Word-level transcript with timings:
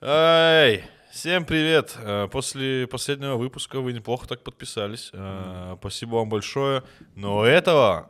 Эй, 0.00 0.84
всем 1.10 1.44
привет! 1.44 1.96
Э, 1.98 2.28
После 2.30 2.86
последнего 2.86 3.34
выпуска 3.34 3.80
вы 3.80 3.92
неплохо 3.92 4.28
так 4.28 4.44
подписались. 4.44 5.10
Э, 5.12 5.74
Спасибо 5.80 6.16
вам 6.16 6.28
большое. 6.28 6.84
Но 7.16 7.44
этого 7.44 8.08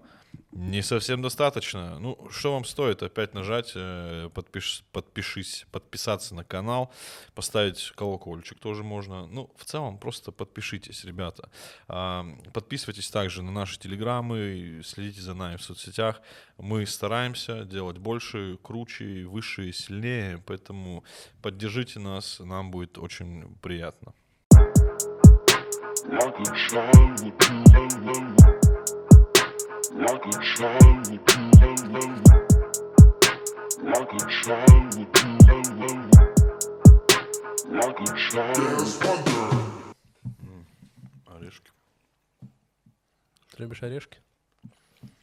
не 0.50 0.82
совсем 0.82 1.20
достаточно. 1.20 1.98
Ну, 1.98 2.28
что 2.30 2.54
вам 2.54 2.64
стоит? 2.64 3.02
Опять 3.02 3.34
нажать, 3.34 3.72
э, 3.74 4.30
подпиш- 4.34 4.82
подпишись, 4.92 5.66
подписаться 5.70 6.34
на 6.34 6.42
канал, 6.42 6.92
поставить 7.34 7.92
колокольчик 7.94 8.58
тоже 8.58 8.82
можно. 8.82 9.26
Ну, 9.26 9.50
в 9.56 9.64
целом, 9.64 9.98
просто 9.98 10.32
подпишитесь, 10.32 11.04
ребята. 11.04 11.50
А, 11.86 12.24
Подписывайтесь 12.52 13.10
также 13.10 13.42
на 13.42 13.52
наши 13.52 13.78
телеграммы, 13.78 14.80
следите 14.84 15.20
за 15.20 15.34
нами 15.34 15.56
в 15.56 15.62
соцсетях. 15.62 16.22
Мы 16.56 16.86
стараемся 16.86 17.64
делать 17.64 17.98
больше, 17.98 18.58
круче, 18.62 19.26
выше, 19.26 19.72
сильнее, 19.72 20.42
поэтому 20.46 21.04
поддержите 21.42 22.00
нас, 22.00 22.40
нам 22.40 22.70
будет 22.70 22.96
очень 22.98 23.54
приятно. 23.60 24.14
Like 26.10 26.38
Like 29.90 30.26
a 30.26 30.30
child 30.56 31.08
would 31.10 31.24
do. 31.26 31.34
Like 33.82 34.12
a 34.12 34.26
child 34.42 34.94
would 34.96 35.12
do. 35.12 35.88
Like 37.70 38.00
a 38.00 38.02
child. 38.30 38.86
Орешки. 41.26 41.70
Ты 43.50 43.56
любишь 43.62 43.82
орешки? 43.82 44.18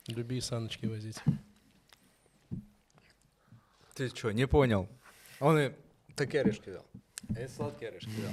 Люби 0.07 0.41
саночки 0.41 0.85
возить. 0.87 1.17
Ты 3.95 4.09
что, 4.09 4.31
не 4.31 4.47
понял? 4.47 4.87
Он 5.39 5.57
и 5.57 5.71
такие 6.15 6.41
орешки 6.41 6.69
взял. 6.69 6.85
А 7.35 7.39
я 7.39 7.47
сладкие 7.49 7.89
орешки 7.89 8.09
взял. 8.09 8.31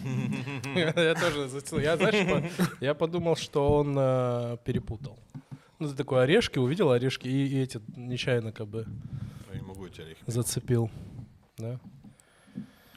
Я 1.04 1.14
тоже 1.14 1.48
заценил. 1.48 1.82
Я, 1.82 1.96
знаешь, 1.96 2.26
по- 2.28 2.84
я 2.84 2.94
подумал, 2.94 3.36
что 3.36 3.76
он 3.78 3.94
э, 3.96 4.56
перепутал. 4.64 5.18
Ну, 5.82 5.88
ты 5.88 5.96
такой 5.96 6.22
орешки, 6.22 6.60
увидел 6.60 6.92
орешки 6.92 7.26
и, 7.26 7.46
и 7.48 7.58
эти 7.60 7.80
нечаянно 7.96 8.52
как 8.52 8.68
бы 8.68 8.86
Я 9.52 9.58
не 9.58 9.66
могу 9.66 9.84
эти 9.84 10.00
орехи. 10.00 10.22
зацепил. 10.28 10.88
Да? 11.56 11.80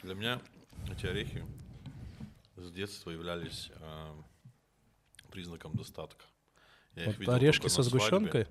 Для 0.04 0.14
меня 0.14 0.40
эти 0.88 1.04
орехи 1.06 1.44
с 2.56 2.70
детства 2.70 3.10
являлись 3.10 3.72
э, 3.74 4.12
признаком 5.32 5.72
достатка. 5.74 6.24
Я 6.94 7.02
их 7.02 7.08
Вот 7.08 7.18
видел 7.18 7.32
орешки 7.32 7.66
со 7.66 7.78
на 7.78 7.82
свадьбе, 7.84 7.98
сгущенкой. 7.98 8.46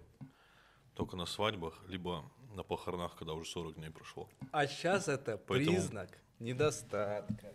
только 0.95 1.15
на 1.15 1.25
свадьбах, 1.25 1.81
либо 1.87 2.29
на 2.53 2.63
похоронах, 2.63 3.15
когда 3.15 3.31
уже 3.35 3.49
40 3.49 3.75
дней 3.75 3.89
прошло. 3.89 4.27
А 4.51 4.67
сейчас 4.67 5.07
это 5.07 5.37
Поэтому- 5.37 5.77
признак 5.77 6.09
недостатка. 6.39 7.53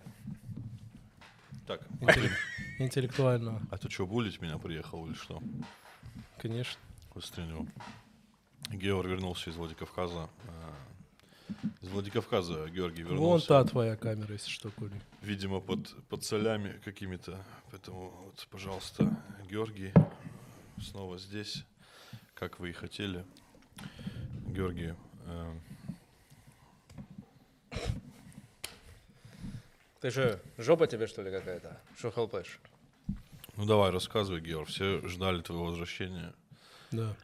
Так, 1.67 1.83
Интеллек- 2.01 2.33
Интеллектуального, 2.79 3.61
а 3.71 3.77
ты 3.77 3.91
что, 3.91 4.07
булить 4.07 4.41
меня 4.41 4.57
приехал 4.57 5.07
или 5.07 5.13
что? 5.15 5.43
Конечно. 6.39 6.81
Быстрее 7.15 7.67
Георг 8.71 9.09
вернулся 9.09 9.51
из 9.51 9.57
Владикавказа. 9.57 10.29
э, 10.45 11.55
Из 11.83 11.89
Владикавказа 11.89 12.69
Георгий 12.69 13.03
Вон 13.05 13.13
вернулся. 13.15 13.47
та 13.49 13.65
твоя 13.65 13.97
камера, 13.97 14.33
если 14.33 14.51
что, 14.51 14.71
Коля. 14.71 15.01
видимо, 15.23 15.61
под, 15.61 15.95
под 16.09 16.25
солями 16.25 16.81
какими-то. 16.85 17.45
Поэтому, 17.71 18.11
вот, 18.25 18.47
пожалуйста, 18.51 19.11
Георгий 19.51 19.93
снова 20.81 21.19
здесь, 21.19 21.65
как 22.35 22.61
вы 22.61 22.71
и 22.71 22.73
хотели. 22.73 23.25
Георгий, 24.47 24.95
э, 25.27 25.55
Ты 30.01 30.11
что, 30.11 30.41
жопа 30.57 30.87
тебе 30.87 31.07
что 31.07 31.23
ли 31.23 31.31
какая-то? 31.31 31.79
Что 31.99 32.11
хлопаешь? 32.11 32.59
Ну 33.61 33.67
давай, 33.67 33.91
рассказывай, 33.91 34.41
Георг. 34.41 34.69
Все 34.69 35.07
ждали 35.07 35.43
твоего 35.43 35.67
возвращения. 35.67 36.33
Да. 36.93 37.15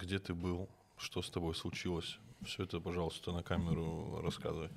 Где 0.00 0.18
ты 0.18 0.34
был? 0.34 0.68
Что 0.98 1.22
с 1.22 1.30
тобой 1.30 1.54
случилось? 1.54 2.18
Все 2.44 2.64
это, 2.64 2.80
пожалуйста, 2.80 3.30
на 3.32 3.42
камеру 3.42 4.20
рассказывай. 4.22 4.70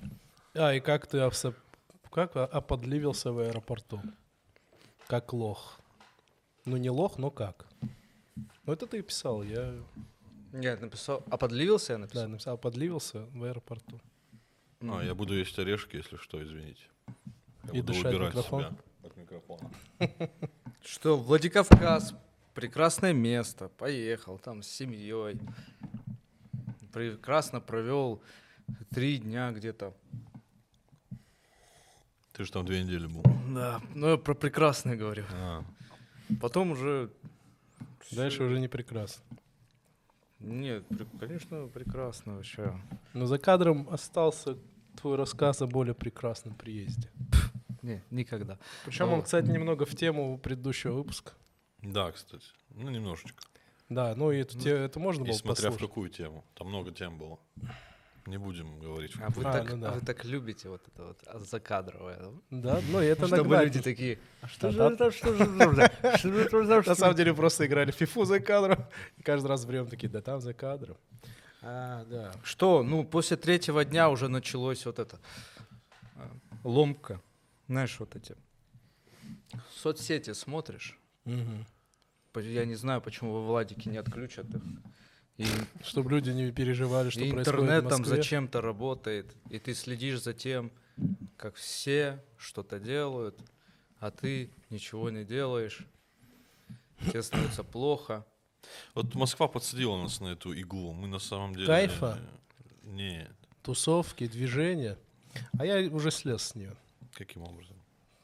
А, 0.54 0.72
и 0.72 0.80
как 0.80 1.06
ты 1.08 1.18
овса- 1.18 1.54
как 2.10 2.36
оподливился 2.36 3.32
в 3.32 3.38
аэропорту? 3.40 4.00
Как 5.08 5.32
лох. 5.32 5.80
Ну, 6.64 6.76
не 6.76 6.90
лох, 6.90 7.18
но 7.18 7.30
как. 7.30 7.66
Ну, 8.64 8.72
это 8.72 8.86
ты 8.86 9.02
писал, 9.02 9.42
я 9.42 9.74
Нет, 10.52 10.80
написал. 10.80 11.24
А 11.30 11.36
подливился 11.36 11.94
я 11.94 11.98
да, 11.98 12.02
написал? 12.04 12.28
написал, 12.28 12.54
оподливился 12.54 13.26
в 13.32 13.42
аэропорту. 13.42 14.00
А, 14.82 15.02
я 15.02 15.14
буду 15.14 15.34
есть 15.34 15.58
орешки, 15.58 15.96
если 15.96 16.16
что, 16.16 16.40
извините. 16.42 16.82
Я 17.64 17.72
И 17.72 17.80
буду 17.80 17.92
дышать 17.92 18.06
убирать 18.14 18.28
микрофон? 18.34 18.62
себя 18.62 18.76
от 19.02 19.16
микрофона. 19.16 19.70
Что, 20.82 21.16
Владикавказ, 21.18 22.14
прекрасное 22.54 23.12
место, 23.12 23.68
поехал 23.68 24.38
там 24.38 24.62
с 24.62 24.68
семьей. 24.68 25.38
Прекрасно 26.92 27.60
провел 27.60 28.22
три 28.90 29.18
дня 29.18 29.52
где-то. 29.52 29.94
Ты 32.32 32.44
же 32.44 32.52
там 32.52 32.64
две 32.64 32.82
недели 32.82 33.06
был. 33.06 33.22
Да, 33.54 33.80
ну 33.94 34.08
я 34.10 34.16
про 34.16 34.34
прекрасное 34.34 34.96
говорю. 34.96 35.24
А, 35.32 35.62
Потом 36.40 36.72
уже... 36.72 37.10
Дальше 38.12 38.44
уже 38.44 38.58
не 38.58 38.68
прекрасно. 38.68 39.22
Нет, 40.40 40.86
при- 40.88 41.06
конечно, 41.18 41.66
прекрасно 41.68 42.36
вообще. 42.36 42.80
Но 43.12 43.26
за 43.26 43.38
кадром 43.38 43.88
остался 43.90 44.56
твой 45.00 45.16
рассказ 45.16 45.60
о 45.62 45.66
более 45.66 45.94
прекрасном 45.94 46.54
приезде. 46.54 47.10
Не, 47.82 48.02
никогда. 48.10 48.58
Причем 48.84 49.08
О. 49.10 49.14
он, 49.14 49.22
кстати, 49.22 49.46
немного 49.48 49.84
в 49.86 49.94
тему 49.96 50.38
предыдущего 50.38 50.92
выпуска. 50.92 51.32
да, 51.82 52.12
кстати. 52.12 52.46
Ну, 52.70 52.90
немножечко. 52.90 53.42
Да, 53.88 54.14
ну 54.14 54.30
и 54.30 54.38
эту, 54.38 54.58
те- 54.58 54.70
это 54.76 55.00
можно 55.00 55.24
И 55.24 55.28
было 55.28 55.34
смотря 55.34 55.70
в 55.70 55.72
послушать. 55.72 55.88
какую 55.88 56.10
тему. 56.10 56.44
Там 56.54 56.68
много 56.68 56.92
тем 56.92 57.18
было. 57.18 57.38
Не 58.26 58.36
будем 58.36 58.78
говорить. 58.78 59.16
в 59.16 59.20
А 59.22 59.28
вы, 59.30 59.44
А, 59.44 59.52
так, 59.52 59.70
ну 59.72 59.78
да. 59.78 59.90
а 59.90 59.94
вы 59.94 60.00
так 60.06 60.24
любите 60.24 60.68
вот 60.68 60.82
это 60.86 61.06
вот 61.06 61.18
а, 61.26 61.38
закадровое. 61.40 62.18
Да, 62.50 62.80
ну 62.92 63.00
и 63.02 63.06
это 63.06 63.26
Чтобы 63.26 63.42
нагнать. 63.42 63.64
люди 63.64 63.80
такие, 63.82 64.18
а 64.42 64.46
что 64.46 64.70
же 64.70 64.80
это, 64.82 65.10
что 65.10 65.34
же 65.34 65.44
это, 65.44 65.90
это, 66.02 66.82
На 66.88 66.94
самом 66.94 67.16
деле 67.16 67.34
просто 67.34 67.66
играли 67.66 67.90
в 67.90 67.94
фифу 67.96 68.24
за 68.24 68.38
кадром. 68.40 68.84
И 69.16 69.22
каждый 69.22 69.46
раз 69.48 69.64
врем 69.64 69.88
такие, 69.88 70.08
да 70.08 70.20
там 70.20 70.40
за 70.40 70.52
кадром. 70.54 70.96
А, 71.62 72.04
да. 72.04 72.32
Что, 72.44 72.82
ну, 72.84 73.04
после 73.04 73.36
третьего 73.36 73.84
дня 73.84 74.08
уже 74.10 74.28
началось 74.28 74.84
вот 74.86 74.98
это, 74.98 75.18
а, 76.16 76.30
ломка. 76.62 77.20
Знаешь, 77.70 78.00
вот 78.00 78.16
эти. 78.16 78.34
Соцсети 79.76 80.32
смотришь. 80.32 80.98
По- 82.32 82.40
Я 82.40 82.64
не 82.64 82.74
знаю, 82.74 83.00
почему 83.00 83.32
во 83.32 83.46
Владике 83.46 83.88
не 83.90 83.96
отключат 83.98 84.46
их. 84.52 84.62
И, 85.36 85.46
Чтобы 85.84 86.10
люди 86.10 86.30
не 86.30 86.50
переживали, 86.50 87.10
что 87.10 87.20
и 87.20 87.30
происходит 87.30 87.60
интернет 87.60 87.88
там 87.88 88.04
зачем-то 88.04 88.60
работает. 88.60 89.36
И 89.50 89.60
ты 89.60 89.74
следишь 89.74 90.20
за 90.20 90.34
тем, 90.34 90.72
как 91.36 91.54
все 91.54 92.20
что-то 92.36 92.80
делают, 92.80 93.38
а 94.00 94.10
ты 94.10 94.50
ничего 94.70 95.08
не 95.10 95.24
делаешь. 95.24 95.86
Тебе 97.06 97.22
становится 97.22 97.62
плохо. 97.62 98.26
Вот 98.96 99.14
Москва 99.14 99.46
подсадила 99.46 99.96
нас 100.02 100.18
на 100.20 100.32
эту 100.32 100.52
иглу. 100.54 100.92
Мы 100.92 101.06
на 101.06 101.20
самом 101.20 101.54
деле... 101.54 101.68
Кайфа? 101.68 102.18
Нет. 102.82 103.30
Тусовки, 103.62 104.26
движения. 104.26 104.98
А 105.56 105.64
я 105.64 105.88
уже 105.88 106.10
слез 106.10 106.42
с 106.42 106.54
нее. 106.56 106.74
Каким 107.14 107.42
образом? 107.42 107.76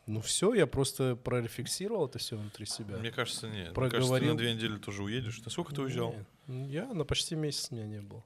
Ну 0.07 0.21
все, 0.21 0.55
я 0.55 0.67
просто 0.69 1.17
прорефлексировал 1.17 2.07
это 2.07 2.19
все 2.19 2.37
внутри 2.37 2.65
себя. 2.65 2.97
Мне 2.97 3.11
кажется, 3.11 3.49
нет. 3.49 3.77
Мне 3.77 3.91
кажется, 3.91 3.91
ты 3.91 3.99
Проговорил. 3.99 4.33
на 4.33 4.39
две 4.39 4.55
недели 4.55 4.77
тоже 4.79 5.03
уедешь. 5.03 5.43
На 5.45 5.51
сколько 5.51 5.75
ты 5.75 5.83
уезжал? 5.83 6.13
Нет. 6.13 6.27
Ну, 6.47 6.69
Я 6.69 6.95
на 6.95 7.05
почти 7.05 7.35
месяц 7.35 7.73
меня 7.73 7.87
не 7.87 8.01
было. 8.01 8.25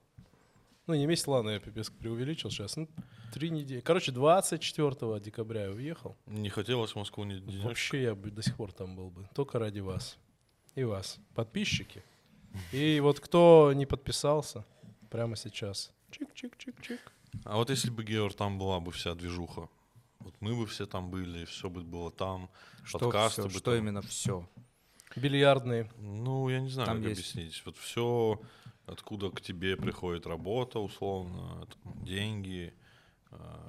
Ну, 0.87 0.95
не 0.95 1.07
месяц, 1.07 1.27
ладно, 1.27 1.51
я 1.51 1.61
пипец 1.61 1.89
преувеличил 1.89 2.51
сейчас. 2.51 2.77
Ну, 2.77 2.89
три 3.33 3.49
недели. 3.51 3.81
Короче, 3.81 4.13
24 4.13 5.21
декабря 5.21 5.65
я 5.67 5.71
уехал. 5.71 6.17
Не 6.27 6.51
хотелось 6.51 6.93
в 6.93 6.97
Москву 6.97 7.25
ни 7.25 7.39
денежек? 7.39 7.65
Вообще 7.65 8.03
я 8.03 8.15
бы 8.15 8.31
до 8.31 8.43
сих 8.43 8.57
пор 8.57 8.73
там 8.73 8.97
был 8.97 9.11
бы. 9.11 9.27
Только 9.35 9.59
ради 9.59 9.81
вас. 9.81 10.19
И 10.75 10.85
вас. 10.85 11.19
Подписчики. 11.35 12.03
И 12.73 13.01
вот 13.01 13.21
кто 13.21 13.73
не 13.75 13.87
подписался, 13.87 14.67
прямо 15.11 15.37
сейчас. 15.37 15.93
Чик-чик-чик-чик. 16.11 16.99
А 17.45 17.57
вот 17.57 17.71
если 17.71 17.89
бы, 17.91 18.03
Георг, 18.05 18.35
там 18.35 18.59
была 18.59 18.81
бы 18.81 18.91
вся 18.91 19.15
движуха, 19.15 19.69
вот 20.21 20.35
мы 20.41 20.55
бы 20.55 20.67
все 20.67 20.87
там 20.87 21.11
были, 21.11 21.45
все 21.47 21.69
бы 21.69 21.83
было 21.83 22.11
там, 22.11 22.49
Что, 22.85 22.99
подкасты 22.99 23.43
всё, 23.43 23.49
бы 23.51 23.59
что 23.59 23.71
там. 23.73 23.75
именно 23.77 24.03
все? 24.03 24.49
Бильярдные. 25.17 25.91
Ну, 25.99 26.49
я 26.49 26.61
не 26.61 26.69
знаю, 26.71 26.87
Там 26.87 26.99
как 26.99 27.09
есть. 27.09 27.21
объяснить. 27.35 27.63
Вот 27.67 27.77
все, 27.77 28.41
откуда 28.87 29.31
к 29.31 29.41
тебе 29.41 29.77
приходит 29.77 30.27
работа, 30.27 30.79
условно, 30.79 31.67
там, 31.83 32.05
деньги. 32.05 32.73
а, 33.33 33.67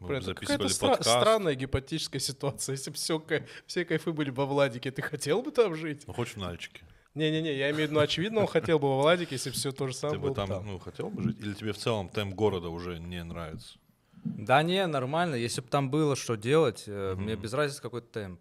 Мы 0.00 0.06
бы 0.06 0.08
Блин, 0.08 0.18
это 0.18 0.26
записывали 0.26 0.56
какая-то 0.58 0.74
стра- 0.74 0.88
подкаст. 0.90 1.10
странная 1.10 1.54
гипотетическая 1.54 2.20
ситуация. 2.20 2.72
Если 2.74 2.90
бы 2.90 2.96
все, 2.96 3.24
все 3.66 3.84
кайфы 3.84 4.12
были 4.12 4.30
во 4.30 4.46
Владике, 4.46 4.90
ты 4.90 5.02
хотел 5.02 5.42
бы 5.42 5.50
там 5.50 5.74
жить? 5.74 6.04
Ну, 6.06 6.12
хочешь 6.12 6.34
в 6.34 6.38
Нальчике? 6.38 6.82
Не-не-не, 7.14 7.52
я 7.56 7.70
имею 7.70 7.74
в 7.74 7.78
виду, 7.90 7.94
ну, 7.94 8.00
очевидно, 8.00 8.40
он 8.42 8.46
хотел 8.46 8.78
бы 8.78 8.88
во 8.88 9.00
Владике, 9.02 9.34
если 9.34 9.50
все 9.50 9.72
то 9.72 9.88
же 9.88 9.94
Ты 9.94 9.98
самое 10.00 10.18
бы 10.20 10.26
было 10.26 10.34
там, 10.36 10.48
там. 10.48 10.66
ну, 10.66 10.78
хотел 10.78 11.10
бы 11.10 11.22
жить? 11.22 11.40
Или 11.40 11.52
тебе 11.54 11.72
в 11.72 11.78
целом 11.78 12.08
темп 12.10 12.34
города 12.34 12.68
уже 12.68 13.00
не 13.00 13.24
нравится? 13.24 13.76
Да 14.24 14.62
не, 14.62 14.86
нормально. 14.86 15.34
Если 15.36 15.60
бы 15.60 15.68
там 15.68 15.90
было 15.90 16.16
что 16.16 16.36
делать, 16.36 16.84
э, 16.86 17.14
мне 17.16 17.36
без 17.36 17.52
разницы 17.52 17.82
какой 17.82 18.02
темп. 18.02 18.40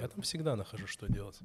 Я 0.00 0.08
там 0.08 0.20
всегда 0.22 0.56
нахожу, 0.56 0.86
что 0.86 1.06
делать. 1.06 1.38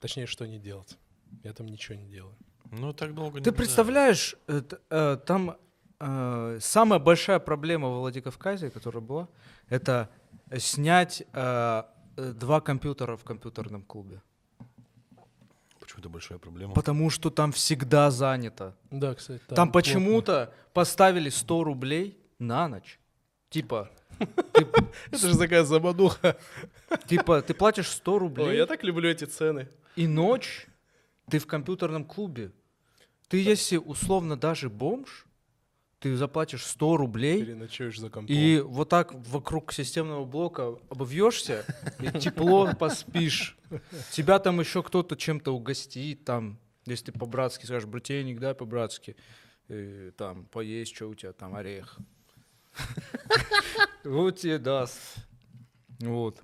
Точнее, 0.00 0.26
что 0.26 0.46
не 0.46 0.58
делать. 0.58 0.96
Я 1.44 1.52
там 1.52 1.66
ничего 1.66 1.96
не 1.98 2.06
делаю. 2.08 2.34
Ну, 2.70 2.92
так 2.92 3.14
долго 3.14 3.38
не 3.38 3.44
Ты 3.44 3.52
представляешь, 3.52 4.36
э, 4.46 4.60
т- 4.60 4.78
э, 4.90 5.16
там 5.26 5.56
э, 6.00 6.58
самая 6.60 6.98
большая 6.98 7.38
проблема 7.38 7.88
во 7.88 8.00
Владикавказе, 8.00 8.70
которая 8.70 9.02
была, 9.02 9.28
это 9.68 10.08
снять 10.58 11.22
э, 11.32 11.82
э, 12.16 12.32
два 12.32 12.60
компьютера 12.60 13.16
в 13.16 13.24
компьютерном 13.24 13.82
клубе. 13.82 14.22
Это 16.00 16.08
большая 16.08 16.38
проблема? 16.38 16.72
Потому 16.72 17.10
что 17.10 17.28
там 17.30 17.52
всегда 17.52 18.10
занято. 18.10 18.74
Да, 18.90 19.14
кстати. 19.14 19.42
Там, 19.48 19.70
плотно. 19.70 19.72
почему-то 19.72 20.54
поставили 20.72 21.28
100 21.28 21.64
рублей 21.64 22.18
на 22.38 22.68
ночь. 22.68 22.98
Типа, 23.50 23.90
Это 25.10 25.28
же 25.28 25.36
такая 25.36 25.62
замануха. 25.64 26.38
типа, 27.06 27.42
ты 27.42 27.52
платишь 27.52 27.88
100 27.88 28.12
Ой, 28.12 28.18
рублей, 28.18 28.56
я 28.56 28.66
так 28.66 28.82
люблю 28.82 29.10
эти 29.10 29.24
цены. 29.24 29.68
и 29.94 30.06
ночь 30.06 30.66
ты 31.28 31.38
в 31.38 31.46
компьютерном 31.46 32.04
клубе. 32.04 32.50
Ты, 33.28 33.42
если 33.42 33.76
условно 33.76 34.36
даже 34.36 34.70
бомж, 34.70 35.26
ты 36.00 36.16
заплатишь 36.16 36.64
100 36.64 36.96
рублей, 36.96 37.44
Переночуешь 37.44 37.98
за 38.00 38.08
компом. 38.08 38.34
и 38.34 38.58
вот 38.60 38.88
так 38.88 39.12
вокруг 39.14 39.72
системного 39.72 40.24
блока 40.24 40.76
обовьешься, 40.88 41.64
и 42.00 42.18
тепло 42.18 42.72
поспишь. 42.78 43.56
Тебя 44.10 44.38
там 44.38 44.58
еще 44.60 44.82
кто-то 44.82 45.14
чем-то 45.14 45.54
угостит, 45.54 46.24
там, 46.24 46.58
если 46.86 47.12
ты 47.12 47.18
по-братски 47.18 47.66
скажешь, 47.66 47.86
брательник, 47.88 48.40
дай 48.40 48.54
по-братски, 48.54 49.14
э, 49.68 50.12
там, 50.16 50.46
поесть, 50.46 50.96
что 50.96 51.06
у 51.06 51.14
тебя 51.14 51.32
там, 51.32 51.54
орех. 51.54 51.98
Вот 54.02 54.38
тебе 54.38 54.58
даст. 54.58 54.98
Вот. 56.00 56.42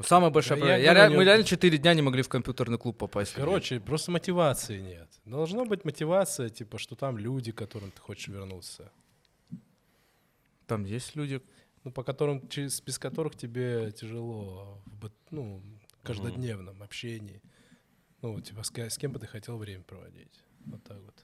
Самая 0.00 0.30
большая 0.30 0.58
Да 0.60 0.64
я 0.64 0.70
проблема. 0.70 0.84
Я 0.84 0.94
говорю, 0.94 1.10
реаль- 1.12 1.16
Мы 1.18 1.24
реально 1.24 1.44
4 1.44 1.78
дня 1.78 1.94
не 1.94 2.02
могли 2.02 2.22
в 2.22 2.28
компьютерный 2.28 2.78
клуб 2.78 2.96
попасть. 2.98 3.32
Короче, 3.34 3.80
просто 3.80 4.10
мотивации 4.12 4.80
нет. 4.80 5.08
Должна 5.24 5.64
быть 5.64 5.84
мотивация, 5.84 6.48
типа, 6.50 6.78
что 6.78 6.94
там 6.94 7.18
люди, 7.18 7.50
к 7.52 7.56
которым 7.56 7.90
ты 7.90 8.00
хочешь 8.00 8.28
вернуться. 8.28 8.90
там 10.66 10.84
есть 10.84 11.16
люди, 11.16 11.40
Ну, 11.84 11.92
по 11.92 12.02
которым, 12.02 12.46
через, 12.48 12.80
без 12.82 12.98
которых 12.98 13.36
тебе 13.36 13.92
тяжело 13.92 14.82
в 15.00 15.10
ну, 15.30 15.62
каждодневном 16.02 16.82
общении. 16.82 17.40
Ну, 18.20 18.38
типа, 18.40 18.62
с, 18.64 18.72
с 18.76 18.98
кем 18.98 19.12
бы 19.12 19.18
ты 19.20 19.26
хотел 19.26 19.56
время 19.56 19.84
проводить. 19.84 20.42
Вот 20.66 20.82
так 20.82 20.98
вот. 20.98 21.14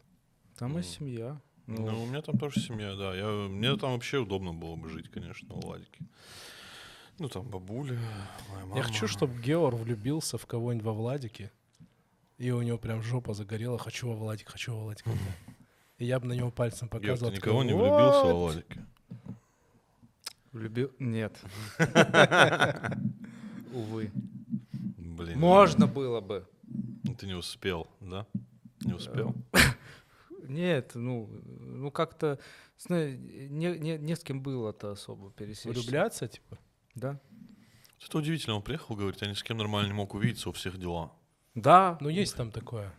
там 0.57 0.71
и 0.73 0.75
Мгм. 0.75 0.83
семья. 0.85 1.41
Ну, 1.67 2.03
у 2.03 2.07
меня 2.07 2.23
там 2.23 2.39
тоже 2.39 2.61
семья, 2.61 2.95
да. 2.95 3.15
Я, 3.15 3.27
мне 3.49 3.77
там 3.77 3.93
вообще 3.93 4.19
удобно 4.19 4.53
было 4.55 4.77
бы 4.77 4.89
жить, 4.89 5.11
конечно, 5.11 5.55
в 5.55 5.61
Владике. 5.61 5.99
Ну, 7.19 7.29
там 7.29 7.49
бабуля, 7.49 7.99
моя 8.51 8.67
мама. 8.67 8.77
Я 8.77 8.83
хочу, 8.83 9.07
чтобы 9.07 9.41
Геор 9.41 9.77
влюбился 9.77 10.37
в 10.37 10.47
кого-нибудь 10.47 10.85
во 10.85 10.93
Владике, 10.93 11.53
и 12.39 12.51
у 12.51 12.61
него 12.63 12.77
прям 12.79 13.03
жопа 13.03 13.35
загорела, 13.35 13.79
хочу 13.79 14.09
во 14.09 14.15
Владик, 14.15 14.49
хочу 14.49 14.75
во 14.75 14.81
Владик. 14.83 15.05
И 15.99 16.07
я 16.07 16.19
бы 16.19 16.27
на 16.27 16.33
него 16.33 16.51
пальцем 16.51 16.89
Георг, 16.89 17.21
ты 17.21 17.27
такой, 17.27 17.37
никого 17.37 17.63
не 17.63 17.73
влюбился 17.73 18.25
во. 18.25 18.35
Владике? 18.35 18.85
Любил? 20.53 20.91
Нет. 20.99 21.41
Увы. 23.73 24.11
Блин. 24.97 25.39
Можно 25.39 25.87
было 25.87 26.21
бы. 26.21 26.49
Ты 27.19 27.27
не 27.27 27.35
успел, 27.35 27.89
да? 28.01 28.27
Не 28.85 28.95
успел? 28.95 29.35
Нет, 30.49 30.93
ну, 30.95 31.29
ну 31.59 31.91
как-то, 31.91 32.39
не, 32.89 33.17
не, 33.49 33.99
не 33.99 34.15
с 34.15 34.21
кем 34.21 34.43
было-то 34.43 34.93
особо 34.93 35.31
пересечься. 35.31 35.71
Влюбляться, 35.71 36.29
типа? 36.29 36.59
Да. 36.95 37.19
Это 38.07 38.19
удивительно, 38.19 38.57
он 38.57 38.63
приехал, 38.63 38.95
говорит, 38.97 39.21
я 39.23 39.29
ни 39.29 39.35
с 39.35 39.43
кем 39.43 39.57
нормально 39.57 39.89
не 39.89 39.95
мог 39.95 40.15
увидеться, 40.15 40.51
у 40.51 40.53
всех 40.53 40.79
дела. 40.79 41.11
Да. 41.55 41.97
Ну, 42.01 42.09
есть 42.09 42.37
там 42.37 42.51
такое. 42.51 42.93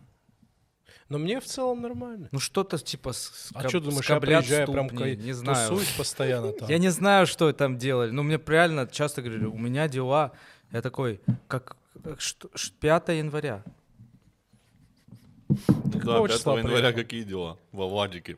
Но 1.08 1.18
мне 1.18 1.40
в 1.40 1.44
целом 1.44 1.82
нормально. 1.82 2.28
Ну 2.32 2.40
что-то 2.40 2.78
типа 2.78 3.12
с, 3.12 3.50
А 3.54 3.68
что 3.68 3.78
думаешь, 3.80 4.08
я 4.10 4.18
приезжаю, 4.18 4.66
прям 4.72 4.88
ка- 4.88 5.14
не 5.14 5.32
знаю. 5.32 5.68
тусуюсь 5.70 5.92
постоянно 5.96 6.52
там? 6.52 6.68
Я 6.68 6.78
не 6.78 6.88
знаю, 6.88 7.26
что 7.28 7.52
там 7.52 7.78
делали. 7.78 8.10
Ну, 8.10 8.24
мне 8.24 8.40
реально 8.44 8.88
часто 8.88 9.22
говорили, 9.22 9.44
у 9.44 9.56
меня 9.56 9.86
дела. 9.86 10.32
Я 10.72 10.82
такой, 10.82 11.20
как, 11.46 11.76
как 12.02 12.20
что, 12.20 12.50
ш- 12.56 12.72
5 12.80 13.08
января. 13.10 13.62
Ну 15.48 15.56
да, 15.84 15.98
какого 16.00 16.26
5 16.28 16.36
числа 16.36 16.58
января 16.58 16.92
какие 16.92 17.22
дела 17.22 17.56
во 17.70 17.86
Владике? 17.88 18.36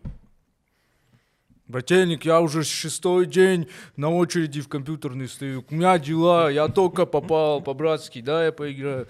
Брательник, 1.68 2.24
я 2.24 2.40
уже 2.40 2.64
шестой 2.64 3.26
день 3.26 3.68
на 3.96 4.10
очереди 4.10 4.62
в 4.62 4.68
компьютерный 4.68 5.28
стою. 5.28 5.64
У 5.68 5.74
меня 5.74 5.98
дела, 5.98 6.50
я 6.50 6.68
только 6.68 7.04
попал 7.04 7.60
по-братски, 7.60 8.22
да, 8.22 8.46
я 8.46 8.52
поиграю. 8.52 9.06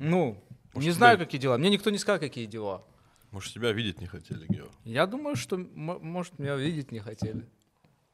Ну, 0.00 0.42
не 0.74 0.80
Может, 0.80 0.94
знаю, 0.94 1.18
да. 1.18 1.24
какие 1.24 1.38
дела. 1.40 1.58
Мне 1.58 1.68
никто 1.68 1.90
не 1.90 1.98
сказал, 1.98 2.18
какие 2.18 2.46
дела. 2.46 2.82
Может, 3.30 3.52
тебя 3.52 3.72
видеть 3.72 4.00
не 4.00 4.06
хотели, 4.06 4.46
Георг? 4.48 4.70
Я 4.84 5.06
думаю, 5.06 5.36
что, 5.36 5.58
может, 5.58 6.38
меня 6.38 6.56
видеть 6.56 6.92
не 6.92 7.00
хотели. 7.00 7.46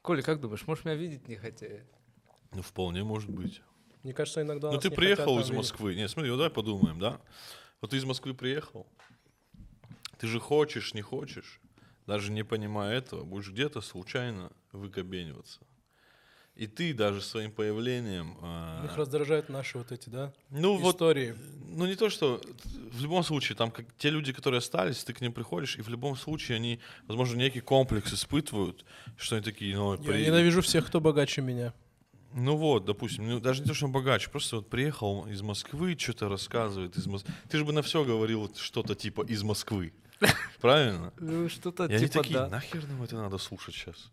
Коля, 0.00 0.22
как 0.22 0.40
думаешь, 0.40 0.66
может, 0.66 0.84
меня 0.84 0.96
видеть 0.96 1.28
не 1.28 1.36
хотели? 1.36 1.86
Ну, 2.52 2.62
вполне 2.62 3.04
может 3.04 3.30
быть. 3.30 3.62
Мне 4.02 4.12
кажется, 4.12 4.42
иногда 4.42 4.72
Ну, 4.72 4.78
ты 4.78 4.88
не 4.90 4.96
приехал 4.96 5.36
хотят 5.36 5.42
из 5.42 5.46
там 5.46 5.56
видеть. 5.56 5.70
Москвы. 5.70 5.94
Не, 5.94 6.08
смотри, 6.08 6.30
вот 6.32 6.38
давай 6.38 6.50
подумаем, 6.50 6.98
да? 6.98 7.20
Вот 7.80 7.92
ты 7.92 7.96
из 7.96 8.04
Москвы 8.04 8.34
приехал. 8.34 8.88
Ты 10.18 10.26
же 10.26 10.40
хочешь, 10.40 10.94
не 10.94 11.02
хочешь, 11.02 11.60
даже 12.06 12.32
не 12.32 12.44
понимая 12.44 12.96
этого, 12.99 13.25
будешь 13.25 13.50
где-то 13.50 13.81
случайно 13.81 14.50
выкобениваться. 14.72 15.60
И 16.54 16.66
ты 16.66 16.93
даже 16.93 17.22
своим 17.22 17.50
появлением... 17.50 18.37
а, 18.43 18.84
Их 18.84 18.94
раздражают 18.99 19.49
наши 19.49 19.78
вот 19.78 19.90
эти, 19.90 20.10
да, 20.10 20.34
ну, 20.50 20.76
вот 20.76 20.96
истории. 20.96 21.34
Ну, 21.70 21.87
не 21.87 21.94
то, 21.94 22.10
что... 22.10 22.43
В 22.93 23.02
любом 23.02 23.22
случае, 23.25 23.56
там, 23.56 23.70
как 23.70 23.87
те 23.96 24.10
люди, 24.10 24.34
которые 24.34 24.58
остались, 24.58 25.02
ты 25.02 25.14
к 25.14 25.22
ним 25.22 25.32
приходишь, 25.32 25.78
и 25.78 25.82
в 25.82 25.88
любом 25.88 26.14
случае 26.14 26.56
они, 26.56 26.78
возможно, 27.06 27.38
некий 27.38 27.60
комплекс 27.60 28.12
испытывают, 28.12 28.84
что 29.16 29.37
они 29.37 29.43
такие, 29.44 29.75
ну, 29.75 29.94
Я 29.94 29.98
при- 30.12 30.26
ненавижу 30.26 30.60
всех, 30.60 30.87
кто 30.88 31.00
богаче 31.00 31.40
меня. 31.40 31.72
ну 32.34 32.55
вот, 32.56 32.84
допустим, 32.84 33.26
ну, 33.26 33.40
даже 33.40 33.62
не 33.62 33.69
то, 33.69 33.72
что 33.75 33.87
он 33.87 33.93
богаче, 33.93 34.28
просто 34.28 34.56
вот 34.56 34.69
приехал 34.69 35.26
из 35.28 35.40
Москвы, 35.40 35.96
что-то 35.98 36.28
рассказывает 36.28 36.98
из 36.98 37.06
Москвы. 37.06 37.32
Ты 37.48 37.56
же 37.56 37.64
бы 37.64 37.72
на 37.72 37.81
все 37.81 38.05
говорил 38.05 38.55
что-то 38.58 38.94
типа 38.94 39.22
из 39.22 39.43
Москвы. 39.43 39.94
Правильно? 40.60 41.12
Ну, 41.19 41.48
что-то 41.48 41.84
они 41.84 41.98
типа, 41.98 42.22
такие, 42.22 42.38
да. 42.38 42.48
нахер 42.48 42.86
нам 42.86 43.02
это 43.02 43.17
надо 43.17 43.38
слушать 43.38 43.74
сейчас? 43.74 44.10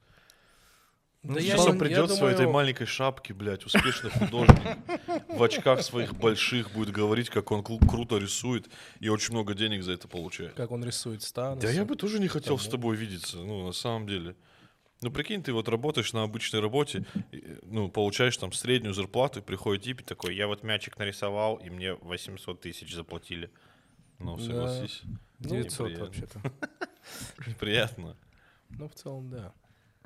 Да 1.21 1.33
Ну, 1.33 1.39
я 1.39 1.57
сейчас 1.57 1.65
он 1.65 1.73
я 1.73 1.79
придет 1.79 2.09
в 2.09 2.15
своей 2.15 2.33
этой 2.33 2.47
маленькой 2.47 2.85
шапке, 2.85 3.33
блядь, 3.33 3.65
успешный 3.65 4.09
художник, 4.09 4.77
в 5.27 5.43
очках 5.43 5.83
своих 5.83 6.15
больших 6.15 6.71
будет 6.71 6.91
говорить, 6.91 7.29
как 7.29 7.51
он 7.51 7.61
круто 7.61 8.17
рисует 8.17 8.69
и 9.01 9.09
очень 9.09 9.33
много 9.33 9.53
денег 9.53 9.83
за 9.83 9.91
это 9.91 10.07
получает. 10.07 10.53
Как 10.53 10.71
он 10.71 10.83
рисует 10.83 11.21
стан. 11.21 11.59
Да 11.59 11.69
я 11.69 11.83
бы 11.83 11.97
тоже 11.97 12.19
не 12.19 12.29
хотел 12.29 12.57
с 12.57 12.67
тобой 12.69 12.95
видеться, 12.95 13.37
ну, 13.37 13.65
на 13.65 13.73
самом 13.73 14.07
деле. 14.07 14.35
Ну, 15.01 15.11
прикинь, 15.11 15.43
ты 15.43 15.51
вот 15.51 15.67
работаешь 15.69 16.13
на 16.13 16.23
обычной 16.23 16.61
работе, 16.61 17.05
ну, 17.63 17.89
получаешь 17.89 18.35
там 18.37 18.53
среднюю 18.53 18.93
зарплату, 18.93 19.39
и 19.39 19.41
приходит 19.41 19.83
тип 19.83 20.01
такой, 20.03 20.35
я 20.35 20.47
вот 20.47 20.63
мячик 20.63 20.97
нарисовал, 20.97 21.55
и 21.55 21.69
мне 21.69 21.95
800 21.95 22.61
тысяч 22.61 22.93
заплатили. 22.93 23.49
Ну, 24.19 24.37
Да. 24.37 24.85
Согласись. 25.41 25.77
900 25.77 25.89
неприятно. 25.89 26.05
вообще-то. 26.05 26.39
Неприятно. 27.49 28.15
Ну, 28.69 28.87
в 28.89 28.93
целом, 28.95 29.29
да. 29.29 29.51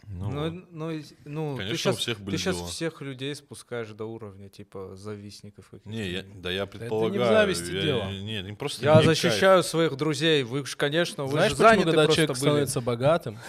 Ну, 0.06 0.30
Ну, 0.32 0.42
вот. 0.42 0.54
ну, 0.72 1.02
ну, 1.26 1.56
ты 1.58 1.64
Конечно, 1.64 1.92
у 1.92 1.94
сейчас, 1.94 1.98
всех 1.98 2.20
были 2.20 2.36
ты 2.36 2.42
сейчас 2.42 2.58
дела. 2.58 2.68
всех 2.68 3.02
людей 3.02 3.34
спускаешь 3.36 3.88
до 3.90 4.04
уровня, 4.06 4.50
типа, 4.50 4.96
завистников. 4.96 5.66
каких-то. 5.70 5.90
Не, 5.90 6.10
я, 6.10 6.24
да 6.36 6.52
я 6.52 6.62
не 6.62 6.66
в 6.68 6.70
предполагаю. 6.72 7.26
зависти 7.26 7.72
я- 7.72 7.82
дело. 7.82 8.12
Нет, 8.12 8.46
им 8.46 8.56
просто 8.58 8.84
Я 8.84 8.92
не 9.00 9.06
кайф. 9.06 9.08
защищаю 9.18 9.64
своих 9.64 9.96
друзей. 9.96 10.44
Вы 10.44 10.66
же, 10.66 10.76
конечно, 10.76 11.24
вы 11.24 11.32
Знаешь, 11.32 11.52
же 11.52 11.58
почему, 11.58 11.70
заняты 11.70 11.86
когда 11.86 12.04
просто 12.04 12.16
человек 12.16 12.30
были. 12.32 12.40
становится 12.40 12.82
богатым? 12.82 13.40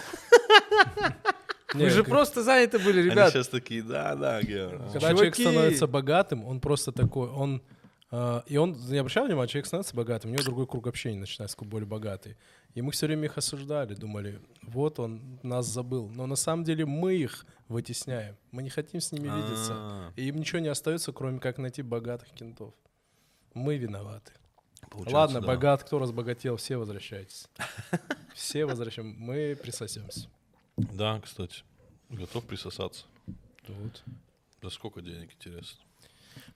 Вы 1.73 1.81
Не, 1.81 1.89
же 1.89 2.03
просто 2.05 2.41
заняты 2.41 2.79
были, 2.79 3.01
Они 3.01 3.09
ребят. 3.09 3.33
сейчас 3.33 3.49
такие, 3.49 3.83
да, 3.83 4.15
да. 4.15 4.39
Когда 4.39 5.11
человек 5.11 5.35
становится 5.35 5.87
богатым, 5.87 6.45
он 6.45 6.61
просто 6.61 6.91
такой, 6.93 7.27
он... 7.29 7.61
э, 8.11 8.41
и 8.47 8.57
он, 8.57 8.73
не 8.73 8.97
обращал 8.97 9.25
внимания, 9.25 9.47
человек 9.47 9.65
становится 9.67 9.95
богатым, 9.95 10.31
у 10.31 10.33
него 10.33 10.43
другой 10.43 10.67
круг 10.67 10.87
общения 10.87 11.19
начинается, 11.19 11.57
более 11.63 11.87
богатый. 11.87 12.37
И 12.73 12.81
мы 12.81 12.91
все 12.91 13.05
время 13.07 13.25
их 13.25 13.37
осуждали, 13.37 13.93
думали, 13.95 14.41
вот 14.61 14.99
он 14.99 15.39
нас 15.43 15.65
забыл. 15.65 16.09
Но 16.09 16.25
на 16.27 16.35
самом 16.35 16.63
деле 16.65 16.85
мы 16.85 17.13
их 17.15 17.45
вытесняем. 17.69 18.35
Мы 18.51 18.63
не 18.63 18.69
хотим 18.69 18.99
с 18.99 19.11
ними 19.13 19.27
видеться. 19.27 19.73
А, 19.75 20.11
И 20.17 20.27
им 20.27 20.35
ничего 20.37 20.59
не 20.59 20.67
остается, 20.67 21.13
кроме 21.13 21.39
как 21.39 21.57
найти 21.57 21.81
богатых 21.81 22.29
кентов. 22.31 22.73
Мы 23.53 23.77
виноваты. 23.77 24.33
получается, 24.89 25.15
Ладно, 25.15 25.41
да. 25.41 25.47
богат, 25.47 25.83
кто 25.83 25.99
разбогател, 25.99 26.57
все 26.57 26.75
возвращайтесь. 26.77 27.47
Все 28.33 28.65
возвращаем, 28.65 29.15
мы 29.17 29.55
присосемся. 29.55 30.27
Да, 30.75 31.21
кстати. 31.21 31.63
Готов 32.09 32.43
присосаться. 32.43 33.05
Вот. 33.67 34.03
Да 34.61 34.69
сколько 34.69 35.01
денег, 35.01 35.31
интересно? 35.33 35.79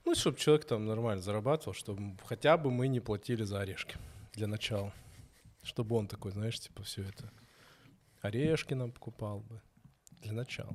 Ну, 0.04 0.14
чтобы 0.14 0.38
человек 0.38 0.64
там 0.64 0.86
нормально 0.86 1.22
зарабатывал, 1.22 1.74
чтобы 1.74 2.16
хотя 2.24 2.56
бы 2.56 2.70
мы 2.70 2.88
не 2.88 3.00
платили 3.00 3.44
за 3.44 3.60
орешки 3.60 3.96
для 4.32 4.46
начала. 4.46 4.92
Чтобы 5.62 5.96
он 5.96 6.08
такой, 6.08 6.32
знаешь, 6.32 6.58
типа 6.58 6.82
все 6.82 7.02
это 7.02 7.30
Орешки 8.20 8.74
нам 8.74 8.92
покупал 8.92 9.40
бы. 9.40 9.60
Для 10.22 10.32
начала. 10.32 10.74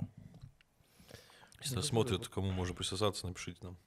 Если 1.62 1.76
нас 1.76 1.88
смотрят, 1.88 2.28
кому 2.28 2.52
можно 2.52 2.76
присосаться, 2.76 3.28
напишите 3.28 3.60
нам. 3.64 3.78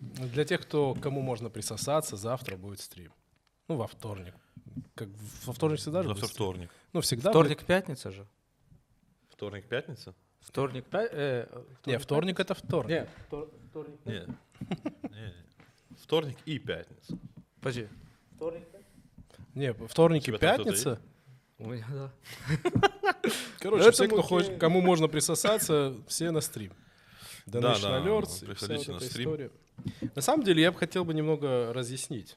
Для 0.00 0.44
тех, 0.44 0.62
кто 0.62 0.94
кому 0.94 1.20
можно 1.20 1.50
присосаться, 1.50 2.16
завтра 2.16 2.56
будет 2.56 2.80
стрим. 2.80 3.12
Ну, 3.68 3.76
во 3.76 3.86
вторник. 3.86 4.34
Как 4.94 5.08
во 5.44 5.52
вторник 5.52 5.78
всегда 5.78 6.02
же 6.02 6.14
стрим? 6.14 6.28
вторник. 6.28 6.70
Ну, 6.92 7.00
всегда. 7.02 7.30
Вторник, 7.30 7.64
пятница 7.64 8.10
же. 8.10 8.26
Вторник, 9.28 9.68
пятница? 9.68 10.14
Вторник, 10.52 10.84
пя- 10.90 11.08
э, 11.10 11.46
будет- 11.50 11.86
Не, 11.86 11.98
вторник 11.98 12.38
это 12.38 12.54
вторник. 12.54 12.90
Не, 12.90 13.08
втор- 13.30 13.50
вторник. 13.70 13.98
Нет. 14.04 14.28
Не. 15.10 15.34
Вторник 16.02 16.36
и 16.44 16.58
пятница. 16.58 17.18
Подожди. 17.60 17.88
Не, 19.54 19.72
вторник 19.72 20.28
и 20.28 20.32
пятница. 20.32 21.00
У 21.58 21.70
меня, 21.70 21.86
да. 21.90 22.12
Короче, 23.60 23.90
все, 23.92 24.08
кто 24.08 24.20
хочет, 24.22 24.58
кому 24.58 24.82
можно 24.82 25.08
присосаться, 25.08 25.94
все 26.06 26.30
на 26.30 26.40
стрим. 26.42 26.72
Да, 27.46 27.58
Donation 27.60 27.82
да, 27.82 27.98
Alerts 28.00 28.42
и 28.42 28.46
приходите 28.46 28.92
на 28.92 29.00
стрим. 29.00 29.22
история. 29.28 29.50
На 30.14 30.20
самом 30.22 30.44
деле, 30.44 30.62
я 30.62 30.70
бы 30.72 30.78
хотел 30.78 31.04
бы 31.06 31.14
немного 31.14 31.72
разъяснить. 31.72 32.36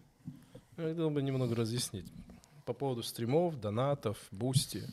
Я 0.77 0.84
хотел 0.89 1.10
бы 1.10 1.22
немного 1.22 1.53
разъяснить 1.55 2.05
по 2.65 2.74
поводу 2.74 3.03
стримов, 3.03 3.60
донатов, 3.60 4.17
Boosty. 4.32 4.84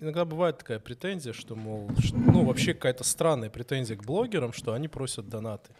Иногда 0.00 0.24
бывает 0.24 0.58
такая 0.58 0.78
претензия, 0.78 1.32
что, 1.32 1.56
мол, 1.56 1.90
ш- 1.98 2.14
ну, 2.14 2.44
вообще 2.44 2.74
какая-то 2.74 3.02
странная 3.04 3.48
претензия 3.50 3.96
к 3.96 4.04
блогерам, 4.04 4.52
что 4.52 4.72
они 4.74 4.88
просят 4.88 5.28
донаты. 5.28 5.72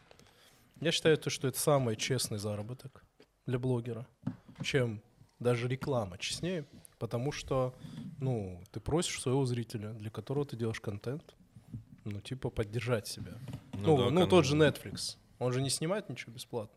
Я 0.81 0.91
считаю, 0.93 1.17
то, 1.19 1.31
что 1.31 1.49
это 1.49 1.59
самый 1.59 1.97
честный 1.97 2.39
заработок 2.39 3.05
для 3.47 3.59
блогера, 3.59 4.07
чем 4.63 5.03
даже 5.39 5.69
реклама 5.69 6.17
честнее, 6.19 6.67
потому 6.99 7.31
что, 7.33 7.75
ну, 8.21 8.63
ты 8.73 8.81
просишь 8.81 9.21
своего 9.21 9.45
зрителя, 9.45 9.93
для 9.93 10.11
которого 10.11 10.47
ты 10.47 10.57
делаешь 10.57 10.81
контент, 10.81 11.35
ну, 12.05 12.21
типа, 12.21 12.51
поддержать 12.51 13.07
себя. 13.07 13.35
Ну, 13.75 13.99
да, 13.99 14.11
ну, 14.11 14.27
тот 14.27 14.45
же 14.47 14.57
Netflix. 14.57 15.17
Он 15.39 15.53
же 15.53 15.61
не 15.61 15.69
снимает 15.71 16.09
ничего 16.09 16.33
бесплатно. 16.33 16.75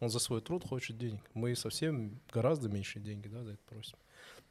Он 0.00 0.08
за 0.10 0.18
свой 0.18 0.40
труд 0.40 0.66
хочет 0.66 0.98
денег. 0.98 1.20
Мы 1.34 1.54
совсем 1.54 2.18
гораздо 2.32 2.68
меньше 2.68 2.98
деньги 2.98 3.28
да, 3.28 3.44
за 3.44 3.52
это 3.52 3.62
просим. 3.68 3.96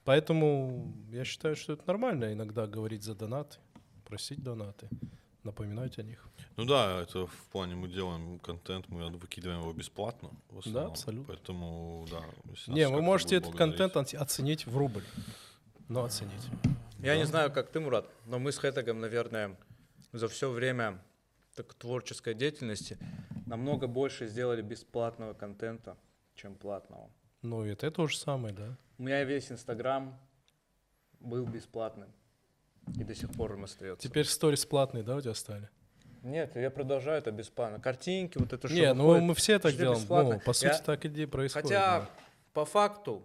Поэтому 0.04 0.94
я 1.12 1.24
считаю, 1.26 1.56
что 1.56 1.74
это 1.74 1.84
нормально 1.88 2.34
иногда 2.34 2.66
говорить 2.66 3.04
за 3.04 3.16
донаты, 3.16 3.58
просить 4.06 4.42
донаты, 4.44 4.90
напоминать 5.44 6.00
о 6.00 6.04
них. 6.04 6.28
Ну 6.58 6.66
да, 6.66 7.02
это 7.02 7.28
в 7.28 7.48
плане 7.52 7.76
мы 7.76 7.88
делаем 7.88 8.40
контент, 8.40 8.90
мы 8.90 9.10
выкидываем 9.10 9.62
его 9.62 9.74
бесплатно. 9.74 10.32
В 10.50 10.60
основном. 10.60 10.92
абсолютно. 10.92 11.34
Поэтому, 11.34 12.08
да. 12.10 12.24
если 12.50 12.72
Не, 12.72 12.90
вы 12.90 13.02
можете 13.02 13.36
этот 13.36 13.56
контент 13.56 13.96
оценить 13.96 14.66
в 14.66 14.76
рубль. 14.76 15.04
Но 15.88 16.04
оценить. 16.04 16.50
Я 17.00 17.18
не 17.18 17.26
знаю, 17.26 17.52
как 17.52 17.70
ты, 17.72 17.80
Мурат, 17.80 18.08
но 18.26 18.40
мы 18.40 18.52
с 18.52 18.58
Хэтагом, 18.58 19.00
наверное, 19.00 19.58
за 20.14 20.28
все 20.28 20.50
время 20.50 21.04
так, 21.56 21.74
творческой 21.74 22.34
деятельности 22.34 22.98
намного 23.46 23.88
больше 23.88 24.28
сделали 24.28 24.62
бесплатного 24.62 25.34
контента, 25.34 25.98
чем 26.36 26.56
платного. 26.56 27.10
Ну, 27.42 27.64
это 27.64 27.90
то 27.92 28.08
же 28.08 28.18
самое, 28.18 28.54
да. 28.54 28.78
У 29.02 29.04
меня 29.04 29.24
весь 29.24 29.52
Инстаграм 29.52 30.16
был 31.20 31.44
бесплатным. 31.48 32.08
И 33.00 33.04
до 33.04 33.16
сих 33.16 33.32
пор 33.32 33.54
им 33.54 33.64
остается. 33.64 34.08
Теперь 34.08 34.28
сторис 34.28 34.64
платные, 34.64 35.04
да, 35.04 35.16
у 35.16 35.22
тебя 35.22 35.34
стали? 35.34 35.70
Нет, 36.22 36.56
я 36.56 36.70
продолжаю 36.70 37.18
это 37.18 37.32
бесплатно. 37.32 37.80
Картинки, 37.80 38.38
вот 38.38 38.54
это 38.54 38.68
что 38.68 38.78
Не, 38.78 38.94
ну 38.94 39.20
мы 39.20 39.34
все 39.34 39.58
так 39.58 39.76
делаем. 39.76 40.00
бесплатно. 40.00 40.34
Ну, 40.36 40.40
по 40.42 40.54
сути, 40.54 40.66
Я- 40.68 40.78
так 40.78 41.04
и 41.04 41.26
происходит. 41.26 41.68
Хотя, 41.70 42.00
да. 42.02 42.10
по 42.54 42.64
факту, 42.64 43.24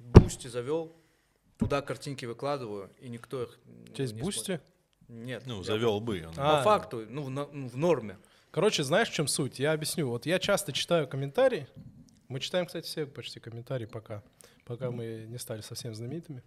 Boosty 0.00 0.48
завел, 0.48 0.96
туда 1.58 1.80
картинки 1.80 2.24
выкладываю, 2.26 2.90
и 2.98 3.08
никто 3.08 3.44
их 3.44 3.56
У 3.66 3.92
тебя 3.92 4.02
есть 4.02 4.14
не 4.14 4.20
Boosty? 4.22 4.40
смотрит. 4.46 4.62
Нет. 5.06 5.44
Ну, 5.46 5.58
я- 5.58 5.62
завел 5.64 6.00
бы. 6.00 6.24
он. 6.26 6.34
А. 6.36 6.56
По 6.56 6.62
факту, 6.64 7.06
ну, 7.08 7.22
в, 7.22 7.30
на- 7.30 7.46
ну, 7.52 7.68
в 7.68 7.76
норме. 7.76 8.18
Короче, 8.50 8.82
знаешь, 8.82 9.10
в 9.10 9.12
чем 9.12 9.28
суть? 9.28 9.60
Я 9.60 9.70
объясню. 9.74 10.08
Вот 10.08 10.26
я 10.26 10.40
часто 10.40 10.72
читаю 10.72 11.06
комментарии. 11.06 11.68
Мы 12.26 12.40
читаем, 12.40 12.66
кстати, 12.66 12.84
все 12.86 13.06
почти 13.06 13.38
комментарии 13.38 13.86
пока, 13.86 14.24
пока 14.68 14.90
мы 14.90 15.26
не 15.28 15.38
стали 15.38 15.62
совсем 15.62 15.94
знаменитыми. 15.94 16.42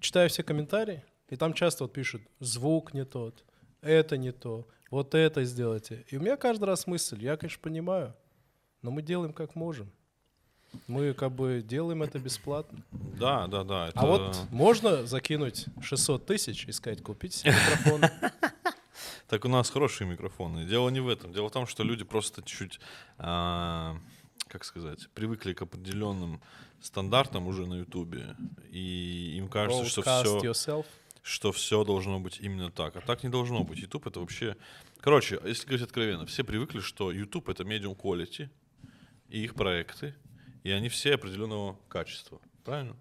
Читаю 0.00 0.28
все 0.28 0.42
комментарии, 0.42 1.04
и 1.30 1.36
там 1.36 1.54
часто 1.54 1.84
вот 1.84 1.92
пишут, 1.92 2.20
звук 2.40 2.92
не 2.92 3.04
тот, 3.04 3.44
это 3.80 4.18
не 4.18 4.32
то, 4.32 4.66
вот 4.90 5.14
это 5.14 5.44
сделайте. 5.44 6.04
И 6.08 6.16
у 6.16 6.20
меня 6.20 6.36
каждый 6.36 6.64
раз 6.64 6.86
мысль, 6.86 7.24
я, 7.24 7.36
конечно, 7.36 7.62
понимаю, 7.62 8.14
но 8.82 8.90
мы 8.90 9.02
делаем 9.02 9.32
как 9.32 9.54
можем. 9.54 9.90
Мы 10.86 11.14
как 11.14 11.32
бы 11.32 11.62
делаем 11.66 12.02
это 12.02 12.18
бесплатно. 12.18 12.84
Да, 12.92 13.46
да, 13.46 13.64
да. 13.64 13.88
Это... 13.88 14.00
А 14.00 14.06
вот 14.06 14.36
можно 14.50 15.06
закинуть 15.06 15.64
600 15.80 16.26
тысяч 16.26 16.66
и 16.66 16.72
сказать, 16.72 17.02
купите 17.02 17.38
себе 17.38 17.52
микрофон. 17.52 18.02
Так 19.28 19.44
у 19.44 19.48
нас 19.48 19.70
хорошие 19.70 20.08
микрофоны. 20.08 20.64
Дело 20.64 20.88
не 20.88 21.00
в 21.00 21.08
этом. 21.08 21.32
Дело 21.32 21.48
в 21.48 21.52
том, 21.52 21.66
что 21.66 21.84
люди 21.84 22.02
просто 22.02 22.42
чуть, 22.42 22.80
а, 23.18 23.96
как 24.48 24.64
сказать, 24.64 25.08
привыкли 25.14 25.52
к 25.52 25.62
определенным 25.62 26.40
стандартам 26.80 27.46
уже 27.46 27.66
на 27.66 27.74
Ютубе, 27.80 28.36
и 28.70 29.34
им 29.36 29.48
кажется, 29.48 29.84
что 29.86 30.02
все, 30.02 30.38
yourself. 30.38 30.86
что 31.22 31.52
все 31.52 31.84
должно 31.84 32.20
быть 32.20 32.38
именно 32.40 32.70
так. 32.70 32.96
А 32.96 33.00
так 33.00 33.22
не 33.22 33.28
должно 33.28 33.64
быть. 33.64 33.78
Ютуб 33.78 34.06
это 34.06 34.20
вообще... 34.20 34.56
Короче, 35.00 35.40
если 35.44 35.66
говорить 35.66 35.84
откровенно, 35.86 36.26
все 36.26 36.44
привыкли, 36.44 36.80
что 36.80 37.12
Ютуб 37.12 37.48
это 37.48 37.62
medium 37.64 37.96
quality, 37.96 38.48
и 39.28 39.44
их 39.44 39.54
проекты, 39.54 40.14
и 40.64 40.70
они 40.70 40.88
все 40.88 41.14
определенного 41.14 41.78
качества. 41.88 42.40
Правильно? 42.64 42.96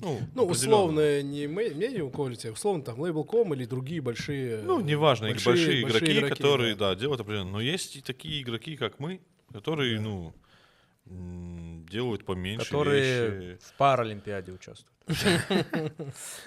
Ну, 0.00 0.20
Ну, 0.34 0.44
условно, 0.44 1.22
не 1.22 1.46
ме- 1.48 1.74
медиум 1.74 2.10
quality, 2.10 2.48
а 2.48 2.52
условно 2.52 2.84
там 2.84 3.02
Label.com 3.02 3.52
или 3.54 3.64
другие 3.64 4.00
большие... 4.00 4.62
Ну, 4.62 4.80
неважно, 4.80 5.26
их 5.26 5.42
большие, 5.44 5.82
игроки, 5.82 6.20
которые, 6.28 6.76
да. 6.76 6.94
да. 6.94 7.00
делают 7.00 7.20
определенно. 7.20 7.50
Но 7.52 7.60
есть 7.60 7.96
и 7.96 8.00
такие 8.00 8.42
игроки, 8.42 8.76
как 8.76 9.00
мы, 9.00 9.20
которые, 9.52 10.00
ну, 10.00 10.28
м, 10.28 10.34
делают 11.08 12.24
поменьше 12.24 12.66
Которые 12.66 13.30
вещи. 13.30 13.58
в 13.62 13.72
Паралимпиаде 13.74 14.52
участвуют. 14.52 14.94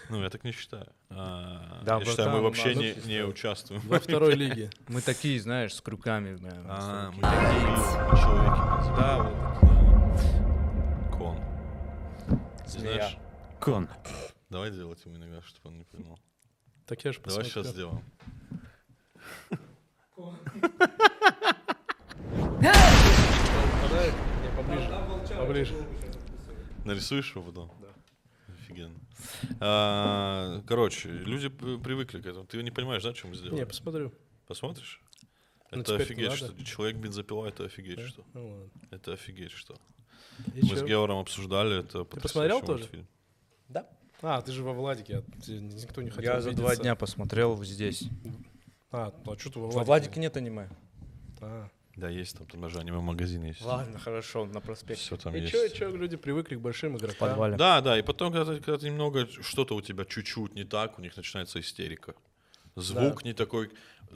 Ну, 0.10 0.22
я 0.22 0.30
так 0.30 0.44
не 0.44 0.52
считаю. 0.52 0.88
А, 1.10 1.82
я 1.86 2.06
считаю, 2.06 2.30
мы 2.32 2.42
вообще 2.42 2.76
не, 2.76 3.24
участвуем. 3.24 3.82
Во 3.86 4.00
второй 4.00 4.36
лиге. 4.36 4.70
Мы 4.88 5.02
такие, 5.02 5.40
знаешь, 5.42 5.74
с 5.74 5.82
крюками. 5.82 6.38
А, 6.68 7.12
мы 7.12 7.22
такие 7.22 7.76
человеки. 8.22 8.62
Да, 8.98 9.24
вот. 9.24 9.36
Кон. 11.18 11.38
Знаешь, 12.68 13.18
Кон. 13.60 13.90
давай 14.50 14.72
делать 14.72 15.04
ему 15.06 15.16
иногда, 15.16 15.42
чтобы 15.42 15.70
он 15.70 15.78
не 15.80 15.84
понял. 15.84 16.20
Так 16.86 17.04
я 17.04 17.14
же 17.14 17.20
Давай 17.24 17.46
сейчас 17.46 17.68
сделаем. 17.68 18.04
Попадает? 23.82 24.14
Поближе. 24.72 25.36
Поближе. 25.38 25.76
Нарисуешь 26.86 27.36
его 27.36 27.44
потом? 27.44 27.72
Да. 27.82 28.54
Офигенно. 28.54 29.00
А, 29.60 30.62
короче, 30.66 31.10
люди 31.10 31.50
привыкли 31.50 32.22
к 32.22 32.26
этому. 32.26 32.46
Ты 32.46 32.62
не 32.64 32.72
понимаешь, 32.72 33.04
да, 33.04 33.14
что 33.14 33.28
мы 33.28 33.36
сделали? 33.36 33.60
Не, 33.60 33.66
посмотрю. 33.66 34.14
Посмотришь? 34.48 35.02
Ну, 35.72 35.82
Это 35.82 35.96
офигеть, 35.96 36.26
надо. 36.30 36.38
что 36.54 36.66
человек 36.66 36.98
бензопила, 36.98 37.46
это 37.48 37.66
офигеть, 37.66 37.98
Да? 37.98 38.08
что. 38.08 38.24
Ну 38.34 38.50
ладно. 38.50 38.70
Это 38.92 39.14
офигеть, 39.14 39.52
что. 39.52 39.76
И 40.54 40.62
Мы 40.66 40.76
с 40.76 40.80
чё? 40.80 40.88
Геором 40.88 41.20
обсуждали 41.20 41.80
это. 41.80 42.04
посмотрел 42.04 42.60
потрясающий 42.60 42.66
тоже? 42.66 42.80
мультфильм. 42.80 43.08
Да. 43.70 43.88
А, 44.22 44.42
ты 44.42 44.52
же 44.52 44.64
во 44.64 44.74
Владике, 44.74 45.18
а 45.20 45.24
никто 45.50 46.02
не 46.02 46.10
хотел 46.10 46.34
Я 46.34 46.42
за 46.42 46.52
два 46.52 46.76
дня 46.76 46.96
посмотрел 46.96 47.62
здесь. 47.64 48.04
А, 48.92 49.14
ну 49.26 49.32
а 49.34 49.38
что 49.40 49.50
ты 49.50 49.60
во 49.60 49.66
Во 49.68 49.72
Владике? 49.72 49.86
Владике 49.86 50.20
нет 50.20 50.38
аниме. 50.38 50.70
А. 51.40 51.70
Да, 51.96 52.10
есть 52.10 52.38
там, 52.38 52.48
там 52.48 52.62
даже 52.62 52.80
аниме-магазин 52.80 53.44
есть. 53.44 53.62
Ладно, 53.62 54.00
хорошо, 54.00 54.46
на 54.46 54.62
проспекте. 54.62 55.04
Все 55.04 55.18
там 55.18 55.36
И 55.36 55.40
есть. 55.42 55.52
чё, 55.52 55.68
чё, 55.68 55.96
люди 55.96 56.16
привыкли 56.18 56.56
к 56.56 56.60
большим 56.62 56.96
В 56.96 57.00
игрокам. 57.00 57.18
подвале. 57.30 57.58
Да, 57.58 57.82
да, 57.82 58.00
и 58.00 58.02
потом, 58.02 58.32
когда, 58.32 58.54
ты- 58.54 58.60
когда 58.62 58.78
ты 58.78 58.86
немного 58.90 59.28
что-то 59.42 59.76
у 59.76 59.82
тебя 59.82 60.06
чуть-чуть 60.06 60.56
не 60.56 60.64
так, 60.64 60.98
у 61.00 61.02
них 61.02 61.18
начинается 61.18 61.60
истерика. 61.60 62.14
Звук 62.76 63.26
не 63.26 63.34
такой. 63.34 63.70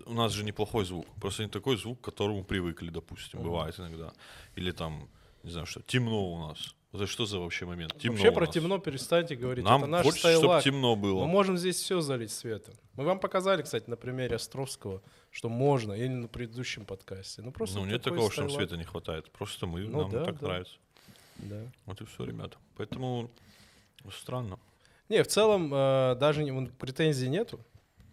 У 0.06 0.14
нас 0.14 0.32
же 0.32 0.44
неплохой 0.46 0.86
звук. 0.86 1.06
Просто 1.20 1.44
не 1.44 1.50
такой 1.50 1.78
звук, 1.78 2.00
к 2.00 2.04
которому 2.06 2.44
привыкли, 2.44 2.90
допустим, 2.90 3.42
бывает 3.42 3.78
иногда. 3.80 4.14
Или 4.56 4.72
там, 4.72 5.10
не 5.44 5.52
знаю, 5.52 5.66
что, 5.68 5.82
темно 5.82 6.32
у 6.34 6.48
нас. 6.48 6.74
Вот 6.94 7.02
это 7.02 7.12
что 7.12 7.26
за 7.26 7.40
вообще 7.40 7.66
момент? 7.66 7.94
Темно 7.98 8.14
Вообще 8.18 8.32
про 8.32 8.48
темно 8.48 8.78
перестаньте 8.80 9.36
говорить. 9.36 9.66
Нам 9.66 9.82
это 9.82 9.92
наш 9.92 10.06
хочется, 10.06 10.32
чтобы 10.32 10.62
темно 10.64 10.96
Мы 10.96 11.02
было. 11.02 11.26
можем 11.26 11.58
здесь 11.58 11.76
все 11.76 12.00
залить 12.00 12.32
светом. 12.32 12.74
Мы 12.94 13.04
вам 13.04 13.20
показали, 13.20 13.62
кстати, 13.64 13.90
на 13.90 13.98
примере 13.98 14.38
Островского, 14.38 15.02
что 15.36 15.50
можно, 15.50 15.92
или 15.92 16.08
на 16.08 16.28
предыдущем 16.30 16.86
подкасте. 16.86 17.42
Ну, 17.42 17.52
просто 17.52 17.80
Ну, 17.80 17.86
нет 17.86 18.02
такого, 18.02 18.32
что 18.32 18.44
нам 18.44 18.52
света 18.52 18.78
не 18.78 18.86
хватает. 18.86 19.30
Просто 19.32 19.68
мы, 19.68 19.82
Ну 19.82 20.04
нам 20.04 20.10
да, 20.10 20.24
так 20.24 20.40
да. 20.40 20.48
нравится. 20.48 20.78
Да. 21.36 21.62
Вот 21.86 22.00
и 22.00 22.06
все, 22.06 22.24
ребята. 22.24 22.58
Поэтому 22.78 23.30
странно. 24.18 24.58
Не, 25.10 25.24
в 25.24 25.28
целом, 25.28 25.74
э, 25.74 26.16
даже 26.16 26.42
не, 26.42 26.68
претензий 26.68 27.28
нету 27.28 27.60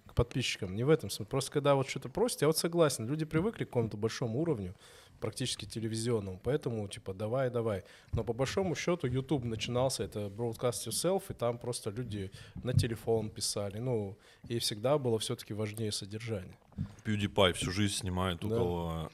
к 0.07 0.13
к 0.13 0.15
подписчикам. 0.15 0.77
Не 0.77 0.85
в 0.85 0.91
этом 0.91 1.11
смысле. 1.11 1.27
Просто 1.27 1.51
когда 1.53 1.75
вот 1.75 1.89
что-то 1.89 2.09
просят, 2.09 2.43
я 2.43 2.47
вот 2.47 2.59
согласен. 2.59 3.07
Люди 3.07 3.25
привыкли 3.25 3.65
к 3.65 3.69
какому-то 3.69 3.97
большому 3.97 4.41
уровню, 4.41 4.75
практически 5.23 5.65
телевизионному. 5.65 6.39
Поэтому, 6.45 6.89
типа, 6.89 7.15
давай, 7.15 7.51
давай. 7.51 7.83
Но 8.13 8.25
по 8.25 8.33
большому 8.33 8.75
счету 8.75 9.07
YouTube 9.07 9.45
начинался, 9.45 10.05
это 10.05 10.27
Broadcast 10.27 10.89
Yourself, 10.89 11.23
и 11.31 11.35
там 11.35 11.59
просто 11.59 11.91
люди 11.91 12.31
на 12.65 12.73
телефон 12.73 13.31
писали. 13.31 13.79
Ну, 13.79 14.17
и 14.49 14.59
всегда 14.59 14.99
было 14.99 15.19
все-таки 15.19 15.55
важнее 15.55 15.93
содержание. 15.93 16.57
PewDiePie 17.05 17.53
всю 17.53 17.71
жизнь 17.71 17.95
снимает 17.95 18.41
Да. 18.41 18.47
около 18.47 19.11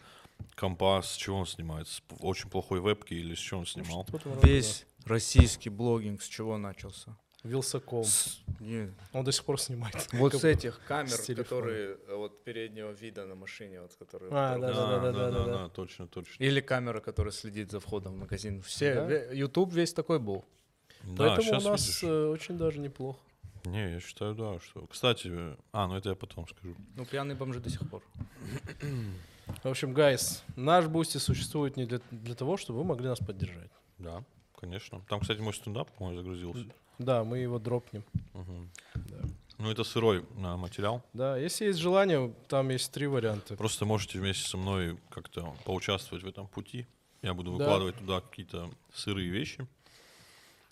компа. 0.54 1.02
С 1.02 1.16
чего 1.16 1.38
он 1.38 1.46
снимает? 1.46 1.88
С 1.88 2.02
очень 2.20 2.48
плохой 2.50 2.80
вебки 2.80 3.14
или 3.14 3.34
с 3.34 3.38
чего 3.38 3.60
он 3.60 3.66
снимал? 3.66 4.06
Весь 4.42 4.86
российский 5.04 5.70
блогинг 5.70 6.22
с 6.22 6.28
чего 6.28 6.58
начался? 6.58 7.16
Вилсаком. 7.44 8.04
С- 8.04 8.40
не, 8.60 8.92
Он 9.12 9.24
до 9.24 9.32
сих 9.32 9.44
пор 9.44 9.60
снимает. 9.60 9.94
Вот 10.12 10.34
с 10.34 10.44
этих 10.44 10.80
камер, 10.88 11.10
с 11.12 11.34
которые 11.34 11.96
э, 12.08 12.14
вот 12.16 12.42
переднего 12.44 12.90
вида 12.90 13.26
на 13.26 13.34
машине, 13.34 13.80
вот 13.80 13.94
которые. 13.94 14.30
А, 14.32 14.58
да, 14.58 14.72
да, 14.72 14.98
да, 15.00 15.12
да, 15.12 15.30
да, 15.30 15.44
да. 15.44 15.68
точно, 15.68 16.08
точно. 16.08 16.42
Или 16.42 16.60
камера, 16.60 17.00
которая 17.00 17.32
следит 17.32 17.70
за 17.70 17.78
входом 17.78 18.14
в 18.14 18.18
магазин. 18.18 18.60
Все, 18.62 18.94
Да. 18.94 19.32
YouTube 19.32 19.72
весь 19.72 19.92
такой 19.92 20.18
был. 20.18 20.44
Да, 21.04 21.36
Поэтому 21.36 21.60
у 21.60 21.70
нас 21.70 21.80
видишь. 21.86 22.02
э, 22.04 22.26
очень 22.26 22.58
даже 22.58 22.80
неплохо. 22.80 23.20
Не, 23.64 23.92
я 23.94 24.00
считаю, 24.00 24.34
да, 24.34 24.58
что... 24.60 24.86
Кстати, 24.86 25.30
а, 25.72 25.86
ну 25.86 25.96
это 25.96 26.08
я 26.10 26.14
потом 26.14 26.46
скажу. 26.48 26.74
Ну, 26.96 27.04
пьяные 27.04 27.36
бомжи 27.36 27.60
до 27.60 27.70
сих 27.70 27.88
пор. 27.88 28.02
В 29.62 29.68
общем, 29.68 29.94
guys, 29.94 30.42
наш 30.56 30.86
Boosty 30.86 31.18
существует 31.18 31.76
не 31.76 31.86
для, 31.86 32.00
для 32.10 32.34
того, 32.34 32.56
чтобы 32.56 32.80
вы 32.80 32.84
могли 32.84 33.08
нас 33.08 33.18
поддержать. 33.18 33.70
Да, 33.98 34.22
конечно. 34.56 35.00
Там, 35.08 35.20
кстати, 35.20 35.40
мой 35.40 35.54
стендап, 35.54 35.90
по-моему, 35.92 36.18
загрузился. 36.20 36.66
Да, 36.98 37.24
мы 37.24 37.38
его 37.38 37.58
дропнем. 37.58 38.04
Мгм. 38.34 38.70
Да. 38.94 39.16
Ну, 39.58 39.70
это 39.70 39.82
сырой 39.84 40.24
а, 40.44 40.56
материал. 40.56 41.02
Да, 41.12 41.36
если 41.36 41.66
есть 41.66 41.78
желание, 41.78 42.32
там 42.48 42.68
есть 42.70 42.92
три 42.92 43.06
варианта. 43.06 43.56
Просто 43.56 43.84
можете 43.84 44.18
вместе 44.18 44.48
со 44.48 44.56
мной 44.56 44.98
как-то 45.10 45.54
поучаствовать 45.64 46.22
в 46.24 46.28
этом 46.28 46.46
пути. 46.46 46.86
Я 47.22 47.34
буду 47.34 47.50
Да. 47.52 47.56
выкладывать 47.64 47.98
туда 47.98 48.20
какие-то 48.20 48.70
сырые 48.94 49.28
вещи. 49.30 49.66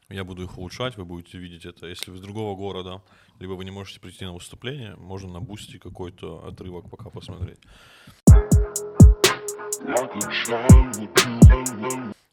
Я 0.08 0.22
буду 0.22 0.44
их 0.44 0.56
улучшать, 0.56 0.96
вы 0.96 1.04
будете 1.04 1.36
видеть 1.38 1.64
это. 1.64 1.86
Если 1.86 2.12
вы 2.12 2.18
из 2.18 2.20
другого 2.20 2.54
города, 2.54 3.02
либо 3.40 3.54
вы 3.54 3.64
не 3.64 3.72
можете 3.72 3.98
прийти 3.98 4.24
на 4.24 4.32
выступление, 4.32 4.94
можно 4.96 5.28
на 5.32 5.40
Boosty 5.40 5.78
какой-то 5.78 6.46
отрывок 6.46 6.88
пока 6.88 7.10
посмотреть. 7.10 7.58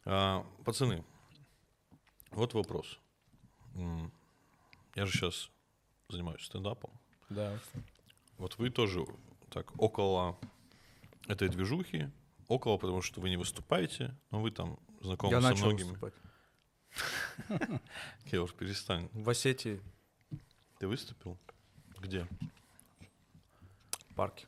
А, 0.06 0.44
пацаны, 0.64 1.04
вот 2.30 2.54
вопрос. 2.54 2.98
Я 3.74 5.06
же 5.06 5.12
сейчас 5.12 5.50
занимаюсь 6.08 6.42
стендапом. 6.44 6.90
Да. 7.28 7.58
Вот 8.38 8.56
вы 8.58 8.70
тоже 8.70 9.04
так 9.50 9.72
около 9.80 10.38
этой 11.26 11.48
движухи, 11.48 12.10
около, 12.48 12.76
потому 12.78 13.02
что 13.02 13.20
вы 13.20 13.30
не 13.30 13.36
выступаете, 13.36 14.16
но 14.30 14.40
вы 14.40 14.50
там 14.50 14.78
знакомы 15.00 15.32
Я 15.32 15.40
со 15.40 15.48
начал 15.50 15.66
многими. 15.66 15.88
выступать. 15.88 16.14
Кеур, 18.30 18.52
перестань. 18.52 19.08
В 19.12 19.28
Осетии 19.28 19.80
Ты 20.78 20.86
выступил? 20.86 21.38
Где? 21.98 22.26
в 24.10 24.14
парке. 24.14 24.46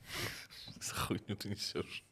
За 0.80 0.94
хуйню 0.94 1.34
ты 1.34 1.48
несешь. 1.48 2.04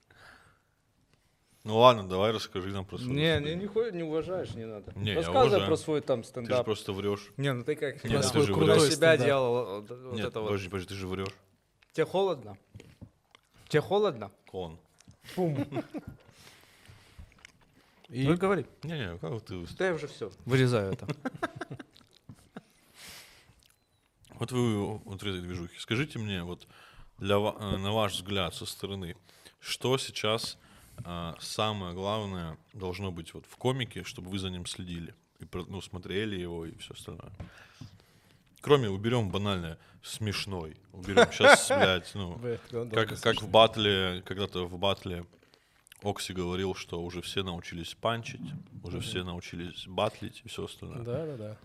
Ну 1.64 1.78
ладно, 1.78 2.08
давай 2.08 2.32
расскажи 2.32 2.70
нам 2.70 2.84
про 2.84 2.98
свой 2.98 3.14
Не, 3.14 3.38
не, 3.38 3.54
не, 3.54 3.92
не 3.92 4.02
уважаешь, 4.02 4.50
не 4.54 4.64
надо. 4.64 4.92
Не, 4.96 5.14
Рассказывай 5.14 5.46
уважаю. 5.46 5.66
про 5.68 5.76
свой 5.76 6.00
там 6.00 6.22
Ты 6.22 6.24
же 6.24 6.30
стендап. 6.30 6.64
просто 6.64 6.92
врешь. 6.92 7.30
Не, 7.36 7.52
ну 7.52 7.62
ты 7.62 7.76
как 7.76 8.02
Нет, 8.02 8.12
да, 8.14 8.22
ты 8.22 8.28
свой 8.28 8.46
же 8.46 8.52
крутой 8.54 8.80
себя 8.80 8.90
стендап. 9.14 9.26
делал 9.26 9.54
вот, 9.80 9.90
вот 9.90 10.14
Нет, 10.14 10.26
это 10.26 10.40
вот. 10.40 10.46
подожди, 10.48 10.68
подожди, 10.68 10.88
ты 10.88 10.94
же 10.94 11.06
врешь. 11.06 11.34
Тебе 11.92 12.06
холодно? 12.06 12.56
Тебе 13.68 13.80
холодно? 13.80 14.32
Клон. 14.50 14.78
И 18.08 18.26
Ну 18.26 18.36
говори. 18.36 18.66
Не-не, 18.82 19.16
как 19.18 19.40
ты? 19.42 19.64
Да 19.78 19.86
я 19.86 19.94
уже 19.94 20.08
все. 20.08 20.32
Вырезаю 20.44 20.92
это. 20.92 21.06
Вот 24.34 24.50
вы 24.50 24.98
вот 24.98 25.22
этой 25.22 25.40
движухи. 25.40 25.78
Скажите 25.78 26.18
мне, 26.18 26.42
вот 26.42 26.66
для, 27.18 27.36
э, 27.36 27.76
на 27.76 27.92
ваш 27.92 28.14
взгляд 28.14 28.52
со 28.56 28.66
стороны, 28.66 29.14
что 29.60 29.96
сейчас 29.98 30.58
а, 31.04 31.36
самое 31.40 31.94
главное 31.94 32.58
должно 32.72 33.10
быть 33.10 33.34
вот 33.34 33.44
в 33.46 33.56
комике, 33.56 34.04
чтобы 34.04 34.30
вы 34.30 34.38
за 34.38 34.50
ним 34.50 34.66
следили 34.66 35.14
и 35.40 35.46
ну, 35.52 35.80
смотрели 35.80 36.36
его 36.40 36.66
и 36.66 36.76
все 36.78 36.94
остальное? 36.94 37.32
Кроме, 38.60 38.88
уберем 38.88 39.30
банальное, 39.30 39.78
смешной. 40.02 40.76
Уберем 40.92 41.26
сейчас, 41.32 41.68
блядь, 41.68 42.14
ну, 42.14 42.40
как, 42.92 43.20
как 43.20 43.42
в 43.42 43.48
батле, 43.48 44.22
когда-то 44.24 44.66
в 44.66 44.78
батле 44.78 45.26
Окси 46.02 46.32
говорил, 46.32 46.74
что 46.74 47.02
уже 47.02 47.22
все 47.22 47.42
научились 47.42 47.94
панчить, 47.94 48.40
уже 48.82 49.00
все 49.00 49.24
научились 49.24 49.86
батлить 49.86 50.42
и 50.44 50.48
все 50.48 50.64
остальное. 50.64 51.02
Да, 51.02 51.26
да, 51.26 51.36
да. 51.36 51.58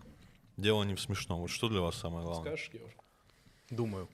Дело 0.56 0.82
не 0.84 0.94
в 0.94 1.00
смешном. 1.00 1.40
Вот 1.40 1.50
что 1.50 1.68
для 1.68 1.80
вас 1.80 1.96
самое 1.96 2.24
главное? 2.24 2.56
Скажешь, 2.56 2.70
Георг? 2.72 2.94
Думаю. 3.70 4.08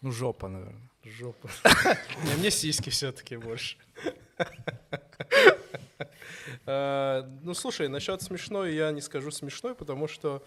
Ну, 0.00 0.12
жопа, 0.12 0.48
наверное. 0.48 0.90
Жопа. 1.04 1.50
Не, 2.24 2.34
мне 2.38 2.50
сиськи 2.50 2.90
все-таки 2.90 3.36
больше. 3.36 3.76
Э, 6.66 7.22
Ну, 7.42 7.54
слушай, 7.54 7.88
насчет 7.88 8.22
смешной 8.22 8.74
я 8.74 8.90
не 8.90 9.00
скажу 9.00 9.30
смешной, 9.30 9.74
потому 9.74 10.08
что, 10.08 10.42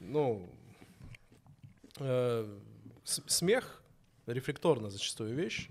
ну, 0.00 0.46
э, 1.98 2.46
смех 3.04 3.82
рефлекторно 4.26 4.90
зачастую 4.90 5.34
вещь, 5.34 5.68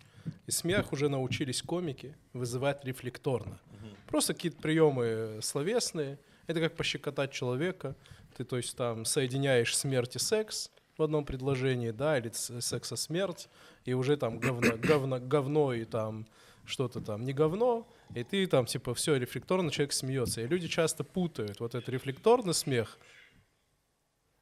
и 0.48 0.52
смех 0.52 0.94
уже 0.94 1.10
научились 1.10 1.62
комики 1.62 2.16
вызывать 2.34 2.84
рефлекторно. 2.86 3.60
Просто 4.08 4.34
какие-то 4.34 4.62
приемы 4.62 5.40
словесные. 5.42 6.18
Это 6.48 6.60
как 6.60 6.76
пощекотать 6.76 7.32
человека. 7.32 7.96
Ты, 8.38 8.44
то 8.46 8.58
есть, 8.58 8.76
там 8.76 9.06
соединяешь 9.06 9.76
смерть 9.76 10.16
и 10.16 10.20
секс 10.20 10.72
в 10.98 11.04
одном 11.04 11.26
предложении, 11.26 11.92
да, 11.92 12.18
или 12.18 12.30
с- 12.30 12.62
секс 12.62 12.92
и 12.92 12.96
смерть, 12.96 13.50
и 13.86 13.94
уже 13.94 14.16
там 14.18 14.40
говно, 14.40 14.78
говно, 14.78 15.20
говно 15.20 15.74
и 15.74 15.86
там 15.86 16.26
что-то 16.66 17.02
там 17.02 17.24
не 17.24 17.34
говно, 17.34 17.88
и 18.16 18.24
ты 18.24 18.48
там 18.48 18.66
типа 18.66 18.94
все 18.94 19.16
рефлекторно 19.18 19.70
человек 19.72 19.92
смеется. 19.94 20.42
И 20.42 20.48
люди 20.48 20.68
часто 20.68 21.04
путают 21.04 21.60
вот 21.60 21.76
этот 21.76 21.90
рефлекторный 21.90 22.54
смех. 22.54 22.98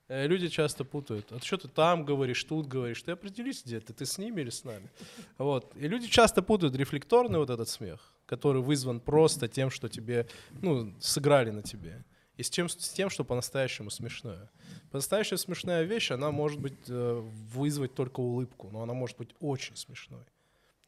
э, 0.08 0.28
Люди 0.28 0.50
часто 0.50 0.84
путают. 0.84 1.32
А 1.32 1.40
что 1.40 1.58
ты 1.58 1.68
там 1.68 2.06
говоришь, 2.06 2.44
тут 2.44 2.68
говоришь? 2.68 3.02
Ты 3.02 3.12
определись 3.14 3.64
где 3.66 3.80
ты, 3.80 3.94
ты 3.94 4.06
с 4.06 4.18
ними 4.18 4.42
или 4.42 4.50
с 4.50 4.64
нами? 4.64 4.90
Вот. 5.38 5.76
И 5.76 5.88
люди 5.88 6.08
часто 6.08 6.42
путают 6.42 6.76
рефлекторный 6.76 7.40
вот 7.40 7.50
этот 7.50 7.70
смех, 7.70 8.14
который 8.26 8.62
вызван 8.62 9.00
просто 9.00 9.48
тем, 9.48 9.70
что 9.72 9.88
тебе, 9.90 10.28
ну, 10.62 10.94
сыграли 11.00 11.50
на 11.52 11.64
тебе. 11.64 12.04
И 12.42 12.44
с, 12.44 12.50
чем, 12.50 12.68
с 12.70 12.90
тем, 12.90 13.12
что 13.12 13.24
по-настоящему 13.24 13.92
смешное. 13.92 14.50
По-настоящему 14.90 15.38
смешная 15.38 15.84
вещь, 15.84 16.10
она 16.10 16.32
может 16.32 16.60
быть 16.60 16.74
э, 16.88 17.20
вызвать 17.54 17.94
только 17.94 18.20
улыбку, 18.20 18.72
но 18.72 18.82
она 18.82 18.96
может 18.96 19.16
быть 19.20 19.30
очень 19.40 19.76
смешной. 19.76 20.24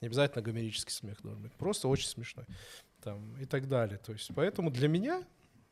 Не 0.02 0.08
обязательно 0.08 0.42
гомерический 0.42 0.92
смех 0.92 1.22
должен 1.22 1.44
быть, 1.44 1.52
просто 1.52 1.88
очень 1.88 2.08
смешной. 2.08 2.48
Там, 3.04 3.38
и 3.40 3.46
так 3.46 3.68
далее. 3.68 4.00
То 4.00 4.14
есть, 4.14 4.32
поэтому 4.34 4.72
для 4.72 4.88
меня 4.88 5.24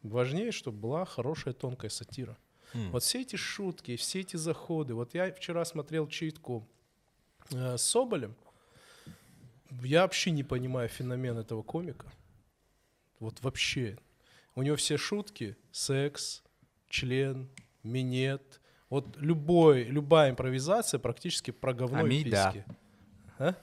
важнее, 0.03 0.51
чтобы 0.51 0.77
была 0.77 1.03
хорошая 1.03 1.55
тонкая 1.55 1.89
сатира. 1.89 2.37
М. 2.75 2.91
Вот 2.91 3.01
все 3.01 3.21
эти 3.21 3.35
шутки, 3.35 3.95
все 3.95 4.19
эти 4.19 4.35
заходы. 4.35 4.93
Вот 4.93 5.15
я 5.15 5.33
вчера 5.33 5.65
смотрел 5.65 6.07
читку 6.07 6.69
э, 7.49 7.77
с 7.77 7.81
Соболем. 7.81 8.35
Я 9.81 10.03
вообще 10.03 10.29
не 10.29 10.43
понимаю 10.43 10.89
феномен 10.89 11.39
этого 11.39 11.63
комика. 11.63 12.05
Вот 13.19 13.41
вообще. 13.41 13.97
У 14.55 14.63
него 14.63 14.75
все 14.75 14.97
шутки— 14.97 15.55
секс, 15.71 16.43
член, 16.89 17.49
минет. 17.83 18.59
Вот 18.89 19.15
любой, 19.17 19.83
любая 19.83 20.31
импровизация 20.31 20.99
практически 20.99 21.51
про 21.51 21.73
говно 21.73 21.99
и 21.99 22.01
Амида. 22.01 22.51
письки. 22.53 22.65
А? 23.39 23.55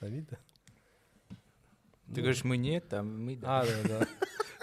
Амида? 0.00 0.38
Ты 2.12 2.20
говоришь, 2.20 2.44
мы 2.44 2.56
нет, 2.56 2.88
там 2.88 3.24
мы 3.24 3.36
да. 3.36 3.60
А, 3.60 3.66
да, 3.66 3.98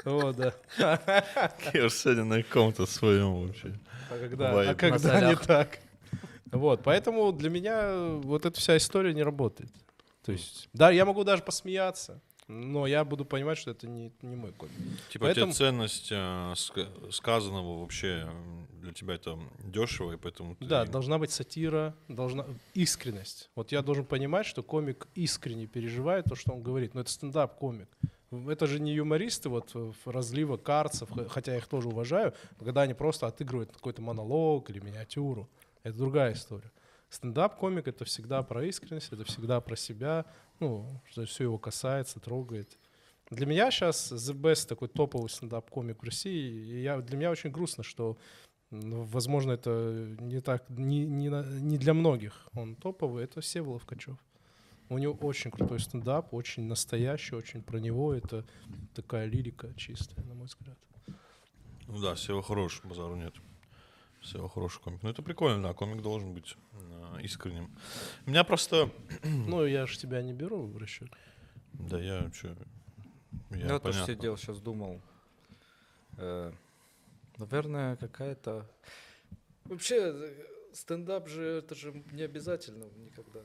да. 0.05 0.11
О, 0.11 0.33
да. 0.33 0.53
Же 1.73 1.89
сегодня 1.89 2.23
на 2.25 2.43
каком-то 2.43 2.85
своем 2.85 3.47
вообще. 3.47 3.73
А 4.09 4.17
когда, 4.19 4.69
а 4.71 4.75
когда 4.75 5.29
не 5.29 5.35
так? 5.35 5.79
Вот, 6.51 6.83
поэтому 6.83 7.31
для 7.31 7.49
меня 7.49 7.95
вот 8.23 8.45
эта 8.45 8.59
вся 8.59 8.77
история 8.77 9.13
не 9.13 9.23
работает. 9.23 9.71
То 10.23 10.31
есть, 10.31 10.67
да, 10.73 10.91
я 10.91 11.05
могу 11.05 11.23
даже 11.23 11.41
посмеяться, 11.41 12.21
но 12.49 12.87
я 12.87 13.05
буду 13.05 13.23
понимать, 13.25 13.57
что 13.57 13.71
это 13.71 13.87
не, 13.87 14.11
не 14.21 14.35
мой 14.35 14.51
комик. 14.51 14.73
Типа 15.09 15.25
Поэтому- 15.25 15.53
тебе 15.53 15.57
ценность 15.57 16.11
э, 16.11 16.15
ска- 16.55 17.11
сказанного 17.11 17.79
вообще 17.81 18.27
м, 18.27 18.67
для 18.81 18.91
тебя 18.91 19.13
это 19.13 19.39
дешево, 19.63 20.13
и 20.13 20.17
поэтому 20.17 20.55
ты... 20.55 20.65
Да, 20.65 20.85
должна 20.85 21.17
быть 21.19 21.31
сатира, 21.31 21.95
должна 22.07 22.45
искренность. 22.73 23.49
Вот 23.55 23.71
я 23.71 23.81
должен 23.81 24.03
понимать, 24.03 24.45
что 24.47 24.63
комик 24.63 25.07
искренне 25.15 25.67
переживает 25.67 26.25
то, 26.25 26.35
что 26.35 26.51
он 26.53 26.63
говорит. 26.63 26.95
Но 26.95 27.01
это 27.01 27.11
стендап-комик. 27.11 27.87
Это 28.31 28.67
же 28.67 28.79
не 28.79 28.93
юмористы 28.93 29.49
вот 29.49 29.73
в 29.73 29.93
разлива 30.07 30.57
карцев, 30.57 31.09
хотя 31.29 31.51
я 31.53 31.57
их 31.59 31.67
тоже 31.67 31.87
уважаю, 31.87 32.33
но 32.59 32.65
когда 32.65 32.81
они 32.81 32.93
просто 32.93 33.27
отыгрывают 33.27 33.71
какой-то 33.71 34.01
монолог 34.01 34.69
или 34.69 34.79
миниатюру. 34.79 35.47
Это 35.83 35.97
другая 35.97 36.33
история. 36.33 36.71
Стендап-комик— 37.09 37.87
это 37.87 38.05
всегда 38.05 38.43
про 38.43 38.63
искренность, 38.65 39.11
это 39.11 39.23
всегда 39.23 39.61
про 39.61 39.75
себя, 39.75 40.25
ну, 40.59 41.01
что 41.09 41.25
все 41.25 41.43
его 41.45 41.57
касается, 41.57 42.19
трогает. 42.19 42.77
Для 43.29 43.45
меня 43.45 43.69
сейчас 43.69 44.11
The 44.11 44.33
Best 44.33 44.67
такой 44.67 44.87
топовый 44.87 45.29
стендап-комик 45.29 46.01
в 46.01 46.05
России, 46.05 46.51
и 46.51 46.81
я, 46.81 46.99
для 46.99 47.17
меня 47.17 47.29
очень 47.31 47.51
грустно, 47.51 47.83
что, 47.83 48.17
ну, 48.71 49.03
возможно, 49.03 49.51
это 49.51 50.15
не 50.19 50.41
так, 50.41 50.67
не, 50.69 51.05
не, 51.05 51.29
не 51.61 51.77
для 51.77 51.93
многих 51.93 52.47
он 52.53 52.75
топовый, 52.75 53.23
это 53.23 53.41
Всеволод 53.41 53.83
Ткачев. 53.83 54.17
У 54.89 54.97
него 54.97 55.13
очень 55.13 55.51
крутой 55.51 55.79
стендап, 55.79 56.33
очень 56.33 56.63
настоящий, 56.63 57.35
очень 57.35 57.61
про 57.61 57.77
него. 57.77 58.11
Это 58.11 58.43
такая 58.95 59.27
лирика 59.27 59.71
чистая, 59.75 60.25
на 60.25 60.33
мой 60.33 60.47
взгляд. 60.47 60.79
Ну 61.87 62.01
да, 62.01 62.15
Сева 62.15 62.41
хорош, 62.41 62.81
базару 62.83 63.15
нет. 63.15 63.35
Сева 64.21 64.49
хороший 64.49 64.81
комик. 64.81 65.01
Ну 65.03 65.09
это 65.09 65.21
прикольно, 65.21 65.63
да, 65.63 65.73
комик 65.73 66.01
должен 66.01 66.33
быть 66.33 66.55
э, 66.73 67.21
искренним. 67.21 67.73
У 68.25 68.29
меня 68.29 68.43
просто... 68.43 68.91
Ну, 69.23 69.65
я 69.65 69.85
же 69.85 69.97
тебя 69.97 70.21
не 70.21 70.33
беру 70.33 70.65
в 70.65 70.77
расчет. 70.77 71.09
Да 71.73 71.99
я 71.99 72.31
что... 72.33 72.55
Я, 73.51 73.67
Я 73.67 73.79
тоже 73.79 74.05
сидел, 74.05 74.37
сейчас 74.37 74.59
думал. 74.59 75.01
Э, 76.17 76.51
Наверное, 77.37 77.95
какая-то... 77.95 78.69
Вообще, 79.63 80.33
стендап 80.73 81.29
же, 81.29 81.43
это 81.43 81.75
же 81.75 82.03
не 82.11 82.23
обязательно 82.23 82.85
никогда. 82.97 83.41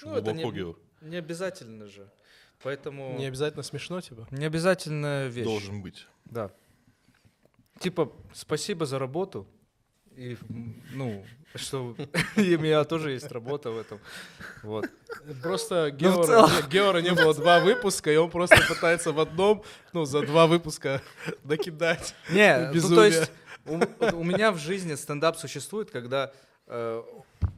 Чё 0.00 0.06
Ну, 0.10 0.14
это 0.16 0.32
не- 0.32 0.50
Геор? 0.50 0.78
Не 1.02 1.16
обязательно 1.16 1.86
же. 1.86 2.10
Поэтому... 2.62 3.16
Не 3.18 3.26
обязательно 3.26 3.62
смешно 3.62 4.00
типа? 4.00 4.26
Не 4.30 4.46
обязательная 4.46 5.28
вещь. 5.28 5.44
Должен 5.44 5.82
быть. 5.82 6.06
Да. 6.24 6.50
Типа, 7.80 8.12
спасибо 8.32 8.86
за 8.86 8.98
работу. 8.98 9.46
И, 10.16 10.36
ну, 10.92 11.24
что 11.54 11.94
и 12.36 12.56
у 12.56 12.58
меня 12.58 12.84
тоже 12.84 13.12
есть 13.12 13.30
работа 13.30 13.70
в 13.70 13.78
этом. 13.78 14.00
Вот. 14.62 14.86
Просто 15.42 15.90
Ну, 15.92 15.96
Геора, 15.96 16.24
целом. 16.24 16.50
Геора 16.70 16.98
не 16.98 17.12
было 17.12 17.34
два 17.34 17.60
выпуска, 17.60 18.12
и 18.12 18.16
он 18.16 18.30
просто 18.30 18.58
пытается 18.68 19.12
в 19.12 19.20
одном, 19.20 19.62
ну, 19.92 20.04
за 20.04 20.22
два 20.22 20.46
выпуска 20.46 21.02
накидать. 21.44 22.14
Не, 22.30 22.70
ну 22.72 22.94
то 22.94 23.04
есть 23.04 23.30
у, 23.66 23.78
у 24.16 24.24
меня 24.24 24.50
в 24.50 24.58
жизни 24.58 24.94
стендап 24.94 25.36
существует, 25.36 25.90
когда 25.90 26.32
э, 26.66 27.02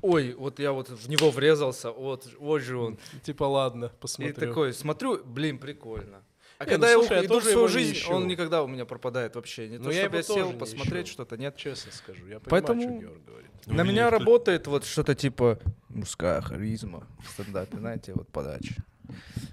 ой, 0.02 0.34
вот 0.34 0.58
я 0.58 0.72
вот 0.72 0.88
в 0.88 1.08
него 1.08 1.30
врезался, 1.30 1.90
вот, 1.90 2.28
вот 2.38 2.62
же 2.62 2.76
он. 2.76 2.98
Типа, 3.22 3.44
ладно, 3.44 3.86
И 3.86 4.00
посмотрю. 4.00 4.34
такой, 4.34 4.72
смотрю, 4.72 5.22
блин, 5.24 5.58
прикольно. 5.58 6.22
А 6.60 6.66
Не, 6.66 6.72
когда 6.72 6.88
ну, 6.88 6.92
я 6.92 6.98
слушай, 6.98 7.16
я 7.16 7.24
иду 7.24 7.26
в 7.28 7.28
тоже 7.38 7.42
свою 7.52 7.58
его 7.58 7.66
не 7.68 7.72
жизнь, 7.72 7.92
ищу. 7.94 8.12
он 8.12 8.28
никогда 8.28 8.62
у 8.62 8.66
меня 8.66 8.84
пропадает 8.84 9.34
вообще. 9.34 9.66
Не 9.66 9.78
Ну, 9.78 9.84
то, 9.84 9.90
я 9.92 10.02
чтобы 10.02 10.16
я 10.18 10.22
сел 10.22 10.52
посмотреть 10.52 11.08
что-то, 11.08 11.38
нет. 11.38 11.56
Честно 11.56 11.90
скажу, 11.90 12.26
я 12.26 12.38
понимаю, 12.38 12.48
Поэтому- 12.50 12.82
что 12.82 12.90
Геор 13.00 13.18
говорит. 13.26 13.50
На 13.66 13.82
меня 13.82 14.08
вклю- 14.08 14.10
работает 14.10 14.66
вот 14.66 14.84
что-то 14.84 15.14
типа 15.14 15.58
мужская 15.88 16.42
харизма 16.42 17.06
в 17.24 17.30
стендапе, 17.30 17.78
знаете, 17.78 18.12
вот 18.12 18.28
подача. 18.28 18.74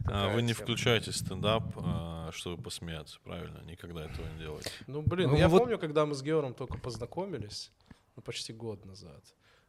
А, 0.05 0.33
Вы 0.35 0.41
не 0.41 0.51
включаете 0.51 1.13
стендап, 1.13 1.63
а, 1.77 2.29
чтобы 2.33 2.61
посмеяться, 2.61 3.19
правильно? 3.23 3.59
Никогда 3.65 4.03
этого 4.03 4.27
не 4.33 4.39
делаете. 4.39 4.69
Ну, 4.87 5.01
блин, 5.01 5.29
Ну, 5.29 5.37
я 5.37 5.47
вот- 5.47 5.59
помню, 5.59 5.79
когда 5.79 6.05
мы 6.05 6.13
с 6.13 6.21
Геором 6.21 6.53
только 6.53 6.77
познакомились, 6.77 7.71
ну, 8.17 8.21
почти 8.21 8.51
год 8.51 8.85
назад. 8.85 9.23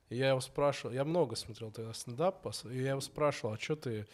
И 0.09 0.17
я 0.17 0.31
его 0.31 0.41
спрашивал, 0.41 0.93
я 0.93 1.05
много 1.05 1.37
смотрел 1.37 1.71
тогда 1.71 1.93
стендап, 1.95 2.45
и 2.65 2.79
я 2.83 2.91
его 2.91 3.01
спрашивал, 3.01 3.55
а 3.55 3.59
что 3.61 3.77
ты... 3.77 4.07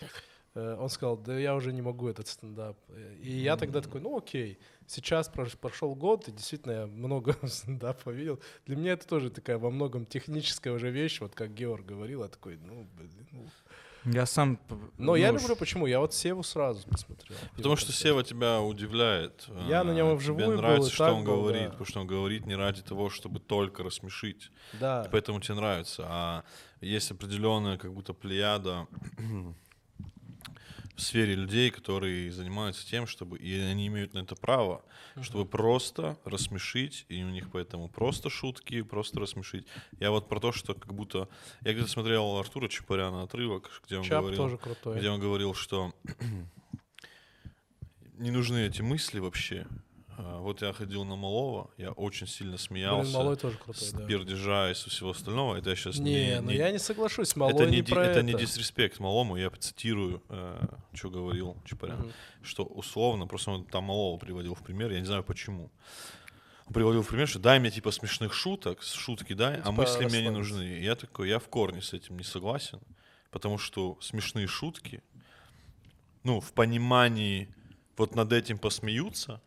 Э, 0.54 0.76
Он 0.78 0.88
сказал, 0.88 1.16
да 1.16 1.38
я 1.38 1.54
уже 1.54 1.72
не 1.72 1.82
могу 1.82 2.08
этот 2.08 2.28
стендап. 2.28 2.76
И 3.20 3.30
я 3.30 3.56
тогда 3.56 3.80
такой, 3.80 4.00
ну 4.00 4.16
окей, 4.16 4.58
сейчас 4.86 5.30
прош- 5.30 5.56
прошел 5.56 5.94
год, 5.94 6.28
и 6.28 6.32
действительно 6.32 6.72
я 6.72 6.86
много 6.86 7.36
стендапа 7.46 8.10
видел. 8.10 8.40
Для 8.66 8.76
меня 8.76 8.92
это 8.92 9.06
тоже 9.06 9.30
такая 9.30 9.58
во 9.58 9.70
многом 9.70 10.06
техническая 10.06 10.72
уже 10.72 10.90
вещь, 10.90 11.20
вот 11.20 11.34
как 11.34 11.54
Георг 11.54 11.84
говорил, 11.84 12.22
я 12.22 12.28
такой, 12.28 12.58
ну, 12.58 12.86
блин. 12.96 13.28
ну». 13.32 13.46
Я 14.06 14.26
сам... 14.26 14.58
Но 14.98 15.16
я 15.16 15.32
ну, 15.32 15.38
люблю, 15.38 15.56
почему? 15.56 15.86
Я 15.86 15.98
вот 15.98 16.12
Севу 16.12 16.42
сразу 16.42 16.86
посмотрел. 16.86 17.38
Потому 17.56 17.76
что. 17.76 17.90
Сева 17.90 18.22
тебя 18.22 18.60
удивляет. 18.60 19.46
Я 19.66 19.82
на 19.82 19.92
нем 19.92 20.08
и 20.08 20.12
А, 20.12 20.14
вживую 20.14 20.44
Тебе 20.44 20.56
был, 20.56 20.62
нравится, 20.62 20.90
и 20.90 20.92
что 20.92 21.12
он 21.12 21.24
был, 21.24 21.40
говорит, 21.40 21.62
да. 21.62 21.68
потому 21.70 21.86
что 21.86 22.00
он 22.00 22.06
говорит 22.06 22.44
не 22.44 22.54
ради 22.54 22.82
того, 22.82 23.08
чтобы 23.08 23.40
только 23.40 23.82
рассмешить. 23.82 24.50
Да. 24.78 25.04
И 25.06 25.10
поэтому 25.10 25.40
тебе 25.40 25.54
нравится. 25.54 26.04
А 26.06 26.44
есть 26.82 27.10
определенная 27.12 27.78
как 27.78 27.94
будто 27.94 28.12
плеяда 28.12 28.86
в 30.94 31.00
сфере 31.00 31.34
людей, 31.34 31.70
которые 31.70 32.30
занимаются 32.30 32.86
тем, 32.86 33.06
чтобы, 33.06 33.38
и 33.38 33.58
они 33.58 33.88
имеют 33.88 34.14
на 34.14 34.20
это 34.20 34.36
право, 34.36 34.84
чтобы 35.22 35.44
просто 35.44 36.16
рассмешить, 36.24 37.04
и 37.08 37.22
у 37.24 37.30
них 37.30 37.50
поэтому 37.50 37.88
просто 37.88 38.30
шутки, 38.30 38.82
просто 38.82 39.20
рассмешить. 39.20 39.66
Я 39.98 40.10
вот 40.10 40.28
про 40.28 40.40
то, 40.40 40.52
что 40.52 40.74
как 40.74 40.94
будто... 40.94 41.28
Я 41.62 41.72
где-то 41.72 41.88
смотрел 41.88 42.38
Артура 42.38 42.68
Чапаряна 42.68 43.22
отрывок, 43.22 43.82
где 43.86 43.98
он 43.98 44.04
Чап 44.04 44.20
говорил... 44.20 44.38
тоже 44.38 44.58
крутой. 44.58 44.98
где 44.98 45.10
он 45.10 45.20
говорил, 45.20 45.54
что 45.54 45.92
не 48.14 48.30
нужны 48.30 48.66
эти 48.66 48.82
мысли 48.82 49.18
вообще. 49.18 49.66
А, 50.16 50.38
Вот 50.40 50.62
я 50.62 50.72
ходил 50.72 51.04
на 51.04 51.16
Малого, 51.16 51.70
я 51.76 51.90
очень 51.92 52.26
сильно 52.26 52.52
Блин, 52.52 52.58
смеялся 52.58 53.12
Малой 53.12 53.36
тоже 53.36 53.56
крутой, 53.58 53.82
с 53.82 53.92
да. 53.92 54.06
пердежа 54.06 54.70
и 54.70 54.74
со 54.74 54.88
всего 54.90 55.10
остального. 55.10 55.56
Это 55.56 55.70
я 55.70 55.76
сейчас 55.76 55.98
Не, 55.98 56.26
не, 56.26 56.40
ну 56.40 56.50
не- 56.50 56.56
я 56.56 56.70
не 56.70 56.78
соглашусь, 56.78 57.34
Малой 57.36 57.54
это 57.54 57.66
не, 57.66 57.76
не, 57.78 57.82
ди- 57.82 57.92
про 57.92 58.06
это 58.06 58.20
это. 58.20 58.22
не 58.22 58.34
дисреспект 58.34 59.00
Малому, 59.00 59.36
я 59.36 59.50
цитирую, 59.50 60.22
что 60.92 61.10
говорил 61.10 61.56
Чапарян, 61.64 61.98
Мгм. 62.00 62.12
что 62.42 62.64
условно, 62.64 63.26
просто 63.26 63.50
он 63.50 63.64
там 63.64 63.84
Малого 63.84 64.16
приводил 64.18 64.54
в 64.54 64.62
пример, 64.62 64.92
я 64.92 65.00
не 65.00 65.06
знаю 65.06 65.24
почему. 65.24 65.70
Он 66.66 66.72
приводил 66.72 67.02
в 67.02 67.08
пример, 67.08 67.28
что 67.28 67.38
дай 67.40 67.58
мне 67.58 67.70
типа 67.70 67.90
смешных 67.90 68.32
шуток, 68.32 68.82
шутки 68.82 69.32
дай, 69.34 69.54
а 69.54 69.58
типа 69.58 69.72
мысли 69.72 70.04
мне 70.06 70.22
не 70.22 70.30
нужны. 70.30 70.78
И 70.78 70.82
я 70.84 70.94
такой, 70.94 71.28
я 71.28 71.38
в 71.38 71.48
корне 71.48 71.82
с 71.82 71.92
этим 71.92 72.16
не 72.16 72.24
согласен, 72.24 72.80
потому 73.30 73.58
что 73.58 73.98
смешные 74.00 74.46
шутки, 74.46 75.02
ну, 76.22 76.40
в 76.40 76.52
понимании 76.52 77.48
вот 77.98 78.14
над 78.14 78.32
этим 78.32 78.58
посмеются, 78.58 79.42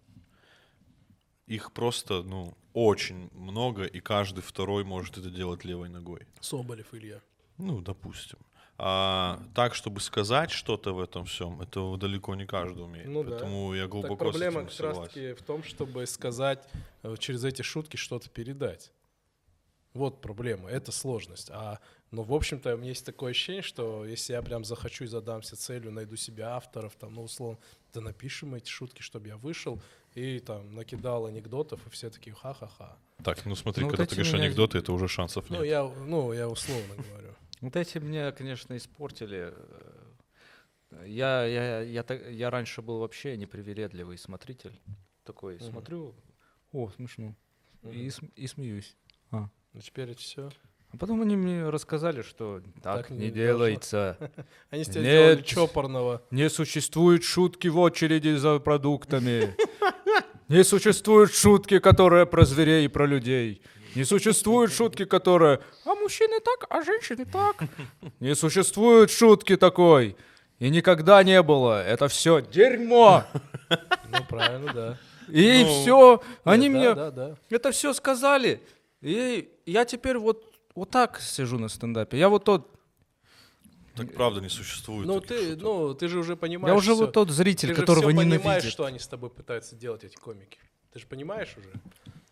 их 1.47 1.71
просто, 1.71 2.23
ну, 2.23 2.53
очень 2.73 3.29
много, 3.33 3.85
и 3.85 3.99
каждый 3.99 4.41
второй 4.41 4.83
может 4.83 5.17
это 5.17 5.29
делать 5.29 5.65
левой 5.65 5.89
ногой. 5.89 6.27
Соболев 6.41 6.93
Илья. 6.93 7.21
Ну, 7.57 7.81
допустим. 7.81 8.37
А 8.79 9.41
так, 9.55 9.73
чтобы 9.73 9.99
сказать 10.01 10.51
что-то 10.51 10.93
в 10.93 10.99
этом 10.99 11.25
всем, 11.25 11.59
это 11.61 11.97
далеко 11.97 12.35
не 12.35 12.45
каждый 12.45 12.83
умеет. 12.83 13.07
Ну 13.07 13.23
да. 13.23 13.31
Поэтому 13.31 13.73
я 13.73 13.87
глубоко 13.87 14.25
так 14.25 14.33
проблема 14.33 14.61
с 14.61 14.63
как 14.65 14.73
этим 14.73 14.83
не 14.83 14.87
раз 14.87 14.95
согласен. 14.95 15.13
таки 15.13 15.33
в 15.33 15.43
том, 15.43 15.63
чтобы 15.63 16.05
сказать 16.05 16.67
э, 17.01 17.15
через 17.17 17.43
эти 17.43 17.63
шутки 17.63 17.97
что-то 17.97 18.29
передать. 18.29 18.91
Вот 19.93 20.21
проблема, 20.21 20.69
это 20.69 20.91
сложность. 20.91 21.49
А, 21.51 21.79
но, 22.11 22.21
в 22.21 22.31
общем-то, 22.31 22.75
у 22.75 22.77
меня 22.77 22.89
есть 22.89 23.03
такое 23.03 23.31
ощущение, 23.31 23.63
что 23.63 24.05
если 24.05 24.33
я 24.33 24.43
прям 24.43 24.63
захочу 24.63 25.05
и 25.05 25.07
задамся 25.07 25.55
целью, 25.55 25.91
найду 25.91 26.15
себе 26.15 26.43
авторов, 26.43 26.95
там, 26.95 27.15
ну, 27.15 27.23
условно, 27.23 27.57
да 27.93 28.01
напишем 28.01 28.53
эти 28.53 28.69
шутки, 28.69 29.01
чтобы 29.01 29.29
я 29.29 29.37
вышел 29.37 29.81
и 30.17 30.39
там 30.39 30.73
накидал 30.73 31.27
анекдотов, 31.27 31.85
и 31.85 31.89
все 31.91 32.09
такие 32.09 32.35
ха-ха-ха. 32.35 32.97
Так, 33.23 33.45
ну 33.45 33.55
смотри, 33.55 33.81
Ну, 33.83 33.87
вот 33.87 33.91
когда 33.91 34.03
эти 34.03 34.09
ты 34.11 34.15
говоришь 34.15 34.33
меня- 34.33 34.45
анекдоты, 34.45 34.77
это 34.79 34.91
уже 34.93 35.07
шансов 35.07 35.49
нет. 35.49 35.59
Ну, 35.59 35.65
я, 35.65 35.83
ну, 35.83 36.33
я 36.33 36.49
условно 36.49 36.95
говорю. 36.95 37.29
Вот 37.61 37.75
эти 37.75 37.97
меня, 37.97 38.31
конечно, 38.31 38.75
испортили. 38.77 39.53
Э, 40.91 41.05
Я, 41.05 41.43
я, 41.45 41.81
я, 41.81 42.03
так- 42.03 42.29
я 42.31 42.49
раньше 42.49 42.81
был 42.81 42.99
вообще 42.99 43.35
непривередливый 43.37 44.17
смотритель. 44.17 44.79
Такой, 45.23 45.55
Мгм. 45.55 45.63
смотрю, 45.71 46.15
о, 46.71 46.89
смешно. 46.95 47.35
И, 47.83 48.09
см- 48.09 48.31
и 48.35 48.47
смеюсь. 48.47 48.95
Ну, 49.31 49.49
теперь 49.81 50.09
это 50.11 50.19
все. 50.21 50.49
А 50.91 50.97
потом 50.97 51.21
они 51.21 51.35
мне 51.35 51.69
рассказали, 51.69 52.21
что 52.21 52.61
так, 52.81 53.07
Так 53.07 53.09
не 53.11 53.25
не, 53.25 53.29
делается. 53.31 54.17
Они 54.71 54.83
с 54.85 54.87
тебя 54.87 55.01
Нет. 55.35 55.45
чопорного. 55.45 56.21
Не 56.31 56.49
существует 56.49 57.23
шутки 57.23 57.67
в 57.67 57.77
очереди 57.77 58.35
за 58.37 58.57
продуктами. 58.59 59.53
Не 60.49 60.63
существует 60.63 61.33
шутки, 61.33 61.79
которые 61.79 62.25
про 62.25 62.45
зверей 62.45 62.85
и 62.85 62.87
про 62.87 63.05
людей. 63.05 63.61
Не 63.95 64.05
существует 64.05 64.71
шутки, 64.71 65.05
которые 65.05 65.59
«А 65.85 65.95
мужчины 65.95 66.39
так, 66.39 66.65
а 66.69 66.81
женщины 66.83 67.25
так». 67.25 67.57
Не 68.19 68.35
существует 68.35 69.09
шутки 69.11 69.57
такой. 69.57 70.15
И 70.59 70.69
никогда 70.69 71.23
не 71.23 71.41
было. 71.41 71.83
Это 71.83 72.07
все 72.07 72.41
дерьмо. 72.41 73.23
Ну, 73.69 74.23
правильно, 74.29 74.73
да. 74.73 74.97
И 75.27 75.63
Ну, 75.63 75.81
все. 75.81 76.21
Они 76.43 76.69
Нет, 76.69 76.77
мне 76.77 76.93
Да, 76.95 77.11
да, 77.11 77.27
да. 77.29 77.35
это 77.49 77.71
все 77.71 77.93
сказали. 77.93 78.61
И 79.01 79.49
я 79.65 79.83
теперь 79.85 80.17
вот, 80.17 80.51
вот 80.73 80.89
так 80.89 81.19
сижу 81.19 81.59
на 81.59 81.67
стендапе. 81.67 82.17
Я 82.17 82.29
вот 82.29 82.45
тот, 82.45 82.76
Так 83.97 84.13
правда 84.13 84.39
не 84.41 84.49
существует. 84.49 85.07
Ну, 85.07 85.19
ты, 85.19 85.49
шуток. 85.51 85.61
ну, 85.63 85.93
ты 85.93 86.07
же 86.07 86.19
уже 86.19 86.35
понимаешь 86.35 86.71
я 86.73 86.77
уже 86.77 86.93
всё. 86.93 87.05
вот 87.05 87.13
тот 87.13 87.29
зритель, 87.31 87.69
Ты 87.69 87.75
же 87.75 87.81
которого 87.81 88.03
всё 88.09 88.17
понимаешь, 88.17 88.41
ненавидит. 88.43 88.71
что 88.71 88.85
они 88.85 88.99
с 88.99 89.07
тобой 89.07 89.29
пытаются 89.29 89.75
делать, 89.75 90.03
эти 90.03 90.15
комики. 90.15 90.59
Ты 90.93 90.99
же 90.99 91.07
понимаешь 91.07 91.55
уже? 91.57 91.69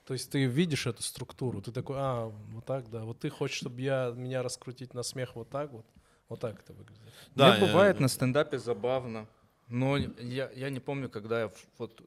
То 0.06 0.14
есть 0.14 0.30
ты 0.30 0.46
видишь 0.46 0.86
эту 0.88 1.02
структуру, 1.02 1.62
ты 1.62 1.72
такой, 1.72 1.96
а, 2.00 2.26
вот 2.54 2.66
так, 2.66 2.90
да. 2.90 3.04
Вот 3.04 3.20
ты 3.20 3.30
хочешь, 3.30 3.58
чтобы 3.58 3.82
я, 3.82 4.12
меня 4.16 4.44
раскрутить 4.44 4.94
на 4.94 5.04
смех 5.04 5.36
вот 5.36 5.50
так 5.50 5.72
вот? 5.72 5.86
Вот 6.30 6.40
так 6.40 6.60
это 6.60 6.74
выглядит. 6.74 7.02
Да, 7.36 7.54
Мне 7.54 7.62
я- 7.62 7.68
бывает 7.68 8.00
на 8.00 8.08
стендапе 8.08 8.58
забавно. 8.60 9.28
Но 9.68 9.98
я, 9.98 10.50
я 10.56 10.70
не 10.70 10.80
помню, 10.80 11.10
когда 11.10 11.42
я 11.42 11.52
вот, 11.80 12.02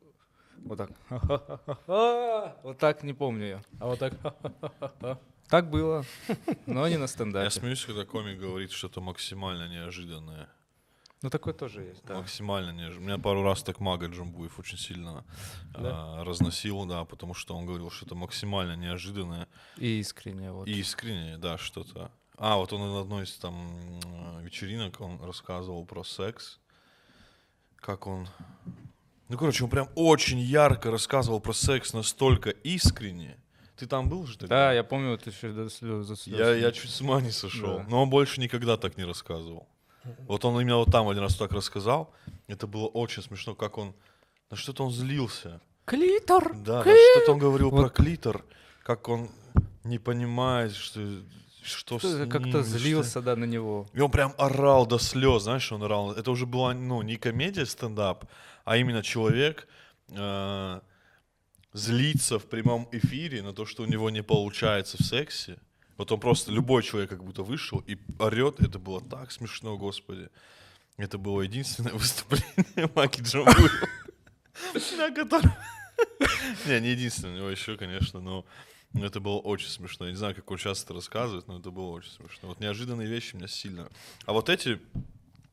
вот 0.64 0.78
так. 0.78 0.90
Вот 2.62 2.78
так 2.78 3.02
не 3.02 3.12
помню 3.14 3.46
я. 3.46 3.62
А 3.80 3.86
вот 3.88 3.98
так. 3.98 4.14
Так 5.48 5.70
было, 5.70 6.04
но 6.66 6.86
не 6.88 6.96
на 6.96 7.02
Я 7.02 7.08
стендапе. 7.08 7.50
смеюсь, 7.50 7.84
когда 7.84 8.04
комик 8.04 8.38
говорит 8.38 8.70
что-то 8.70 9.00
максимально 9.00 9.68
неожиданное. 9.68 10.48
Ну, 11.22 11.30
такое 11.30 11.52
тоже 11.52 11.82
есть, 11.82 12.04
да. 12.04 12.16
Максимально 12.16 12.70
неожиданно. 12.70 13.06
Меня 13.06 13.18
пару 13.18 13.42
раз 13.42 13.62
так 13.62 13.80
Мага 13.80 14.06
Джамбуев 14.06 14.58
очень 14.58 14.78
сильно 14.78 15.24
а, 15.74 16.22
разносил, 16.22 16.84
да, 16.84 17.04
потому 17.04 17.34
что 17.34 17.56
он 17.56 17.66
говорил 17.66 17.90
что-то 17.90 18.14
максимально 18.14 18.76
неожиданное 18.76 19.48
И 19.78 19.98
искренне, 19.98 20.52
вот. 20.52 20.68
и 20.68 20.78
искреннее, 20.78 21.36
да, 21.38 21.58
что-то. 21.58 22.12
А, 22.36 22.56
вот 22.56 22.72
он 22.72 22.80
на 22.92 23.00
одной 23.00 23.24
из 23.24 23.34
там 23.34 24.00
вечеринок, 24.42 25.00
он 25.00 25.20
рассказывал 25.20 25.84
про 25.84 26.04
секс, 26.04 26.60
как 27.76 28.06
он... 28.06 28.28
Ну, 29.28 29.36
короче, 29.36 29.64
он 29.64 29.70
прям 29.70 29.88
очень 29.96 30.38
ярко 30.38 30.90
рассказывал 30.90 31.40
про 31.40 31.52
секс 31.52 31.92
настолько 31.92 32.50
искренне. 32.50 33.38
Ты 33.78 33.86
там 33.86 34.08
был 34.08 34.26
же? 34.26 34.36
Да, 34.40 34.72
я 34.72 34.82
помню, 34.82 35.10
вот 35.12 35.26
еще 35.26 35.52
до 35.52 35.70
слез. 35.70 36.06
до 36.06 36.12
Я, 36.12 36.16
слез. 36.16 36.62
я 36.62 36.72
чуть 36.72 36.90
с 36.90 37.00
ума 37.00 37.20
не 37.20 37.30
сошел. 37.30 37.78
Да. 37.78 37.86
Но 37.88 38.02
он 38.02 38.10
больше 38.10 38.40
никогда 38.40 38.76
так 38.76 38.96
не 38.96 39.04
рассказывал. 39.04 39.68
Вот 40.26 40.44
он 40.44 40.60
именно 40.60 40.78
вот 40.78 40.90
там 40.90 41.08
один 41.08 41.22
раз 41.22 41.36
так 41.36 41.52
рассказал. 41.52 42.12
Это 42.48 42.66
было 42.66 42.86
очень 42.86 43.22
смешно, 43.22 43.54
как 43.54 43.78
он... 43.78 43.94
На 44.50 44.56
что-то 44.56 44.84
он 44.84 44.90
злился. 44.90 45.60
Клитор! 45.84 46.54
Да, 46.56 46.82
на 46.84 46.94
что-то 47.14 47.32
он 47.32 47.38
говорил 47.38 47.70
про 47.70 47.82
Вот. 47.82 47.92
клитор. 47.92 48.44
Как 48.82 49.08
он 49.08 49.28
не 49.84 49.98
понимает, 49.98 50.74
что, 50.74 51.00
что 51.62 51.98
ним, 52.02 52.28
Как-то 52.30 52.48
что- 52.50 52.62
злился, 52.62 53.20
да, 53.20 53.36
на 53.36 53.44
него. 53.44 53.86
И 53.92 54.00
он 54.00 54.10
прям 54.10 54.32
орал 54.38 54.86
до 54.86 54.98
слез, 54.98 55.42
знаешь, 55.42 55.70
он 55.70 55.82
орал. 55.82 56.12
Это 56.12 56.30
уже 56.30 56.46
была, 56.46 56.72
ну, 56.74 57.02
не 57.02 57.16
комедия 57.16 57.66
стендап, 57.66 58.24
а 58.64 58.76
именно 58.78 59.02
человек 59.02 59.68
э, 60.10 60.80
злится 61.78 62.38
в 62.38 62.46
прямом 62.46 62.88
эфире 62.92 63.42
на 63.42 63.52
то, 63.52 63.64
что 63.64 63.84
у 63.84 63.86
него 63.86 64.10
не 64.10 64.22
получается 64.22 64.96
в 64.98 65.06
сексе. 65.06 65.58
Вот 65.96 66.12
он 66.12 66.20
просто, 66.20 66.52
любой 66.52 66.82
человек 66.82 67.10
как 67.10 67.24
будто 67.24 67.42
вышел 67.42 67.82
и 67.86 67.96
орет. 68.18 68.60
Это 68.60 68.78
было 68.78 69.00
так 69.00 69.32
смешно, 69.32 69.76
господи. 69.76 70.28
Это 70.96 71.18
было 71.18 71.42
единственное 71.42 71.92
выступление 71.94 72.90
Маки 72.94 73.22
Джамбуева, 73.22 73.88
на 74.96 75.10
котором... 75.12 75.52
Не, 76.66 76.80
не 76.80 76.90
единственное, 76.90 77.34
у 77.34 77.36
него 77.38 77.50
еще, 77.50 77.76
конечно, 77.76 78.20
но 78.20 78.44
но 78.94 79.04
это 79.04 79.20
было 79.20 79.38
очень 79.38 79.68
смешно. 79.68 80.06
Я 80.06 80.12
не 80.12 80.16
знаю, 80.16 80.34
как 80.34 80.50
он 80.50 80.56
часто 80.56 80.86
это 80.86 80.94
рассказывает, 80.94 81.46
но 81.46 81.58
это 81.58 81.70
было 81.70 81.90
очень 81.90 82.10
смешно. 82.10 82.48
Вот 82.48 82.60
неожиданные 82.60 83.06
вещи 83.06 83.36
меня 83.36 83.46
сильно... 83.46 83.90
А 84.24 84.32
вот 84.32 84.48
эти, 84.48 84.80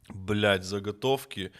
блядь, 0.07 0.63
заготовки... 0.63 1.51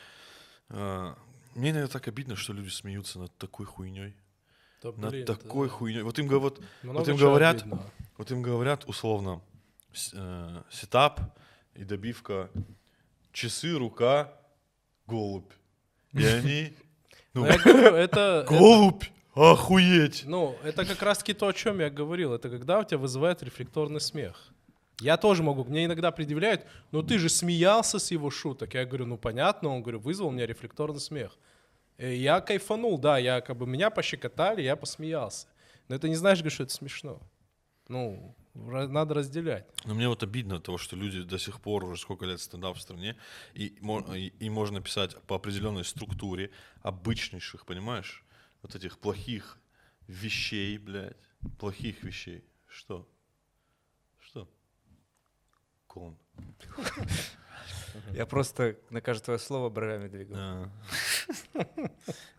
а, 0.69 1.17
Мне 1.53 1.71
иногда 1.71 1.87
так 1.87 2.07
обидно, 2.07 2.37
что 2.37 2.53
люди 2.53 2.69
смеются 2.69 3.19
над 3.19 3.37
такой 3.37 3.65
хуйней. 3.65 4.15
Да, 4.93 5.01
Над 5.01 5.11
блин, 5.11 5.25
такой 5.25 5.67
да. 5.67 5.73
хуйней. 5.73 6.01
Вот 6.03 6.19
им 6.19 6.27
говорят, 6.27 6.59
Много 6.83 6.99
вот 6.99 7.07
им 7.07 7.15
говорят, 7.17 7.61
обидно. 7.61 7.83
вот 8.17 8.31
им 8.31 8.41
говорят 8.41 8.85
условно 8.85 9.41
э, 10.13 10.61
сетап 10.71 11.19
и 11.73 11.83
добивка 11.83 12.49
часы, 13.31 13.77
рука, 13.77 14.31
голубь. 15.07 15.51
И 16.13 16.23
они... 16.25 16.73
Ну, 17.33 17.45
это... 17.45 17.69
это- 17.69 18.45
голубь! 18.47 19.03
Охуеть! 19.33 20.23
Ну, 20.25 20.55
это 20.63 20.85
как 20.85 21.01
раз-таки 21.01 21.33
то, 21.33 21.47
о 21.47 21.53
чем 21.53 21.79
я 21.81 21.89
говорил. 21.89 22.31
Это 22.33 22.49
когда 22.49 22.79
у 22.79 22.83
тебя 22.85 22.99
вызывает 22.99 23.43
рефлекторный 23.43 23.99
смех. 23.99 24.49
Я 25.01 25.17
тоже 25.17 25.43
могу. 25.43 25.65
Мне 25.65 25.83
иногда 25.85 26.09
предъявляют, 26.11 26.65
ну 26.91 27.03
ты 27.03 27.19
же 27.19 27.27
смеялся 27.27 27.99
с 27.99 28.11
его 28.11 28.29
шуток. 28.29 28.73
Я 28.75 28.85
говорю, 28.85 29.05
ну 29.07 29.17
понятно. 29.17 29.69
Он 29.69 29.81
говорю, 29.81 29.99
вызвал 29.99 30.27
у 30.29 30.31
меня 30.31 30.45
рефлекторный 30.45 31.01
смех. 31.01 31.37
И 31.97 32.15
я 32.15 32.41
кайфанул, 32.41 32.97
да, 32.97 33.17
я 33.17 33.41
как 33.41 33.57
бы 33.57 33.65
меня 33.65 33.89
пощекотали, 33.89 34.61
я 34.61 34.75
посмеялся. 34.75 35.47
Но 35.87 35.95
это 35.95 36.09
не 36.09 36.15
знаешь, 36.15 36.39
что 36.39 36.63
это 36.63 36.73
смешно. 36.73 37.21
Ну, 37.87 38.35
надо 38.53 39.13
разделять. 39.13 39.65
Но 39.85 39.93
мне 39.93 40.07
вот 40.07 40.23
обидно 40.23 40.59
того, 40.59 40.77
что 40.77 40.95
люди 40.95 41.21
до 41.21 41.37
сих 41.37 41.61
пор, 41.61 41.85
уже 41.85 42.01
сколько 42.01 42.25
лет 42.25 42.39
стендап 42.41 42.77
в 42.77 42.81
стране, 42.81 43.15
и, 43.53 43.67
и, 44.15 44.33
и 44.39 44.49
можно 44.49 44.81
писать 44.81 45.15
по 45.27 45.35
определенной 45.35 45.83
структуре 45.83 46.51
обычнейших, 46.81 47.65
понимаешь, 47.65 48.23
вот 48.61 48.75
этих 48.75 48.97
плохих 48.97 49.59
вещей, 50.07 50.77
блядь, 50.77 51.17
плохих 51.59 52.03
вещей. 52.03 52.43
Что? 52.67 53.07
Что? 54.19 54.49
Клон. 55.87 56.17
Я 58.13 58.25
просто 58.25 58.75
на 58.89 59.01
каждое 59.01 59.37
слово 59.37 59.69
бровями 59.69 60.07
двигал. 60.07 60.35
А. 60.37 60.69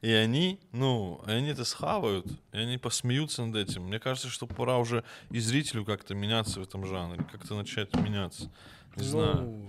И 0.02 0.10
они, 0.10 0.60
ну, 0.72 1.20
они 1.26 1.48
это 1.48 1.64
схавают, 1.64 2.26
и 2.52 2.58
они 2.58 2.78
посмеются 2.78 3.44
над 3.44 3.68
этим. 3.68 3.84
Мне 3.84 3.98
кажется, 3.98 4.28
что 4.28 4.46
пора 4.46 4.78
уже 4.78 5.04
и 5.30 5.40
зрителю 5.40 5.84
как-то 5.84 6.14
меняться 6.14 6.60
в 6.60 6.62
этом 6.62 6.86
жанре, 6.86 7.24
как-то 7.30 7.54
начать 7.54 7.94
меняться. 7.94 8.50
Не 8.96 9.04
знаю. 9.04 9.42
Ну, 9.42 9.68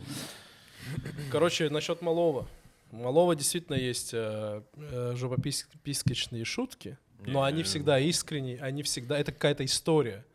короче, 1.32 1.70
насчет 1.70 2.02
малого. 2.02 2.48
У 2.92 2.98
Малого 2.98 3.36
действительно 3.36 3.76
есть 3.76 4.12
э, 4.14 4.62
э, 4.76 5.14
жопопискочные 5.16 6.46
шутки, 6.46 6.98
но 7.26 7.44
они 7.44 7.64
всегда 7.64 8.00
искренние, 8.00 8.60
они 8.62 8.84
всегда... 8.84 9.18
Это 9.18 9.32
какая-то 9.32 9.66
история. 9.66 10.26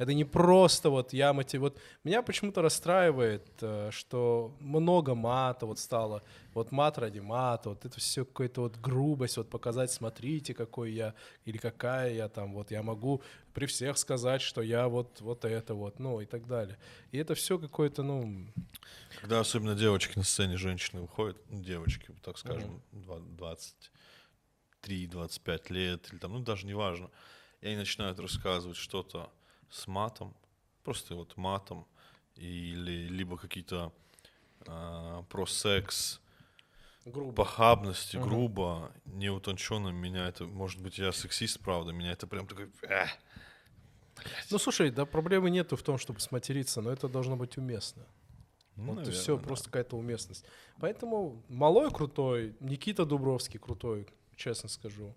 Это 0.00 0.14
не 0.14 0.24
просто 0.24 0.88
вот 0.88 1.12
я 1.12 1.34
мотив... 1.34 1.60
Вот 1.60 1.78
меня 2.04 2.22
почему-то 2.22 2.62
расстраивает, 2.62 3.46
э, 3.60 3.90
что 3.92 4.56
много 4.58 5.14
мата 5.14 5.66
вот 5.66 5.78
стало. 5.78 6.22
Вот 6.54 6.72
мат 6.72 6.96
ради 6.96 7.18
мата, 7.18 7.68
вот 7.68 7.84
это 7.84 8.00
все 8.00 8.24
какая-то 8.24 8.62
вот 8.62 8.78
грубость, 8.78 9.36
вот 9.36 9.50
показать, 9.50 9.92
смотрите, 9.92 10.54
какой 10.54 10.92
я, 10.92 11.14
или 11.44 11.58
какая 11.58 12.14
я 12.14 12.30
там, 12.30 12.54
вот 12.54 12.70
я 12.70 12.82
могу 12.82 13.20
при 13.52 13.66
всех 13.66 13.98
сказать, 13.98 14.40
что 14.40 14.62
я 14.62 14.88
вот, 14.88 15.20
вот 15.20 15.44
это 15.44 15.74
вот, 15.74 15.98
ну 15.98 16.22
и 16.22 16.24
так 16.24 16.46
далее. 16.46 16.78
И 17.12 17.18
это 17.18 17.34
все 17.34 17.58
какое-то, 17.58 18.02
ну, 18.02 18.46
Когда 19.20 19.40
особенно 19.40 19.74
девочки 19.74 20.16
на 20.16 20.24
сцене, 20.24 20.56
женщины 20.56 21.02
выходят, 21.02 21.36
ну, 21.50 21.62
девочки, 21.62 22.10
так 22.22 22.38
скажем, 22.38 22.80
два- 22.90 23.20
23-25 24.82 25.70
лет, 25.70 26.10
или 26.10 26.18
там, 26.18 26.32
ну, 26.32 26.40
даже 26.40 26.64
не 26.64 26.72
важно, 26.72 27.10
и 27.60 27.66
они 27.66 27.76
начинают 27.76 28.18
рассказывать 28.18 28.78
что-то 28.78 29.30
с 29.70 29.86
матом, 29.86 30.34
просто 30.84 31.14
вот 31.14 31.36
матом, 31.36 31.86
или 32.36 33.08
либо 33.08 33.36
какие-то 33.36 33.92
а, 34.66 35.22
про 35.24 35.46
секс, 35.46 36.20
грубо. 37.04 37.32
похабности, 37.32 38.16
грубо, 38.16 38.92
неутонченно, 39.06 39.88
меня 39.88 40.28
это, 40.28 40.44
может 40.44 40.80
быть, 40.80 40.98
я 40.98 41.12
сексист, 41.12 41.60
правда, 41.60 41.92
меня 41.92 42.12
это 42.12 42.26
прям 42.26 42.46
такой, 42.46 42.70
«Эх». 42.82 43.10
Ну, 44.50 44.58
слушай, 44.58 44.90
да 44.90 45.06
проблемы 45.06 45.50
нету 45.50 45.76
в 45.76 45.82
том, 45.82 45.96
чтобы 45.96 46.20
сматериться, 46.20 46.82
но 46.82 46.90
это 46.90 47.08
должно 47.08 47.36
быть 47.36 47.56
уместно. 47.56 48.04
Ну, 48.76 48.94
вот 48.94 49.08
и 49.08 49.10
все, 49.10 49.36
да. 49.36 49.42
просто 49.42 49.66
какая-то 49.66 49.96
уместность. 49.96 50.44
Поэтому 50.78 51.42
Малой 51.48 51.90
крутой, 51.90 52.54
Никита 52.60 53.04
Дубровский 53.04 53.58
крутой, 53.58 54.06
честно 54.36 54.68
скажу. 54.68 55.14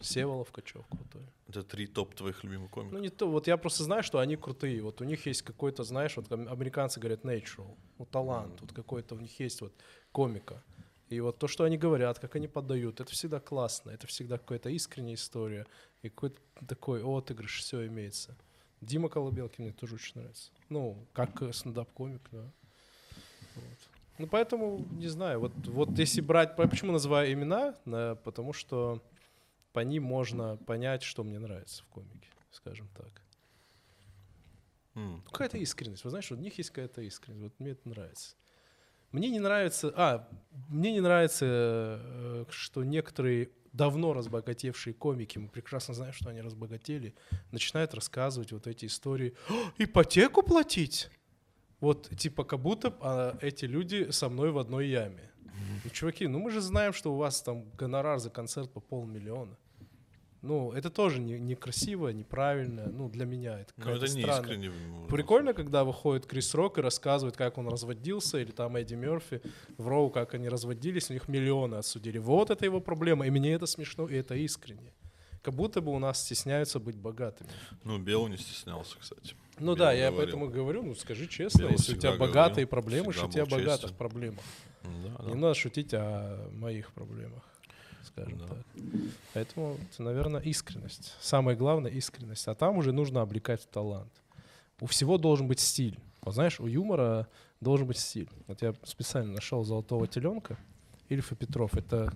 Севолов 0.00 0.50
Качев 0.52 0.86
крутой. 0.86 1.22
Это 1.48 1.62
три 1.62 1.86
топ 1.86 2.14
твоих 2.14 2.44
любимых 2.44 2.70
комиков. 2.70 2.92
Ну, 2.92 2.98
не 3.00 3.08
то, 3.10 3.28
вот 3.30 3.46
я 3.46 3.56
просто 3.56 3.82
знаю, 3.84 4.02
что 4.02 4.18
они 4.18 4.36
крутые. 4.36 4.82
Вот 4.82 5.00
у 5.00 5.04
них 5.04 5.26
есть 5.26 5.42
какой-то, 5.42 5.84
знаешь, 5.84 6.16
вот 6.16 6.30
ам- 6.32 6.48
американцы 6.48 7.00
говорят 7.00 7.24
natural, 7.24 7.76
вот 7.98 8.10
талант, 8.10 8.60
вот 8.60 8.72
какой-то 8.72 9.14
у 9.14 9.20
них 9.20 9.40
есть 9.40 9.60
вот 9.60 9.72
комика. 10.12 10.62
И 11.08 11.20
вот 11.20 11.38
то, 11.38 11.48
что 11.48 11.64
они 11.64 11.78
говорят, 11.78 12.18
как 12.18 12.36
они 12.36 12.48
подают, 12.48 13.00
это 13.00 13.10
всегда 13.12 13.40
классно, 13.40 13.90
это 13.90 14.06
всегда 14.06 14.36
какая-то 14.36 14.68
искренняя 14.68 15.14
история, 15.14 15.66
и 16.02 16.10
какой-то 16.10 16.38
такой 16.66 17.02
отыгрыш, 17.02 17.60
все 17.60 17.86
имеется. 17.86 18.36
Дима 18.82 19.08
Колобелкин 19.08 19.64
мне 19.64 19.72
тоже 19.72 19.94
очень 19.94 20.12
нравится. 20.20 20.50
Ну, 20.68 20.96
как 21.14 21.40
э, 21.42 21.52
стендап-комик, 21.52 22.20
да. 22.30 22.44
Вот. 23.56 23.78
Ну, 24.18 24.26
поэтому, 24.26 24.84
не 24.92 25.08
знаю, 25.08 25.40
вот, 25.40 25.52
вот 25.66 25.98
если 25.98 26.20
брать, 26.20 26.56
по- 26.56 26.68
почему 26.68 26.92
называю 26.92 27.32
имена, 27.32 27.74
На- 27.86 28.14
потому 28.16 28.52
что 28.52 29.00
по 29.78 29.84
ним 29.84 30.02
можно 30.02 30.56
понять, 30.56 31.04
что 31.04 31.22
мне 31.22 31.38
нравится 31.38 31.84
в 31.84 31.86
комике, 31.86 32.28
скажем 32.50 32.88
так. 32.96 33.22
Ну, 34.94 35.22
Какая-то 35.30 35.56
искренность. 35.58 36.02
Вы 36.02 36.10
знаешь, 36.10 36.32
у 36.32 36.34
них 36.34 36.58
есть 36.58 36.70
какая-то 36.70 37.00
искренность. 37.02 37.44
Вот 37.44 37.60
мне 37.60 37.70
это 37.70 37.88
нравится. 37.88 38.34
Мне 39.12 39.30
не 39.30 39.38
нравится... 39.38 39.92
А, 39.94 40.28
мне 40.68 40.90
не 40.90 41.00
нравится, 41.00 41.46
э, 41.46 42.44
что 42.50 42.82
некоторые 42.82 43.50
давно 43.72 44.14
разбогатевшие 44.14 44.94
комики, 44.94 45.38
мы 45.38 45.48
прекрасно 45.48 45.94
знаем, 45.94 46.12
что 46.12 46.30
они 46.30 46.40
разбогатели, 46.40 47.14
начинают 47.52 47.94
рассказывать 47.94 48.50
вот 48.50 48.66
эти 48.66 48.86
истории. 48.86 49.36
«О, 49.48 49.54
ипотеку 49.78 50.42
платить? 50.42 51.08
Вот, 51.78 52.10
типа, 52.18 52.42
как 52.42 52.58
будто 52.58 52.92
а, 53.00 53.38
эти 53.40 53.64
люди 53.64 54.10
со 54.10 54.28
мной 54.28 54.50
в 54.50 54.58
одной 54.58 54.88
яме. 54.88 55.30
Ну, 55.84 55.90
чуваки, 55.90 56.26
ну 56.26 56.40
мы 56.40 56.50
же 56.50 56.60
знаем, 56.60 56.92
что 56.92 57.12
у 57.12 57.16
вас 57.16 57.42
там 57.42 57.70
гонорар 57.76 58.18
за 58.18 58.30
концерт 58.30 58.72
по 58.72 58.80
полмиллиона. 58.80 59.56
Ну, 60.40 60.72
это 60.72 60.88
тоже 60.88 61.18
не- 61.18 61.38
некрасиво, 61.40 62.08
неправильно. 62.10 62.86
Ну, 62.90 63.08
для 63.08 63.26
меня 63.26 63.58
это 63.58 63.72
Ну, 63.76 63.82
какая-то 63.84 64.04
это 64.06 64.14
не 64.14 64.22
странная- 64.22 64.40
искренне. 64.56 64.70
Прикольно, 65.08 65.52
когда 65.52 65.82
выходит 65.82 66.26
Крис 66.26 66.54
Рок 66.54 66.78
и 66.78 66.80
рассказывает, 66.80 67.36
как 67.36 67.58
он 67.58 67.68
разводился, 67.68 68.38
или 68.38 68.52
там 68.52 68.76
Эдди 68.76 68.94
Мерфи 68.94 69.40
в 69.78 69.88
Роу, 69.88 70.10
как 70.10 70.34
они 70.34 70.48
разводились, 70.48 71.10
у 71.10 71.12
них 71.12 71.26
миллионы 71.28 71.74
отсудили. 71.74 72.18
Вот 72.18 72.50
это 72.50 72.64
его 72.64 72.80
проблема, 72.80 73.26
и 73.26 73.30
мне 73.30 73.52
это 73.52 73.66
смешно, 73.66 74.06
и 74.06 74.14
это 74.14 74.34
искренне. 74.36 74.92
Как 75.42 75.54
будто 75.54 75.80
бы 75.80 75.92
у 75.92 75.98
нас 75.98 76.20
стесняются 76.24 76.78
быть 76.78 76.96
богатыми. 76.96 77.50
Ну, 77.84 77.98
Белый 77.98 78.30
не 78.30 78.36
стеснялся, 78.36 78.96
кстати. 78.98 79.34
Ну 79.58 79.74
Белый 79.74 79.78
да, 79.78 79.92
я 79.92 80.10
говорил. 80.10 80.16
поэтому 80.36 80.48
говорю, 80.50 80.82
ну 80.84 80.94
скажи 80.94 81.26
честно, 81.26 81.60
Белый 81.62 81.72
если 81.72 81.94
у 81.94 81.98
тебя 81.98 82.12
богатые 82.12 82.66
говорил, 82.66 82.68
проблемы, 82.68 83.06
богато 83.12 83.70
честен. 83.82 83.88
в 83.88 83.94
проблемах. 83.96 84.44
Да, 84.84 84.90
Не 85.24 85.32
да. 85.32 85.34
надо 85.34 85.54
шутить 85.54 85.92
о 85.94 86.48
моих 86.52 86.92
проблемах, 86.92 87.42
скажем 88.06 88.38
Да. 88.38 88.46
так. 88.46 88.64
Поэтому, 89.34 89.76
это, 89.90 90.02
наверное, 90.02 90.40
искренность. 90.40 91.14
Самое 91.20 91.56
главное— 91.56 91.90
искренность. 91.92 92.46
А 92.48 92.54
там 92.54 92.78
уже 92.78 92.92
нужно 92.92 93.22
облекать 93.22 93.68
талант. 93.70 94.12
У 94.80 94.86
всего 94.86 95.18
должен 95.18 95.48
быть 95.48 95.60
стиль. 95.60 95.98
Вот 96.22 96.34
знаешь, 96.34 96.60
у 96.60 96.66
юмора 96.66 97.28
должен 97.60 97.86
быть 97.86 97.98
стиль. 97.98 98.28
Вот 98.46 98.62
я 98.62 98.74
специально 98.84 99.32
нашел 99.32 99.64
«Золотого 99.64 100.06
теленка». 100.06 100.56
Ильф 101.08 101.32
и 101.32 101.34
Петров— 101.34 101.74
это... 101.74 102.12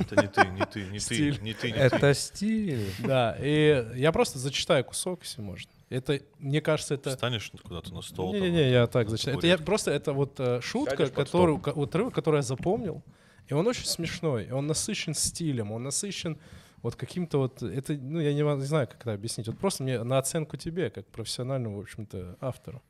Это 0.00 0.22
не 0.22 0.28
ты, 0.28 0.46
не 0.46 0.64
ты, 0.64 0.82
не 0.86 0.98
ты, 0.98 1.00
Стиль. 1.00 1.42
не 1.42 1.52
ты, 1.54 1.66
не 1.68 1.74
ты. 1.74 1.80
Это 1.80 2.14
стиль. 2.14 2.90
Да, 3.00 3.36
и 3.38 3.86
я 3.96 4.12
просто 4.12 4.38
зачитаю 4.38 4.82
кусок, 4.84 5.22
если 5.24 5.42
можно. 5.42 5.70
Это, 5.90 6.20
мне 6.38 6.60
кажется, 6.60 6.94
это... 6.94 7.10
Встанешь 7.10 7.52
куда-то 7.62 7.92
на 7.92 8.00
стол. 8.00 8.32
Не-не-не, 8.32 8.70
я 8.70 8.86
так 8.86 9.10
зачитаю. 9.10 9.38
Это 9.38 9.46
я 9.46 9.58
просто 9.58 9.90
это 9.90 10.12
вот 10.12 10.40
э, 10.40 10.60
шутка, 10.62 10.96
Сядешь 10.96 11.14
которую, 11.14 11.60
вот 11.64 11.88
отрывок, 11.90 12.14
который 12.14 12.36
я 12.36 12.42
запомнил, 12.42 13.02
и 13.48 13.54
он 13.54 13.66
очень 13.66 13.86
смешной, 13.86 14.50
он 14.50 14.66
насыщен 14.66 15.14
стилем, 15.14 15.72
он 15.72 15.82
насыщен 15.82 16.38
вот 16.82 16.96
каким-то 16.96 17.38
вот 17.38 17.62
это, 17.62 17.94
ну 17.94 18.20
я 18.20 18.34
не, 18.34 18.42
не 18.42 18.66
знаю, 18.66 18.86
как 18.86 19.00
это 19.00 19.14
объяснить. 19.14 19.48
Вот 19.48 19.58
просто 19.58 19.82
мне 19.82 20.02
на 20.02 20.18
оценку 20.18 20.56
тебе, 20.56 20.90
как 20.90 21.06
профессиональному, 21.06 21.78
в 21.78 21.80
общем-то, 21.80 22.36
автору. 22.40 22.82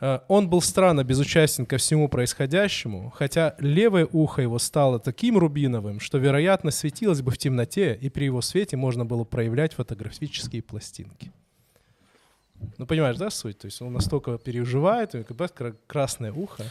Э, 0.00 0.20
Он 0.28 0.48
был 0.48 0.60
странно 0.60 1.04
безучастен 1.04 1.66
ко 1.66 1.76
всему 1.76 2.08
происходящему, 2.08 3.10
хотя 3.10 3.54
левое 3.58 4.08
ухо 4.10 4.42
его 4.42 4.58
стало 4.58 4.98
таким 4.98 5.38
рубиновым, 5.38 6.00
что, 6.00 6.18
вероятно, 6.18 6.70
светилось 6.70 7.22
бы 7.22 7.30
в 7.30 7.38
темноте, 7.38 7.94
и 7.94 8.08
при 8.08 8.24
его 8.24 8.40
свете 8.40 8.76
можно 8.76 9.04
было 9.04 9.24
проявлять 9.24 9.74
фотографические 9.74 10.62
пластинки. 10.62 11.32
Ну, 12.76 12.86
понимаешь, 12.86 13.16
да, 13.16 13.30
суть? 13.30 13.58
То 13.58 13.66
есть 13.66 13.80
он 13.80 13.92
настолько 13.92 14.36
переживает, 14.36 15.14
и 15.14 15.22
как 15.22 15.36
бы 15.36 15.48
кра- 15.48 15.76
красное 15.86 16.32
ухо. 16.32 16.64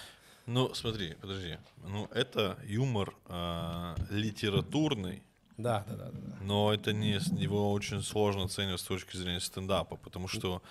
Ну, 0.48 0.74
смотри, 0.74 1.14
подожди. 1.16 1.58
Ну, 1.84 2.06
это 2.14 2.58
юмор 2.64 3.14
а, 3.26 3.96
литературный, 4.10 5.22
Да, 5.58 5.86
да, 5.90 5.96
да, 5.98 6.12
да. 6.12 6.38
но 6.42 6.74
это 6.74 6.94
не 6.94 7.20
его 7.42 7.72
очень 7.74 8.02
сложно 8.02 8.46
оценивать 8.46 8.80
с 8.80 8.84
точки 8.86 9.18
зрения 9.18 9.42
стендапа, 9.42 9.98
потому 9.98 10.30
что 10.30 10.62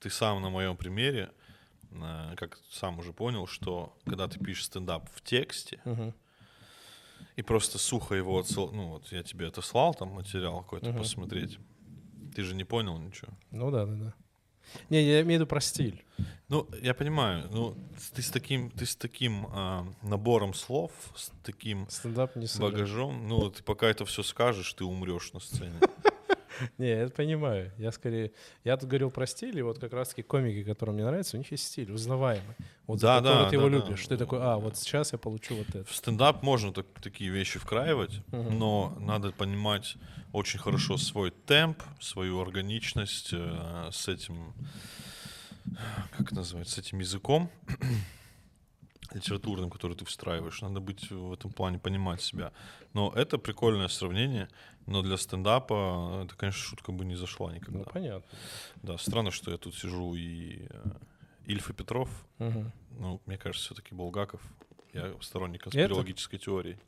ты 0.00 0.08
сам 0.08 0.40
на 0.40 0.48
моем 0.48 0.74
примере, 0.76 1.30
а, 1.92 2.34
как 2.36 2.58
сам 2.70 2.98
уже 2.98 3.12
понял, 3.12 3.46
что 3.46 3.94
когда 4.06 4.26
ты 4.26 4.38
пишешь 4.38 4.64
стендап 4.66 5.08
в 5.14 5.20
тексте 5.20 5.82
Мгм. 5.84 6.14
и 7.36 7.42
просто 7.42 7.78
сухо 7.78 8.14
его 8.14 8.38
отсыл, 8.38 8.72
ну 8.72 8.88
вот 8.88 9.12
я 9.12 9.22
тебе 9.22 9.48
это 9.48 9.60
слал 9.60 9.94
там 9.94 10.08
материал 10.08 10.62
какой-то 10.62 10.88
Мгм. 10.88 10.98
посмотреть, 10.98 11.58
ты 12.34 12.42
же 12.42 12.54
не 12.54 12.64
понял 12.64 12.96
ничего. 12.98 13.32
Ну 13.50 13.70
да, 13.70 13.84
да, 13.84 13.94
да. 13.96 14.14
Не, 14.90 15.02
я 15.02 15.20
имею 15.20 15.24
в 15.24 15.42
виду 15.42 15.46
про 15.46 15.60
стиль. 15.60 16.04
Ну, 16.48 16.68
я 16.80 16.94
понимаю, 16.94 17.48
ну 17.50 17.74
ты 18.14 18.22
с 18.22 18.30
таким, 18.30 18.70
ты 18.70 18.86
с 18.86 18.94
таким 18.94 19.48
а, 19.50 19.84
набором 20.02 20.54
слов, 20.54 20.92
с 21.16 21.32
таким 21.42 21.88
Стендап 21.90 22.36
не 22.36 22.46
багажом, 22.60 23.26
ну 23.26 23.50
ты 23.50 23.64
пока 23.64 23.88
это 23.88 24.04
все 24.04 24.22
скажешь, 24.22 24.72
ты 24.72 24.84
умрешь 24.84 25.32
на 25.32 25.40
сцене. 25.40 25.74
Не, 26.78 26.88
я 26.88 27.02
это 27.02 27.14
понимаю. 27.14 27.72
Я 27.78 27.92
скорее... 27.92 28.32
Я 28.64 28.76
тут 28.76 28.88
говорил 28.88 29.10
про 29.10 29.26
стиль, 29.26 29.58
и 29.58 29.62
вот 29.62 29.78
как 29.78 29.92
раз-таки 29.92 30.22
комики, 30.22 30.64
которые 30.64 30.94
мне 30.94 31.04
нравятся, 31.04 31.36
у 31.36 31.38
них 31.38 31.50
есть 31.50 31.66
стиль, 31.66 31.90
узнаваемый. 31.92 32.56
Вот 32.86 33.00
Да, 33.00 33.18
который 33.18 33.44
да, 33.44 33.48
ты 33.50 33.56
его 33.56 33.68
да, 33.68 33.78
да. 33.78 33.84
любишь. 33.86 34.06
Ты 34.06 34.16
такой, 34.16 34.38
а, 34.42 34.56
вот 34.56 34.76
сейчас 34.76 35.12
я 35.12 35.18
получу 35.18 35.56
вот 35.56 35.68
это. 35.70 35.84
В 35.84 35.94
стендап 35.94 36.42
можно 36.42 36.72
так- 36.72 36.86
такие 37.02 37.30
вещи 37.30 37.58
вкраивать, 37.58 38.20
но 38.30 38.96
надо 39.00 39.32
понимать 39.32 39.96
очень 40.32 40.58
хорошо 40.60 40.96
свой 40.96 41.30
темп, 41.30 41.82
свою 42.00 42.40
органичность 42.40 43.30
э, 43.32 43.88
с 43.92 44.06
этим, 44.08 44.52
как 46.16 46.26
это 46.26 46.36
называется, 46.36 46.74
с 46.74 46.78
этим 46.78 46.98
языком 47.00 47.50
литературным, 49.14 49.70
который 49.70 49.96
ты 49.96 50.04
встраиваешь. 50.04 50.60
Надо 50.62 50.80
быть 50.80 51.10
в 51.10 51.32
этом 51.32 51.52
плане, 51.52 51.78
понимать 51.78 52.22
себя. 52.22 52.52
Но 52.92 53.12
это 53.14 53.38
прикольное 53.38 53.88
сравнение, 53.88 54.48
но 54.86 55.02
для 55.02 55.16
стендапа 55.16 56.22
это, 56.24 56.34
конечно, 56.36 56.60
шутка 56.62 56.92
бы 56.92 57.04
не 57.04 57.16
зашла 57.16 57.52
никогда. 57.52 57.78
Ну, 57.80 57.84
понятно. 57.84 58.38
Да, 58.82 58.98
странно, 58.98 59.30
что 59.30 59.50
я 59.50 59.58
тут 59.58 59.74
сижу 59.74 60.14
и 60.14 60.66
э, 60.70 60.90
Ильф 61.46 61.70
и 61.70 61.72
Петров, 61.72 62.08
Мгм. 62.38 62.72
ну, 62.98 63.20
мне 63.26 63.38
кажется, 63.38 63.66
все-таки 63.66 63.94
Булгаков. 63.94 64.40
Я 64.92 65.14
сторонник 65.20 65.62
конспирологической 65.62 66.38
теории. 66.38 66.78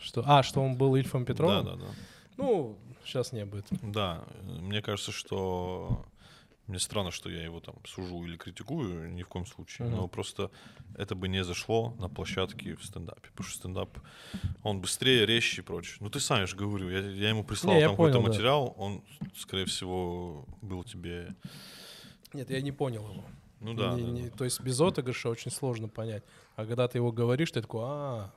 Что? 0.00 0.22
А, 0.26 0.42
что 0.42 0.60
он 0.62 0.76
был 0.76 0.96
Ильфом 0.96 1.24
Петровым? 1.24 1.64
Да, 1.64 1.72
да, 1.74 1.78
да. 1.86 1.90
Ну, 2.36 2.78
сейчас 3.04 3.32
не 3.32 3.40
этом. 3.54 3.92
Да, 3.92 4.24
э, 4.28 4.42
мне 4.60 4.82
кажется, 4.82 5.12
что 5.12 6.04
мне 6.66 6.78
странно, 6.78 7.10
что 7.10 7.30
я 7.30 7.42
его 7.42 7.60
там 7.60 7.76
сужу 7.84 8.24
или 8.24 8.36
критикую, 8.36 9.12
ни 9.12 9.22
в 9.22 9.28
коем 9.28 9.46
случае. 9.46 9.88
Мгм. 9.88 9.96
Но 9.96 10.08
просто 10.08 10.50
это 10.96 11.14
бы 11.14 11.28
не 11.28 11.44
зашло 11.44 11.94
на 11.98 12.08
площадке 12.08 12.74
в 12.76 12.84
стендапе. 12.84 13.28
Потому 13.30 13.48
что 13.48 13.58
стендап, 13.58 13.98
он 14.62 14.80
быстрее, 14.80 15.26
резче 15.26 15.62
и 15.62 15.64
прочее. 15.64 15.98
Ну 16.00 16.10
ты 16.10 16.18
сам, 16.20 16.46
же 16.46 16.56
говорю, 16.56 16.90
я, 16.90 16.98
я 16.98 17.28
ему 17.28 17.44
прислал 17.44 17.74
Не, 17.74 17.82
там 17.82 17.92
какой-то 17.92 18.18
да. 18.18 18.28
материал, 18.28 18.74
он, 18.76 19.02
скорее 19.36 19.66
всего, 19.66 20.44
был 20.60 20.82
тебе... 20.82 21.34
Нет, 22.32 22.50
я 22.50 22.60
не 22.60 22.72
понял 22.72 23.08
его. 23.10 23.24
Ну 23.60 23.74
да, 23.74 23.94
Не- 23.94 24.02
да, 24.02 24.10
не- 24.10 24.28
да. 24.30 24.36
То 24.36 24.44
есть 24.44 24.60
без 24.60 24.80
отыгрыша 24.80 25.28
очень 25.28 25.50
сложно 25.50 25.88
понять. 25.88 26.24
А 26.56 26.66
когда 26.66 26.88
ты 26.88 26.98
его 26.98 27.12
говоришь, 27.12 27.52
ты 27.52 27.62
такой, 27.62 27.82
а, 27.84 28.32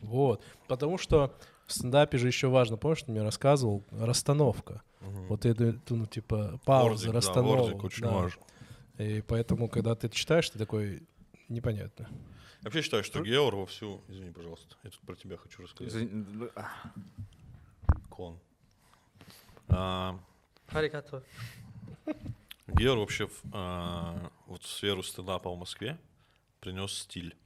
вот. 0.00 0.44
Потому 0.66 0.98
что 0.98 1.34
в 1.68 1.72
стендапе 1.72 2.16
же 2.16 2.26
еще 2.26 2.48
важно, 2.48 2.78
помнишь, 2.78 3.02
ты 3.02 3.12
мне 3.12 3.22
рассказывал, 3.22 3.84
расстановка. 3.90 4.82
Мгм. 5.00 5.26
Вот 5.26 5.44
это, 5.44 5.78
ну, 5.90 6.06
типа, 6.06 6.58
пауза, 6.64 7.08
да, 7.08 7.12
расстановка. 7.12 7.62
вордик 7.62 7.84
очень 7.84 8.04
да. 8.04 8.10
важен. 8.10 8.40
И 8.96 9.22
поэтому, 9.26 9.68
когда 9.68 9.94
ты 9.94 10.06
это 10.06 10.16
читаешь, 10.16 10.48
ты 10.48 10.58
такой, 10.58 11.02
непонятно. 11.48 12.08
Я 12.08 12.64
вообще 12.64 12.82
считаю, 12.82 13.04
что 13.04 13.22
Геор 13.22 13.54
вовсю... 13.54 14.00
Извини, 14.08 14.32
пожалуйста, 14.32 14.76
я 14.82 14.90
тут 14.90 15.00
про 15.00 15.14
тебя 15.14 15.36
хочу 15.36 15.62
рассказать. 15.62 15.92
Извини, 15.92 16.48
а, 16.56 16.68
Клон. 18.08 18.38
А, 19.68 20.18
Аригато. 20.68 21.22
Геор 22.66 22.98
вообще 22.98 23.26
в, 23.26 23.42
а, 23.52 24.32
вот 24.46 24.62
в 24.62 24.68
сферу 24.68 25.02
стендапа 25.02 25.50
в 25.50 25.58
Москве 25.58 25.98
принес 26.60 26.92
стиль. 26.94 27.36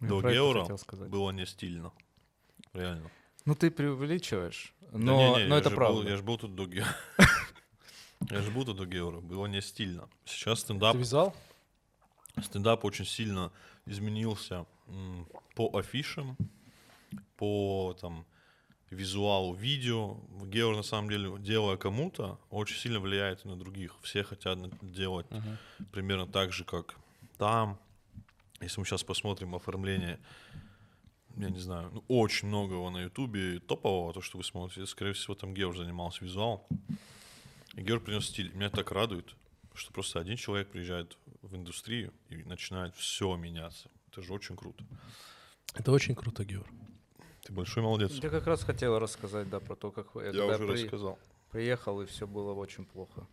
Я 0.00 0.08
До 0.08 0.20
Геора 0.20 0.66
было 1.08 1.30
не 1.30 1.46
стильно. 1.46 1.92
Реально. 2.74 3.10
Ну 3.48 3.54
ты 3.54 3.70
преувеличиваешь, 3.70 4.74
Да 4.92 4.98
но, 4.98 5.38
не-не, 5.38 5.48
но 5.48 5.56
это 5.56 5.70
правда. 5.70 6.02
Был, 6.02 6.08
я 6.10 6.16
же 6.18 6.22
был 6.22 6.36
тут 6.36 6.54
до 6.54 6.66
Геора. 6.66 6.94
Я 8.30 8.42
же 8.42 8.50
был 8.50 8.66
тут 8.66 8.76
до 8.76 8.84
Геора. 8.84 9.20
Было 9.20 9.46
не 9.46 9.62
стильно. 9.62 10.06
Сейчас 10.26 10.60
стендап, 10.60 10.92
Ты 10.92 10.98
вязал? 10.98 11.34
стендап 12.42 12.84
очень 12.84 13.06
сильно 13.06 13.50
изменился 13.86 14.66
по 15.54 15.78
афишам, 15.78 16.36
по 17.38 17.96
там 17.98 18.26
визуалу 18.90 19.54
видео. 19.54 20.18
Геор 20.44 20.76
на 20.76 20.82
самом 20.82 21.08
деле, 21.08 21.34
делая 21.38 21.78
кому-то, 21.78 22.38
очень 22.50 22.76
сильно 22.76 23.00
влияет 23.00 23.46
на 23.46 23.56
других. 23.56 23.94
Все 24.02 24.24
хотят 24.24 24.58
делать 24.82 25.26
примерно 25.90 26.26
так 26.26 26.52
же, 26.52 26.64
как 26.64 26.96
там. 27.38 27.78
Если 28.60 28.78
мы 28.78 28.84
сейчас 28.84 29.04
посмотрим 29.04 29.54
оформление, 29.54 30.18
я 31.38 31.50
не 31.50 31.58
знаю, 31.58 31.90
ну, 31.92 32.04
очень 32.08 32.48
многого 32.48 32.90
на 32.90 33.02
Ютубе 33.02 33.60
топового, 33.60 34.12
то, 34.12 34.20
что 34.20 34.38
вы 34.38 34.44
смотрите, 34.44 34.86
скорее 34.86 35.12
всего, 35.12 35.34
там 35.34 35.54
Геор 35.54 35.76
занимался 35.76 36.24
визуал. 36.24 36.66
И 37.74 37.80
Геор 37.82 38.00
принес 38.00 38.26
стиль. 38.26 38.52
Меня 38.54 38.70
так 38.70 38.90
радует, 38.92 39.34
что 39.74 39.92
просто 39.92 40.18
один 40.20 40.36
человек 40.36 40.68
приезжает 40.70 41.16
в 41.42 41.54
индустрию 41.54 42.12
и 42.28 42.36
начинает 42.44 42.94
все 42.96 43.36
меняться. 43.36 43.88
Это 44.10 44.22
же 44.22 44.32
очень 44.34 44.56
круто. 44.56 44.84
Это 45.74 45.92
очень 45.92 46.14
круто, 46.14 46.44
Геор. 46.44 46.66
Ты 47.44 47.52
большой 47.52 47.82
молодец. 47.82 48.12
Я 48.12 48.30
как 48.30 48.46
раз 48.46 48.64
хотел 48.64 48.98
рассказать, 48.98 49.48
да, 49.48 49.60
про 49.60 49.76
то, 49.76 49.90
как 49.92 50.06
Я 50.16 50.22
когда 50.32 50.46
уже 50.46 50.66
при- 50.66 50.82
рассказал. 50.82 51.18
приехал, 51.52 52.00
и 52.02 52.06
все 52.06 52.26
было 52.26 52.52
очень 52.54 52.84
плохо. 52.84 53.26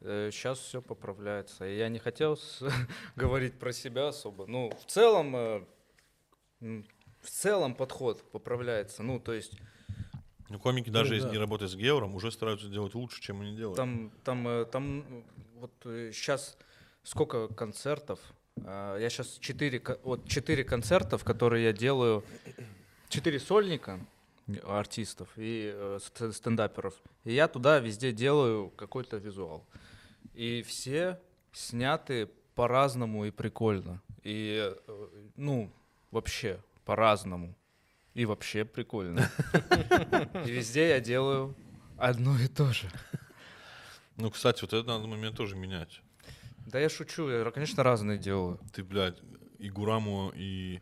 Сейчас 0.00 0.58
все 0.58 0.82
поправляется. 0.82 1.66
И 1.66 1.76
я 1.78 1.88
не 1.88 1.98
хотел 2.00 2.36
с- 2.36 2.62
говорить 3.16 3.58
про 3.58 3.72
себя 3.72 4.08
особо. 4.08 4.46
Ну, 4.46 4.70
в 4.70 4.84
целом, 4.90 5.34
э, 6.60 6.82
в 7.22 7.30
целом 7.30 7.74
подход 7.74 8.22
поправляется. 8.32 9.02
Ну, 9.02 9.18
то 9.20 9.32
есть 9.32 9.52
Ну, 10.48 10.58
комики, 10.58 10.90
даже 10.90 11.10
Ну, 11.10 11.14
если 11.14 11.28
да. 11.28 11.32
не 11.32 11.38
работают 11.38 11.72
с 11.72 11.76
Геором, 11.76 12.14
уже 12.14 12.30
стараются 12.30 12.68
делать 12.68 12.94
лучше, 12.94 13.22
чем 13.22 13.40
они 13.40 13.56
делают. 13.56 13.76
там, 13.76 14.10
там, 14.24 14.46
э, 14.48 14.64
там 14.66 15.00
э, 15.08 15.22
вот 15.60 15.72
сейчас 16.12 16.56
сколько 17.02 17.48
концертов? 17.48 18.20
А, 18.64 18.98
Я 18.98 19.08
сейчас 19.08 19.38
четыре, 19.40 19.80
вот 20.02 20.28
четыре 20.28 20.62
концертов, 20.64 21.24
которые 21.24 21.64
я 21.64 21.72
делаю, 21.72 22.22
четыре 23.08 23.38
сольника 23.40 23.98
э, 24.48 24.54
артистов 24.66 25.28
и 25.36 25.72
э, 25.74 25.98
ст- 26.02 26.34
стендаперов. 26.34 26.94
И 27.24 27.32
я 27.32 27.48
туда 27.48 27.78
везде 27.78 28.12
делаю 28.12 28.68
какой-то 28.76 29.16
визуал. 29.16 29.64
И 30.34 30.62
все 30.62 31.18
сняты 31.52 32.28
по-разному 32.54 33.24
и 33.24 33.30
прикольно. 33.30 34.02
И, 34.22 34.74
э, 34.86 35.08
ну, 35.36 35.70
вообще 36.10 36.60
по-разному. 36.84 37.56
И 38.14 38.24
вообще 38.26 38.64
прикольно. 38.64 39.30
И 40.44 40.50
везде 40.50 40.90
я 40.90 41.00
делаю 41.00 41.56
одно 41.96 42.38
и 42.38 42.48
то 42.48 42.72
же. 42.72 42.90
Ну, 44.16 44.30
кстати, 44.30 44.60
вот 44.62 44.72
этот 44.72 44.86
надо 44.86 45.06
момент 45.06 45.36
тоже 45.36 45.56
менять. 45.56 46.02
Да 46.66 46.78
я 46.78 46.88
шучу, 46.88 47.28
я, 47.28 47.50
конечно, 47.50 47.82
разные 47.82 48.18
делаю. 48.18 48.60
Ты, 48.72 48.84
блядь, 48.84 49.18
и 49.58 49.70
Гураму, 49.70 50.30
и 50.34 50.80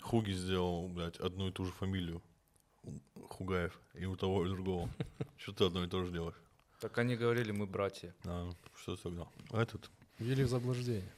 Хуги 0.00 0.32
сделал, 0.32 0.88
блядь, 0.88 1.16
одну 1.18 1.48
и 1.48 1.52
ту 1.52 1.64
же 1.64 1.72
фамилию. 1.72 2.22
Хугаев. 3.30 3.78
И 3.94 4.04
у 4.04 4.16
того, 4.16 4.44
и 4.44 4.48
у 4.48 4.54
другого. 4.54 4.90
Что 5.38 5.52
ты 5.52 5.64
одно 5.64 5.84
и 5.84 5.88
то 5.88 6.04
же 6.04 6.12
делаешь? 6.12 6.34
Так 6.80 6.98
они 6.98 7.16
говорили, 7.16 7.52
мы 7.52 7.66
братья. 7.66 8.14
А, 8.24 8.50
что 8.76 8.96
тогда? 8.96 9.26
Этот. 9.52 9.90
Ввели 10.18 10.44
в 10.44 10.48
заблуждение, 10.48 11.10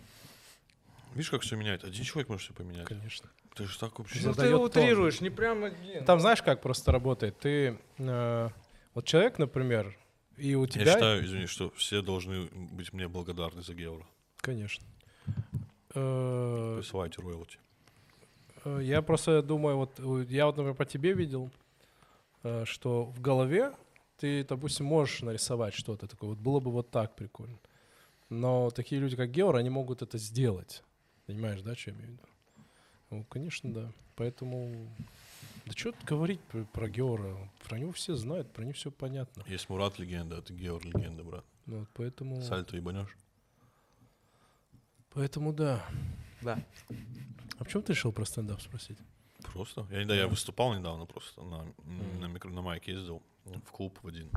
Видишь, 1.14 1.30
как 1.30 1.42
все 1.42 1.56
меняет? 1.56 1.82
Один 1.82 2.04
человек 2.04 2.28
может 2.28 2.44
все 2.44 2.54
поменять. 2.54 2.86
конечно. 2.86 3.28
Ты 3.56 3.64
же 3.64 3.78
так 3.78 3.98
вообще... 3.98 4.20
Ну 4.22 4.34
ты 4.34 4.50
тон. 4.50 4.60
утрируешь, 4.60 5.20
не 5.22 5.30
прямо. 5.30 5.70
Там 6.04 6.20
знаешь, 6.20 6.42
как 6.42 6.60
просто 6.60 6.92
работает? 6.92 7.38
Ты, 7.38 7.78
э, 7.96 8.50
вот 8.94 9.04
человек, 9.06 9.38
например, 9.38 9.96
и 10.36 10.54
у 10.54 10.64
Я 10.64 10.68
тебя... 10.68 10.92
считаю, 10.92 11.24
извини, 11.24 11.46
что 11.46 11.70
все 11.70 12.02
должны 12.02 12.48
быть 12.52 12.92
мне 12.92 13.08
благодарны 13.08 13.62
за 13.62 13.72
евро. 13.72 14.06
Конечно. 14.36 14.84
Э, 15.94 16.76
Присылайте 16.78 17.22
роялти. 17.22 17.58
Э, 18.66 18.80
Я 18.82 19.00
просто 19.00 19.42
думаю, 19.42 19.78
вот 19.78 19.98
э, 19.98 20.26
я 20.28 20.44
вот, 20.46 20.56
например, 20.58 20.74
по 20.74 20.84
тебе 20.84 21.14
видел, 21.14 21.50
что 22.64 23.04
в 23.06 23.20
голове 23.20 23.72
ты, 24.18 24.44
допустим, 24.44 24.86
можешь 24.86 25.22
нарисовать 25.22 25.74
что-то 25.74 26.06
такое. 26.06 26.30
Вот 26.30 26.38
было 26.38 26.60
бы 26.60 26.70
вот 26.70 26.90
так 26.90 27.16
прикольно. 27.16 27.58
Но 28.28 28.70
такие 28.70 29.00
люди, 29.00 29.16
как 29.16 29.30
Геор, 29.30 29.56
они 29.56 29.70
могут 29.70 30.02
это 30.02 30.18
сделать. 30.18 30.82
Понимаешь, 31.26 31.62
да, 31.62 31.74
что 31.74 31.90
я 31.90 31.96
имею 31.96 32.08
в 32.08 32.12
виду? 32.12 32.22
Ну, 33.10 33.24
конечно, 33.24 33.72
да. 33.72 33.92
Поэтому... 34.16 34.90
Да 35.66 35.72
что 35.72 35.92
тут 35.92 36.04
говорить 36.04 36.40
про, 36.42 36.64
про 36.64 36.88
Геора? 36.88 37.36
Про 37.68 37.78
него 37.78 37.92
все 37.92 38.14
знают, 38.14 38.52
про 38.52 38.62
него 38.62 38.74
все 38.74 38.90
понятно. 38.90 39.42
Есть 39.46 39.68
Мурат 39.68 39.98
легенда, 39.98 40.38
а 40.38 40.42
ты 40.42 40.54
Геор 40.54 40.84
легенда, 40.84 41.24
брат. 41.24 41.44
Ну, 41.66 41.80
вот 41.80 41.88
поэтому... 41.92 42.40
Сальто 42.42 42.76
ебанешь? 42.76 43.16
Поэтому 45.10 45.52
да. 45.52 45.84
Да. 46.42 46.62
А 47.58 47.64
почему 47.64 47.82
ты 47.82 47.92
решил 47.92 48.12
про 48.12 48.24
стендап 48.24 48.60
спросить? 48.60 48.98
Просто. 49.42 49.86
Я, 49.90 50.04
да, 50.04 50.14
я 50.14 50.28
выступал 50.28 50.78
недавно 50.78 51.06
просто 51.06 51.42
на, 51.42 51.64
на, 52.20 52.26
микро, 52.26 52.50
на 52.50 52.62
майк 52.62 52.86
ездил 52.86 53.22
в 53.44 53.70
клуб 53.70 53.98
в 54.02 54.08
один. 54.08 54.30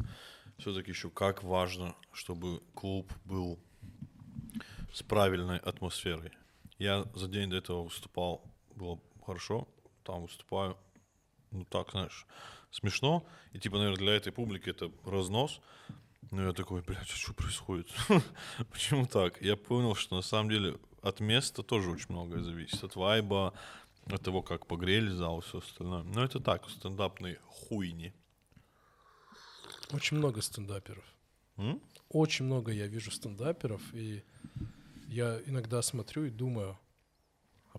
Все-таки 0.57 0.91
еще 0.91 1.09
как 1.09 1.43
важно, 1.43 1.95
чтобы 2.11 2.61
клуб 2.73 3.11
был 3.25 3.59
с 4.93 5.03
правильной 5.03 5.57
атмосферой. 5.57 6.31
Я 6.77 7.05
за 7.13 7.27
день 7.27 7.49
до 7.49 7.57
этого 7.57 7.83
выступал, 7.83 8.41
было 8.79 8.99
хорошо, 9.25 9.67
там 10.03 10.23
выступаю, 10.23 10.77
ну 11.51 11.65
так, 11.65 11.91
знаешь, 11.91 12.25
смешно. 12.71 13.25
И 13.53 13.59
типа, 13.59 13.77
наверное, 13.77 13.99
для 13.99 14.13
этой 14.13 14.31
публики 14.31 14.69
это 14.69 14.91
разнос. 15.05 15.61
Но 16.31 16.43
я 16.43 16.53
такой, 16.53 16.81
блядь, 16.81 17.09
а 17.09 17.15
что 17.15 17.33
происходит? 17.33 17.87
Почему 18.71 19.07
так? 19.07 19.41
Я 19.41 19.55
понял, 19.55 19.95
что 19.95 20.15
на 20.15 20.21
самом 20.21 20.49
деле 20.49 20.77
от 21.01 21.19
места 21.19 21.63
тоже 21.63 21.89
очень 21.89 22.09
многое 22.09 22.43
зависит. 22.43 22.83
От 22.83 22.95
вайба, 22.95 23.53
от 24.05 24.21
того, 24.21 24.41
как 24.41 24.67
погрели 24.67 25.09
зал 25.09 25.39
и 25.39 25.41
все 25.41 25.57
остальное. 25.57 26.03
Но 26.03 26.23
это 26.23 26.39
так, 26.39 26.69
стендапной 26.69 27.39
хуйни. 27.45 28.13
Очень 29.91 30.17
много 30.17 30.41
стендаперов. 30.41 31.05
М? 31.57 31.81
Очень 32.09 32.45
много 32.45 32.71
я 32.71 32.87
вижу 32.87 33.11
стендаперов, 33.11 33.81
и 33.93 34.23
я 35.07 35.39
иногда 35.45 35.81
смотрю 35.81 36.25
и 36.25 36.29
думаю, 36.29 36.77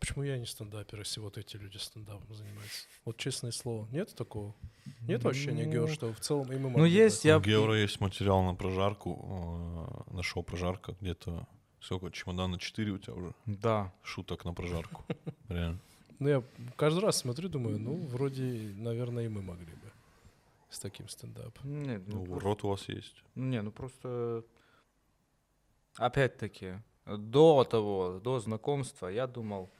а 0.00 0.06
почему 0.06 0.22
я 0.24 0.38
не 0.38 0.46
стендапер, 0.46 0.98
если 1.00 1.20
вот 1.20 1.36
эти 1.36 1.56
люди 1.58 1.76
стендапом 1.76 2.34
занимаются? 2.34 2.86
Вот 3.04 3.18
честное 3.18 3.52
слово, 3.52 3.86
нет 3.92 4.14
такого? 4.14 4.54
Нет 5.02 5.26
ощущения, 5.26 5.66
Гео, 5.66 5.88
что 5.88 6.12
в 6.12 6.20
целом 6.20 6.50
и 6.50 6.54
мы 6.54 6.60
Ну, 6.60 6.68
могли 6.70 6.82
бы? 6.82 6.88
есть, 6.88 7.24
я... 7.24 7.36
У 7.36 7.40
Геора 7.40 7.76
есть 7.78 8.00
материал 8.00 8.42
на 8.42 8.54
прожарку, 8.54 10.06
э, 10.08 10.14
на 10.14 10.22
шоу 10.22 10.42
прожарка, 10.42 10.96
где-то 11.00 11.46
сколько, 11.80 12.10
чемодана 12.10 12.58
4 12.58 12.90
у 12.92 12.98
тебя 12.98 13.14
уже? 13.14 13.34
Да. 13.44 13.92
Шуток 14.02 14.44
на 14.46 14.54
прожарку. 14.54 15.04
Реально. 15.48 15.78
Ну, 16.18 16.28
я 16.28 16.42
каждый 16.76 17.00
раз 17.00 17.18
смотрю, 17.18 17.48
думаю, 17.48 17.78
ну, 17.78 17.94
вроде, 18.06 18.72
наверное, 18.76 19.26
и 19.26 19.28
мы 19.28 19.42
могли 19.42 19.66
бы 19.66 19.92
с 20.70 20.78
таким 20.78 21.08
стендапом. 21.08 21.82
Нет, 21.82 22.02
ну, 22.06 22.24
Ну, 22.24 22.38
рот 22.38 22.64
у 22.64 22.68
вас 22.68 22.88
есть. 22.88 23.22
Не, 23.34 23.60
ну 23.62 23.70
просто... 23.70 24.44
Опять-таки, 25.96 26.74
до 27.06 27.64
того, 27.64 28.20
до 28.22 28.38
знакомства 28.40 29.08
я 29.08 29.26
думал, 29.26 29.70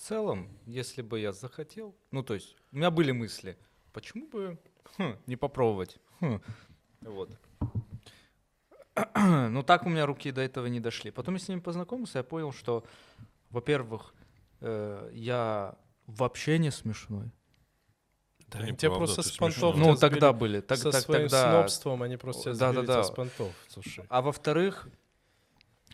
целом, 0.00 0.48
если 0.66 1.02
бы 1.02 1.20
я 1.20 1.32
захотел, 1.32 1.94
ну 2.10 2.22
то 2.22 2.34
есть, 2.34 2.56
у 2.72 2.76
меня 2.76 2.90
были 2.90 3.12
мысли, 3.12 3.56
почему 3.92 4.26
бы 4.28 4.58
хм, 4.96 5.16
не 5.26 5.36
попробовать? 5.36 5.98
Хм. 6.20 6.40
Вот. 7.02 7.30
Ну 9.16 9.62
так 9.62 9.86
у 9.86 9.88
меня 9.88 10.04
руки 10.06 10.30
до 10.30 10.40
этого 10.40 10.66
не 10.66 10.80
дошли. 10.80 11.10
Потом 11.10 11.34
я 11.34 11.40
с 11.40 11.48
ними 11.48 11.60
познакомился, 11.60 12.18
я 12.18 12.24
понял, 12.24 12.52
что, 12.52 12.84
во-первых, 13.50 14.14
э, 14.60 15.10
я 15.14 15.76
вообще 16.06 16.58
не 16.58 16.70
смешной. 16.70 17.30
Да, 18.48 18.58
Да 18.58 18.64
неправда, 18.66 18.76
тебя 18.78 18.90
просто 18.90 19.22
ты 19.22 19.28
с 19.28 19.36
понтов 19.36 19.74
смешной. 19.74 19.92
Ну, 19.92 19.96
тогда 19.96 20.32
были. 20.32 20.60
Так, 20.60 20.78
Со 20.78 20.90
так- 20.90 21.02
своим 21.02 21.22
тогда... 21.28 21.50
снобством 21.50 22.02
они 22.02 22.16
просто 22.16 22.54
Да, 22.54 22.72
да, 22.72 22.82
да. 22.82 23.04
с 23.04 23.10
понтов, 23.10 23.52
слушай. 23.68 24.04
А 24.08 24.20
во-вторых, 24.22 24.88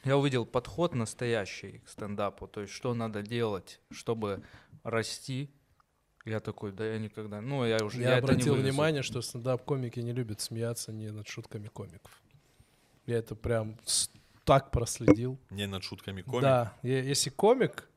я 0.06 0.16
увидел 0.16 0.46
подход 0.46 0.94
настоящий 0.94 1.78
к 1.84 1.88
стендапу, 1.88 2.46
то 2.46 2.60
есть 2.62 2.72
что 2.72 2.94
надо 2.94 3.22
делать, 3.22 3.80
чтобы 3.90 4.42
расти. 4.84 5.50
Я 6.24 6.40
такой, 6.40 6.72
да 6.72 6.84
я 6.84 6.98
никогда, 6.98 7.40
ну 7.40 7.64
я 7.64 7.78
уже, 7.84 8.00
Я, 8.00 8.10
я, 8.10 8.18
это 8.18 8.26
не 8.26 8.32
обратил 8.32 8.54
вывезу. 8.54 8.68
внимание, 8.70 9.02
что 9.02 9.20
стендап-комики 9.22 10.00
не 10.00 10.12
любят 10.12 10.40
смеяться 10.40 10.92
не 10.92 11.10
над 11.12 11.28
шутками 11.28 11.68
комиков. 11.68 12.10
Я 13.06 13.18
это 13.18 13.36
прям 13.36 13.76
так 14.44 14.70
проследил. 14.72 15.38
Не 15.50 15.66
над 15.66 15.84
шутками 15.84 16.22
комик. 16.22 16.42
Да, 16.42 16.72
е- 16.82 17.06
если 17.08 17.30
комик, 17.30 17.88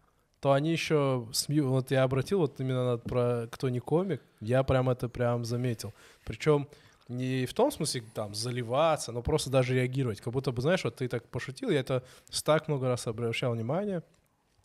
то 0.42 0.52
они 0.52 0.72
еще 0.72 1.28
смеют. 1.34 1.66
Вот 1.68 1.92
я 1.92 2.04
обратил 2.04 2.40
вот 2.40 2.60
именно 2.62 2.86
над 2.86 3.04
про 3.04 3.48
кто 3.52 3.70
не 3.70 3.80
комик, 3.80 4.22
я 4.42 4.62
прям 4.64 4.90
это 4.90 5.10
прям 5.10 5.44
заметил. 5.44 5.94
Причем 6.24 6.68
не 7.10 7.46
в 7.46 7.54
том 7.54 7.72
смысле 7.72 8.04
там 8.14 8.34
заливаться, 8.36 9.12
но 9.12 9.22
просто 9.22 9.50
даже 9.50 9.74
реагировать. 9.76 10.22
Как 10.22 10.32
будто 10.34 10.52
бы, 10.52 10.62
знаешь, 10.62 10.84
вот 10.84 10.96
ты 10.98 11.08
так 11.08 11.28
пошутил, 11.28 11.70
я 11.72 11.80
это 11.82 12.04
так 12.46 12.68
много 12.68 12.88
раз 12.88 13.08
обращал 13.08 13.54
внимание. 13.54 14.02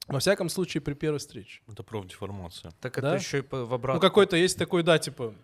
Во 0.07 0.19
всяком 0.19 0.51
случае, 0.51 0.81
при 0.83 0.93
первой 0.95 1.19
встрече. 1.19 1.63
Это 1.73 1.83
профдеформация. 1.83 2.73
Так 2.81 3.01
Да? 3.01 3.15
это 3.15 3.25
еще 3.25 3.39
и 3.39 3.41
в 3.41 3.49
Ну, 3.53 3.73
обратку. 3.75 4.01
какой-то 4.01 4.37
есть 4.37 4.59
такой, 4.59 4.83
да, 4.83 4.99
типа, 4.99 5.35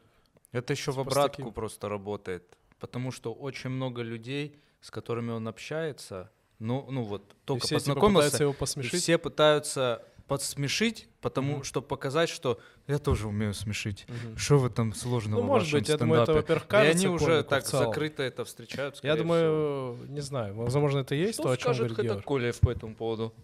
Это 0.53 0.73
еще 0.73 0.91
в 0.91 0.97
Просто 0.97 1.13
обратку 1.21 1.37
такие- 1.37 1.53
просто 1.53 1.89
работает. 1.89 2.59
Потому 2.81 3.13
что 3.13 3.33
очень 3.33 3.71
много 3.71 4.03
людей, 4.03 4.59
с 4.81 4.91
которыми 4.91 5.31
он 5.31 5.47
общается, 5.47 6.29
ну, 6.59 6.87
ну 6.91 7.05
вот, 7.05 7.23
и 7.23 7.35
только 7.47 7.67
все 7.67 7.79
типа, 7.79 7.79
познакомился, 7.95 8.27
пытаются 8.31 8.43
его 8.45 8.53
и 8.53 8.57
посмешить. 8.57 9.03
все 9.03 9.17
пытаются 9.19 10.03
подсмешить, 10.27 11.09
потому 11.21 11.57
Мгм. 11.57 11.65
чтобы 11.65 11.87
показать, 11.87 12.29
что 12.29 12.59
я 12.87 12.99
тоже 12.99 13.29
умею 13.29 13.55
смешить. 13.55 14.07
Мгм. 14.09 14.37
Что 14.37 14.59
в 14.59 14.67
этом 14.67 14.93
сложного 14.95 15.41
Ну, 15.41 15.47
в 15.47 15.49
может 15.49 15.67
вашем 15.69 15.79
быть, 15.81 15.89
я 15.89 15.97
думаю, 15.99 16.23
это, 16.23 16.33
стендапе? 16.33 16.41
во-первых, 16.43 16.65
И 16.65 16.69
кажется 16.69 17.07
они 17.07 17.15
уже 17.15 17.43
так 17.45 17.65
целом. 17.65 17.87
закрыто 17.87 18.23
это 18.23 18.45
встречают. 18.45 18.95
Я 18.95 18.99
скорее 18.99 19.15
всего. 19.15 19.23
думаю, 19.25 19.99
не 20.11 20.21
знаю, 20.21 20.55
возможно, 20.55 20.99
это 21.01 21.15
и 21.15 21.19
есть 21.19 21.35
Что 21.35 21.43
то, 21.45 21.51
о 21.51 21.57
чем 21.57 21.75
скажет 21.75 21.89
говорит 21.93 22.13
Георг. 22.13 22.25
Колев 22.27 22.61
по 22.61 22.71
этому 22.71 22.95
поводу? 22.95 23.35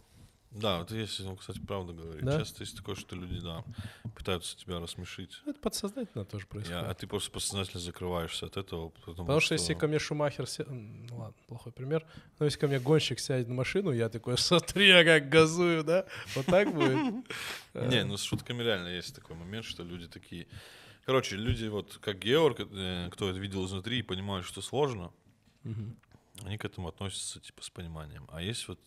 Да, 0.52 0.78
вот 0.78 0.90
если, 0.90 1.22
ну, 1.24 1.36
кстати, 1.36 1.60
правда 1.60 1.92
говорит. 1.92 2.24
Да? 2.24 2.38
Часто 2.38 2.62
есть 2.62 2.74
такое, 2.78 2.94
что 2.94 3.14
люди, 3.14 3.40
да, 3.42 3.62
пытаются 4.14 4.56
тебя 4.56 4.80
рассмешить. 4.80 5.42
Это 5.44 5.58
подсознательно 5.60 6.24
тоже 6.24 6.44
Я- 6.44 6.48
происходит. 6.48 6.82
а 6.82 6.94
ты 6.94 7.06
просто 7.06 7.30
подсознательно 7.30 7.78
закрываешься 7.78 8.46
от 8.46 8.56
этого. 8.56 8.88
Потому, 8.88 9.16
Потому 9.26 9.40
что 9.40 9.52
если 9.52 9.74
ко 9.74 9.86
мне 9.86 9.98
Шумахер... 9.98 10.46
м, 10.66 11.06
Ну 11.10 11.16
ладно, 11.18 11.34
плохой 11.46 11.72
пример. 11.72 12.06
Но 12.38 12.46
если 12.46 12.58
ко 12.58 12.68
мне 12.68 12.78
гонщик 12.80 13.18
сядет 13.20 13.48
на 13.48 13.54
машину, 13.54 13.92
я 13.92 14.08
такой, 14.08 14.38
смотри, 14.38 14.88
я 14.88 15.04
как 15.04 15.28
газую, 15.28 15.84
да? 15.84 16.06
Вот 16.34 16.46
так 16.46 16.72
будет? 16.74 16.96
Не, 17.84 18.04
ну 18.04 18.16
с 18.16 18.22
шутками 18.22 18.62
реально 18.62 18.88
есть 18.88 19.14
такой 19.14 19.36
момент, 19.36 19.64
что 19.64 19.82
люди 19.82 20.08
такие... 20.08 20.46
Короче, 21.04 21.36
люди 21.36 21.66
вот 21.66 21.98
как 22.00 22.18
Георг, 22.18 22.60
э, 22.60 23.08
кто 23.12 23.30
это 23.30 23.38
видел 23.38 23.64
изнутри 23.64 24.00
и 24.00 24.02
понимают, 24.02 24.46
что 24.46 24.60
сложно, 24.60 25.12
они 26.44 26.58
к 26.58 26.64
этому 26.64 26.88
относятся 26.88 27.40
типа 27.40 27.62
с 27.62 27.70
пониманием. 27.70 28.28
А 28.30 28.42
есть 28.42 28.68
вот 28.68 28.80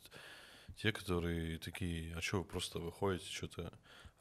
те, 0.76 0.92
которые 0.92 1.58
такие, 1.58 2.16
а 2.16 2.22
что 2.22 2.40
вы 2.40 2.44
просто 2.46 2.80
выходите, 2.80 3.30
что-то 3.32 3.72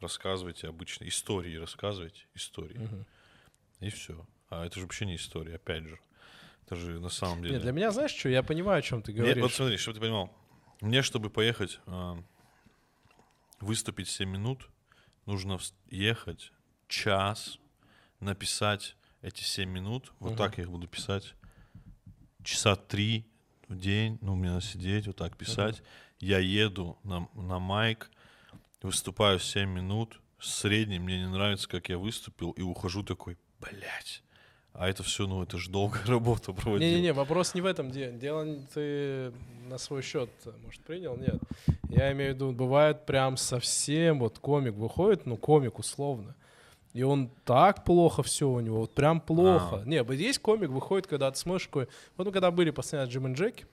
рассказываете 0.01 0.69
обычно, 0.69 1.07
истории 1.09 1.57
рассказываете, 1.57 2.27
истории, 2.35 2.89
и 3.81 3.91
все. 3.91 4.27
А 4.49 4.65
это 4.65 4.77
же 4.77 4.87
вообще 4.87 5.07
не 5.07 5.17
история, 5.17 5.57
опять 5.57 5.85
же. 5.85 5.99
Это 6.65 6.77
же 6.77 7.01
на 7.01 7.09
самом 7.09 7.43
деле... 7.43 7.55
Нет, 7.55 7.63
для 7.63 7.73
меня, 7.73 7.91
знаешь, 7.91 8.11
что? 8.11 8.29
Я 8.29 8.43
понимаю, 8.43 8.79
о 8.79 8.83
чем 8.83 9.03
ты 9.03 9.13
говоришь. 9.13 9.43
вот 9.43 9.53
смотри, 9.53 9.77
чтобы 9.77 9.95
ты 9.95 10.01
понимал. 10.01 10.35
Мне, 10.81 11.03
чтобы 11.03 11.31
поехать 11.31 11.81
а, 11.87 12.23
выступить 13.61 14.09
7 14.09 14.29
минут, 14.29 14.69
нужно 15.27 15.59
ехать 15.91 16.53
час, 16.89 17.59
написать 18.21 18.97
эти 19.23 19.43
7 19.43 19.69
минут. 19.69 20.13
Вот 20.21 20.31
Мгм. 20.31 20.39
так 20.39 20.59
я 20.59 20.65
их 20.65 20.71
буду 20.71 20.87
писать. 20.87 21.35
Часа 22.45 22.77
три 22.77 23.27
в 23.69 23.77
день. 23.77 24.19
Ну, 24.23 24.35
мне 24.35 24.51
надо 24.51 24.65
сидеть, 24.65 25.07
вот 25.07 25.17
так 25.17 25.37
писать. 25.37 25.83
Я 26.21 26.39
еду 26.39 26.99
на, 27.05 27.29
на 27.35 27.59
майк, 27.59 28.11
выступаю 28.83 29.39
7 29.39 29.69
минут. 29.69 30.21
средний, 30.41 31.01
мне 31.01 31.19
не 31.19 31.27
нравится, 31.29 31.69
как 31.69 31.89
я 31.89 31.99
выступил, 31.99 32.53
и 32.53 32.63
ухожу 32.63 33.03
такой, 33.03 33.37
блядь. 33.59 34.23
А 34.79 34.89
это 34.89 35.03
все, 35.03 35.27
ну, 35.27 35.43
это 35.43 35.59
же 35.59 35.71
долгая 35.71 36.03
работа 36.07 36.53
проводить. 36.53 36.87
Не-не-не, 36.89 37.13
вопрос 37.13 37.53
не 37.55 37.61
в 37.61 37.67
этом. 37.67 37.91
де- 37.91 38.13
Дело 38.13 38.47
ты 38.73 39.33
на 39.69 39.77
свой 39.77 40.03
счет, 40.03 40.31
может, 40.65 40.81
принял? 40.83 41.17
Нет. 41.17 41.41
Я 41.89 42.13
имею 42.13 42.31
в 42.33 42.35
виду, 42.37 42.53
бывает 42.53 43.05
прям 43.05 43.37
совсем 43.37 44.21
вот 44.21 44.39
комик 44.39 44.75
выходит, 44.75 45.27
ну, 45.27 45.37
комик 45.37 45.81
условно, 45.81 46.37
и 46.93 47.03
он 47.03 47.29
так 47.45 47.85
плохо 47.85 48.23
все 48.23 48.49
у 48.49 48.61
него, 48.61 48.79
вот 48.81 48.95
прям 48.95 49.21
плохо. 49.21 49.83
А. 49.83 49.85
Не, 49.85 50.05
есть 50.15 50.39
комик 50.39 50.71
выходит, 50.71 51.09
когда 51.09 51.29
ты 51.31 51.37
смотришь 51.39 51.67
такой... 51.67 51.89
Вот 52.17 52.27
мы 52.29 52.33
когда 52.33 52.53
были 52.53 52.71
постоянно 52.71 53.09
Джим 53.09 53.27
и 53.27 53.35
Джеки, 53.35 53.67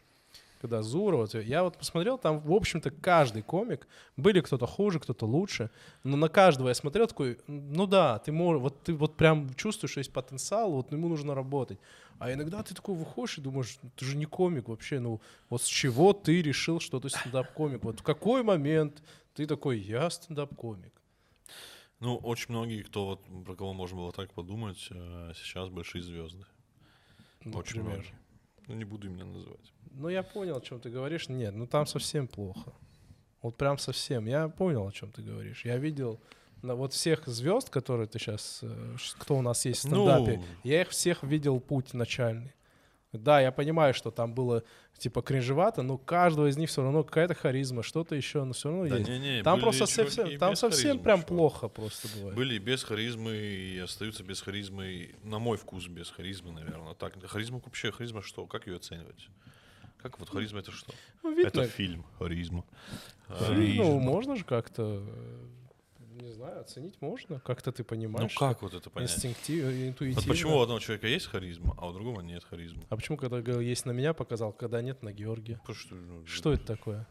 когда 0.66 0.82
Зура, 0.82 1.18
вот, 1.18 1.36
я 1.36 1.64
вот 1.64 1.78
посмотрел, 1.78 2.18
там, 2.18 2.40
в 2.40 2.52
общем-то, 2.52 2.90
каждый 2.90 3.44
комик, 3.44 3.88
были 4.18 4.42
кто-то 4.42 4.66
хуже, 4.66 5.00
кто-то 5.00 5.28
лучше, 5.28 5.70
но 6.04 6.18
на 6.18 6.28
каждого 6.28 6.70
я 6.70 6.74
смотрел 6.74 7.06
такой, 7.06 7.38
ну 7.48 7.86
да, 7.86 8.18
ты 8.18 8.32
можешь, 8.32 8.62
вот 8.64 8.82
ты 8.84 8.96
вот 8.96 9.16
прям 9.16 9.54
чувствуешь, 9.54 9.92
что 9.92 10.00
есть 10.00 10.12
потенциал, 10.12 10.72
вот 10.72 10.92
ему 10.92 11.08
нужно 11.08 11.36
работать. 11.36 11.78
А 12.18 12.34
иногда 12.34 12.64
ты 12.64 12.74
такой 12.74 12.96
выходишь 12.96 13.38
и 13.38 13.42
думаешь, 13.42 13.78
«Ну, 13.84 13.92
ты 13.96 14.06
же 14.06 14.18
не 14.18 14.26
комик 14.26 14.70
вообще, 14.70 15.00
ну 15.00 15.22
вот 15.50 15.62
с 15.62 15.68
чего 15.68 16.14
ты 16.14 16.42
решил, 16.42 16.80
что 16.80 17.00
ты 17.00 17.10
стендап-комик? 17.10 17.84
Вот 17.84 18.00
в 18.00 18.04
какой 18.04 18.42
момент 18.42 19.04
ты 19.36 19.46
такой, 19.46 19.80
я 19.80 20.10
стендап-комик? 20.10 20.94
Ну, 22.00 22.16
очень 22.18 22.48
многие, 22.50 22.82
кто 22.82 23.06
вот, 23.06 23.46
про 23.46 23.56
кого 23.56 23.74
можно 23.74 23.98
было 23.98 24.12
так 24.12 24.34
подумать, 24.34 24.88
э, 24.90 25.34
сейчас 25.36 25.70
большие 25.70 26.02
звезды. 26.02 26.46
Очень 27.42 27.52
Например. 27.52 27.98
многие. 27.98 28.25
Ну, 28.68 28.76
не 28.76 28.86
буду 28.86 29.08
именно 29.08 29.26
называть. 29.26 29.74
Ну, 29.92 30.10
я 30.10 30.24
понял, 30.24 30.58
о 30.58 30.62
чем 30.62 30.80
ты 30.80 30.90
говоришь. 30.90 31.30
Нет, 31.30 31.54
ну 31.56 31.68
там 31.68 31.86
совсем 31.86 32.28
плохо. 32.28 32.74
Вот 33.42 33.56
прям 33.58 33.78
совсем. 33.78 34.26
Я 34.26 34.48
понял, 34.50 34.88
о 34.88 34.92
чем 34.92 35.12
ты 35.12 35.22
говоришь. 35.22 35.66
Я 35.66 35.78
видел 35.78 36.20
на 36.64 36.74
вот 36.74 36.94
всех 36.94 37.28
звезд, 37.28 37.70
которые 37.70 38.08
ты 38.08 38.18
сейчас, 38.18 38.64
кто 39.20 39.38
у 39.38 39.42
нас 39.44 39.66
есть 39.66 39.80
в 39.80 39.88
стендапе, 39.88 40.38
Ну. 40.38 40.44
я 40.64 40.82
их 40.82 40.90
всех 40.90 41.22
видел 41.24 41.60
путь 41.60 41.94
начальный. 41.94 42.54
Да, 43.18 43.40
я 43.42 43.52
понимаю, 43.52 43.94
что 43.94 44.12
там 44.12 44.34
было 44.34 44.64
типа 44.98 45.22
кринжевато, 45.22 45.82
но 45.82 45.96
у 45.96 45.98
каждого 45.98 46.48
из 46.48 46.58
них 46.58 46.70
все 46.70 46.82
равно 46.82 47.04
какая-то 47.04 47.34
харизма, 47.34 47.84
что-то 47.84 48.16
еще, 48.16 48.44
но 48.44 48.54
все 48.54 48.70
равно 48.70 48.88
Да 48.88 48.98
есть. 48.98 49.10
не-не, 49.10 49.44
там 49.44 49.56
были 49.56 49.64
просто 49.64 49.86
совсем, 49.86 50.38
там 50.38 50.56
совсем 50.56 50.82
харизмы, 50.90 51.04
прям 51.04 51.18
чувак. 51.20 51.28
плохо 51.28 51.68
просто 51.68 52.08
бывает. 52.16 52.36
Были 52.36 52.58
без 52.60 52.84
харизмы 52.84 53.36
и 53.36 53.80
остаются 53.80 54.24
без 54.24 54.42
харизмы, 54.42 55.16
на 55.24 55.40
мой 55.40 55.58
вкус, 55.58 55.88
без 55.88 56.10
харизмы, 56.10 56.52
наверное. 56.52 56.94
Так, 56.94 57.14
харизма 57.28 57.62
вообще, 57.66 57.92
харизма 57.92 58.22
что? 58.22 58.46
Как 58.46 58.68
ее 58.68 58.78
оценивать? 58.78 59.28
Как 60.02 60.20
вот 60.20 60.30
харизма 60.30 60.60
это 60.60 60.72
что? 60.72 60.94
Ну, 61.24 61.34
видно, 61.34 61.48
Это 61.48 61.66
фильм 61.68 62.06
«Харизма». 62.20 62.64
ну, 63.28 63.36
Харизма. 63.36 64.00
можно 64.00 64.36
же 64.36 64.44
как-то, 64.44 65.04
э, 65.04 65.48
не 66.22 66.32
знаю, 66.32 66.62
оценить 66.62 67.02
можно, 67.02 67.40
как-то 67.40 67.72
ты 67.72 67.84
Ну 67.84 67.88
понимаешь. 67.88 68.34
как 68.36 68.62
вот 68.62 68.74
это 68.74 68.90
понять? 68.90 69.12
Инстинктивно, 69.14 69.88
интуитивно. 69.90 70.22
Вот 70.22 70.30
почему 70.30 70.58
у 70.58 70.62
одного 70.62 70.80
человека 70.80 71.08
есть 71.08 71.28
харизма, 71.28 71.76
а 71.78 71.88
у 71.90 71.94
другого 71.94 72.22
нет 72.22 72.44
харизмы? 72.44 72.84
А 72.90 72.96
почему, 72.96 73.18
когда 73.18 73.42
говорил, 73.42 73.62
есть 73.62 73.86
на 73.86 73.92
меня, 73.92 74.14
показал, 74.14 74.54
когда 74.54 74.82
нет 74.82 75.04
на 75.04 75.12
Георгия? 75.12 75.60
Что, 75.72 75.96
ну, 75.96 76.26
Что 76.26 76.54
это 76.54 76.66
такое? 76.66 77.08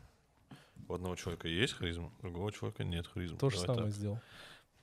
У 0.88 0.94
одного 0.94 1.16
человека 1.16 1.48
есть 1.48 1.72
харизма, 1.74 2.12
у 2.18 2.22
другого 2.22 2.52
человека 2.52 2.84
нет 2.84 3.06
харизмы. 3.06 3.38
То 3.38 3.50
же 3.50 3.60
Давай 3.60 3.76
самое 3.76 3.92
сделал. 3.92 4.20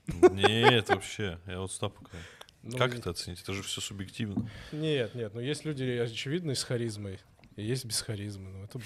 так. 0.06 0.32
Нет, 0.34 0.90
вообще. 0.90 1.40
Я 1.46 1.60
вот 1.60 1.72
став 1.72 1.94
пока. 1.94 2.18
Ну, 2.64 2.78
Как 2.78 2.94
это 2.98 3.10
оценить? 3.12 3.42
Это 3.42 3.54
же 3.54 3.64
все 3.64 3.82
субъективно. 3.82 4.50
Нет, 4.72 5.16
нет, 5.16 5.34
но 5.34 5.42
есть 5.42 5.66
люди, 5.66 5.84
очевидно, 5.84 6.54
с 6.54 6.64
харизмой, 6.64 7.20
и 7.56 7.64
есть 7.64 7.86
без 7.86 8.02
харизмы. 8.02 8.50
Ну, 8.52 8.64
это. 8.66 8.80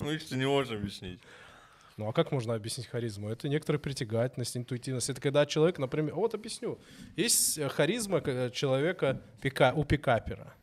Ну, 0.00 0.10
их 0.12 0.26
ты 0.28 0.36
не 0.36 0.46
можешь 0.46 0.72
объяснить. 0.72 1.20
Ну, 1.98 2.08
а 2.08 2.12
как 2.12 2.30
можно 2.30 2.54
объяснить 2.54 2.86
харизму? 2.86 3.28
Это 3.28 3.48
некоторая 3.48 3.80
притягательность, 3.80 4.56
интуитивность. 4.56 5.10
Это 5.10 5.20
когда 5.20 5.44
человек, 5.46 5.78
например... 5.78 6.14
Вот 6.14 6.32
объясню. 6.32 6.78
Есть 7.16 7.58
э, 7.58 7.68
харизма 7.68 8.22
э, 8.24 8.50
человека 8.52 9.20
пика... 9.42 9.72
у 9.74 9.84
пикапера. 9.84 10.54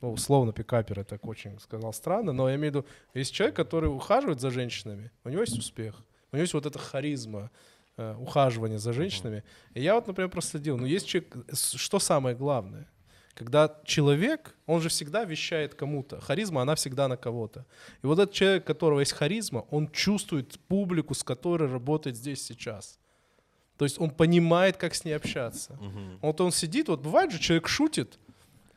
Ну, 0.00 0.12
условно, 0.12 0.54
пикапер, 0.54 1.04
так 1.04 1.26
очень 1.26 1.60
сказал 1.60 1.92
странно, 1.92 2.32
но 2.32 2.48
я 2.48 2.56
имею 2.56 2.72
в 2.72 2.76
виду, 2.76 2.86
есть 3.12 3.34
человек, 3.34 3.56
который 3.56 3.86
ухаживает 3.86 4.40
за 4.40 4.50
женщинами, 4.50 5.10
у 5.24 5.28
него 5.28 5.42
есть 5.42 5.58
успех, 5.58 6.02
у 6.32 6.36
него 6.36 6.42
есть 6.42 6.54
вот 6.54 6.64
эта 6.64 6.78
харизма, 6.78 7.50
э, 7.98 8.14
ухаживание 8.18 8.78
за 8.78 8.94
женщинами. 8.94 9.44
И 9.74 9.82
я 9.82 9.94
вот, 9.94 10.06
например, 10.06 10.30
проследил, 10.30 10.78
но 10.78 10.86
есть 10.86 11.06
человек, 11.06 11.36
что 11.52 11.98
самое 11.98 12.34
главное? 12.34 12.88
Когда 13.34 13.80
человек, 13.84 14.54
он 14.66 14.80
же 14.80 14.88
всегда 14.88 15.24
вещает 15.24 15.74
кому-то. 15.74 16.20
Харизма, 16.20 16.62
она 16.62 16.74
всегда 16.76 17.08
на 17.08 17.16
кого-то. 17.16 17.66
И 18.02 18.06
вот 18.06 18.18
этот 18.18 18.32
человек, 18.32 18.62
у 18.62 18.66
которого 18.66 19.00
есть 19.00 19.12
харизма, 19.12 19.64
он 19.70 19.88
чувствует 19.90 20.58
публику, 20.68 21.14
с 21.14 21.24
которой 21.24 21.68
работает 21.70 22.16
здесь 22.16 22.44
сейчас. 22.44 22.98
То 23.76 23.84
есть 23.84 24.00
он 24.00 24.10
понимает, 24.10 24.76
как 24.76 24.94
с 24.94 25.04
ней 25.04 25.14
общаться. 25.16 25.78
Вот 26.22 26.40
он 26.40 26.52
сидит, 26.52 26.88
вот 26.88 27.00
бывает 27.00 27.32
же, 27.32 27.40
человек 27.40 27.66
шутит, 27.66 28.18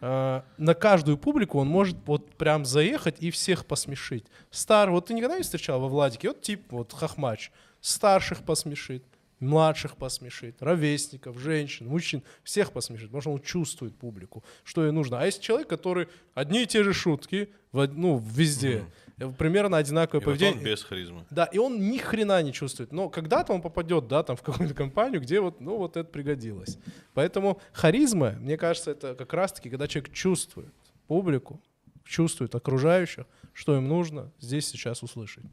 э, 0.01 0.41
на 0.57 0.73
каждую 0.73 1.17
публику 1.19 1.59
он 1.59 1.67
может 1.67 1.95
вот 2.05 2.35
прям 2.35 2.65
заехать 2.65 3.17
и 3.19 3.29
всех 3.29 3.67
посмешить. 3.67 4.25
Стар, 4.49 4.89
вот 4.89 5.05
ты 5.05 5.13
никогда 5.13 5.37
не 5.37 5.43
встречал 5.43 5.79
во 5.79 5.87
Владике, 5.87 6.29
вот 6.29 6.41
тип, 6.41 6.63
вот 6.71 6.93
хохмач, 6.93 7.51
старших 7.79 8.43
посмешит, 8.43 9.03
младших 9.39 9.97
посмешит, 9.97 10.61
ровесников, 10.61 11.37
женщин, 11.39 11.87
мужчин, 11.87 12.23
всех 12.43 12.71
посмешит, 12.71 13.07
потому 13.07 13.21
что 13.21 13.31
он 13.31 13.39
чувствует 13.41 13.95
публику, 13.95 14.43
что 14.63 14.83
ей 14.85 14.91
нужно. 14.91 15.19
А 15.19 15.25
есть 15.25 15.41
человек, 15.41 15.67
который 15.67 16.07
одни 16.33 16.63
и 16.63 16.65
те 16.65 16.83
же 16.83 16.93
шутки, 16.93 17.49
ну, 17.71 18.17
везде, 18.17 18.85
э, 19.19 19.29
примерно 19.37 19.77
одинаковое 19.77 20.21
И 20.21 20.25
вот 20.25 20.31
поведение. 20.31 20.57
он 20.57 20.63
без 20.63 20.83
харизмы. 20.83 21.25
Да, 21.29 21.45
и 21.45 21.57
он 21.59 21.89
ни 21.91 21.97
хрена 21.97 22.41
не 22.41 22.51
чувствует. 22.53 22.91
Но 22.91 23.09
когда-то 23.09 23.53
он 23.53 23.61
попадет, 23.61 24.07
да, 24.07 24.23
там 24.23 24.35
в 24.35 24.41
какую-то 24.41 24.73
компанию, 24.73 25.21
где 25.21 25.39
вот, 25.39 25.61
ну, 25.61 25.77
вот 25.77 25.97
это 25.97 26.09
пригодилось. 26.09 26.79
Поэтому 27.13 27.61
харизма, 27.73 28.31
мне 28.39 28.57
кажется, 28.57 28.91
это 28.91 29.13
как 29.13 29.33
раз-таки, 29.33 29.69
когда 29.69 29.87
человек 29.87 30.11
чувствует 30.13 30.73
публику, 31.07 31.61
чувствует 32.03 32.55
окружающих, 32.55 33.25
что 33.53 33.75
им 33.75 33.87
нужно 33.87 34.31
здесь 34.39 34.67
сейчас 34.67 35.03
услышать. 35.03 35.43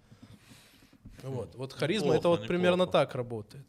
Вот, 1.23 1.55
вот 1.55 1.73
харизма, 1.73 2.09
это 2.09 2.17
Неплохо, 2.19 2.41
вот 2.41 2.49
примерно 2.49 2.83
неплохо. 2.83 2.93
так 2.93 3.15
работает. 3.15 3.67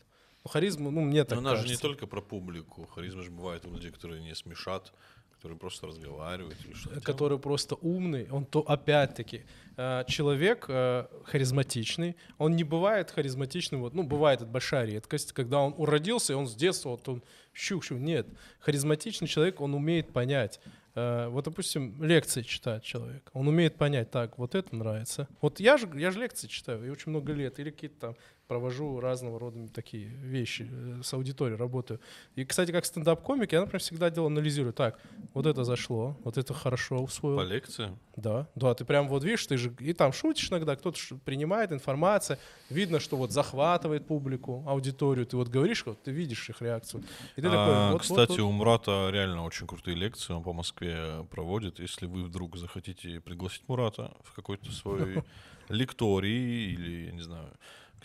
Харизма, 0.50 0.92
ну, 0.92 1.02
мне 1.02 1.24
так 1.24 1.40
Но 1.42 1.50
она 1.50 1.56
же 1.56 1.64
не 1.64 1.70
кажется. 1.70 1.82
только 1.82 2.08
про 2.08 2.22
публику. 2.22 2.86
Харизма 2.86 3.24
же 3.24 3.32
бывает 3.32 3.66
у 3.66 3.72
людей, 3.72 3.92
которые 3.92 4.22
не 4.22 4.36
смешат, 4.36 4.94
которые 5.36 5.60
просто 5.60 5.88
разговаривают 5.88 6.58
или 6.66 6.74
что-то. 6.74 6.90
делают. 6.90 7.06
который 7.06 7.40
просто 7.40 7.76
умный, 7.76 8.28
он 8.32 8.46
то 8.46 8.62
опять-таки 8.62 9.46
э, 9.78 10.04
человек 10.08 10.66
э, 10.68 11.06
харизматичный, 11.26 12.16
он 12.38 12.56
не 12.56 12.64
бывает 12.64 13.12
харизматичным, 13.12 13.82
вот, 13.82 13.94
ну 13.94 14.04
бывает 14.04 14.42
это 14.42 14.50
большая 14.50 14.86
редкость, 14.86 15.34
когда 15.34 15.60
он 15.60 15.76
уродился 15.78 16.34
и 16.34 16.36
он 16.36 16.48
с 16.48 16.56
детства 16.56 16.90
вот 16.90 17.08
он 17.10 17.22
щух-щух, 17.54 18.00
нет, 18.00 18.28
харизматичный 18.60 19.28
человек, 19.28 19.62
он 19.62 19.74
умеет 19.76 20.12
понять. 20.14 20.60
Э, 20.96 21.28
вот, 21.28 21.46
допустим, 21.46 22.02
лекции 22.02 22.42
читает 22.42 22.84
человек, 22.84 23.30
он 23.34 23.48
умеет 23.48 23.76
понять, 23.76 24.10
так, 24.12 24.38
вот 24.38 24.56
это 24.56 24.74
нравится. 24.76 25.28
Вот 25.42 25.60
я 25.60 25.78
же, 25.78 25.88
я 25.96 26.10
же 26.12 26.20
лекции 26.20 26.48
читаю, 26.48 26.86
и 26.86 26.90
очень 26.90 27.12
много 27.12 27.34
лет, 27.34 27.60
или 27.60 27.70
какие-то 27.70 28.00
там 28.00 28.16
провожу 28.48 29.00
разного 29.00 29.40
рода 29.40 29.68
такие 29.70 30.08
вещи, 30.08 30.70
э, 30.72 31.02
с 31.04 31.14
аудиторией 31.14 31.58
работаю. 31.58 32.00
И, 32.36 32.46
кстати, 32.46 32.72
как 32.72 32.86
стендап-комик, 32.86 33.52
я, 33.52 33.62
например, 33.62 33.82
всегда 33.82 34.10
делал, 34.10 34.28
анализирую, 34.28 34.74
так, 34.74 35.00
вот 35.34 35.46
это 35.46 35.64
зашло, 35.64 36.18
вот 36.24 36.38
это 36.38 36.54
хорошо 36.54 36.98
усвоил. 37.00 37.38
По 37.38 37.44
лекции? 37.44 37.98
Да, 38.16 38.48
да, 38.56 38.74
ты 38.74 38.86
прям 38.86 39.08
вот 39.08 39.24
видишь, 39.24 39.46
ты 39.46 39.58
же 39.58 39.74
и 39.80 39.94
там 39.94 40.14
шутишь 40.14 40.50
иногда, 40.50 40.76
кто-то 40.76 40.98
принимает 41.26 41.72
информацию, 41.72 42.38
видно, 42.70 43.00
что 43.00 43.18
вот 43.18 43.32
захватывает 43.32 44.08
публику, 44.08 44.64
аудиторию, 44.68 45.26
ты 45.26 45.38
вот 45.38 45.50
говоришь, 45.50 45.86
вот 45.86 46.02
ты 46.04 46.12
видишь 46.12 46.50
их 46.50 46.62
реакцию. 46.62 47.04
И 47.36 47.42
ты 47.42 47.48
А, 47.48 47.52
такой, 47.52 47.76
вот, 47.76 47.92
вот, 47.94 48.02
кстати, 48.02 48.40
вот. 48.40 48.50
у 48.50 48.52
Мурата 48.52 49.10
реально 49.12 49.44
очень 49.44 49.68
крутые 49.68 49.96
лекции, 49.96 50.34
он 50.34 50.44
по 50.44 50.54
Москве 50.54 51.26
проводит. 51.30 51.80
Если 51.80 52.06
вы 52.06 52.24
вдруг 52.24 52.58
захотите 52.58 53.20
пригласить 53.20 53.64
Мурата 53.68 54.14
в 54.24 54.34
какой-то 54.34 54.72
свой 54.72 55.24
лекторий 55.70 56.74
или, 56.74 57.06
я 57.08 57.12
не 57.12 57.22
знаю, 57.22 57.52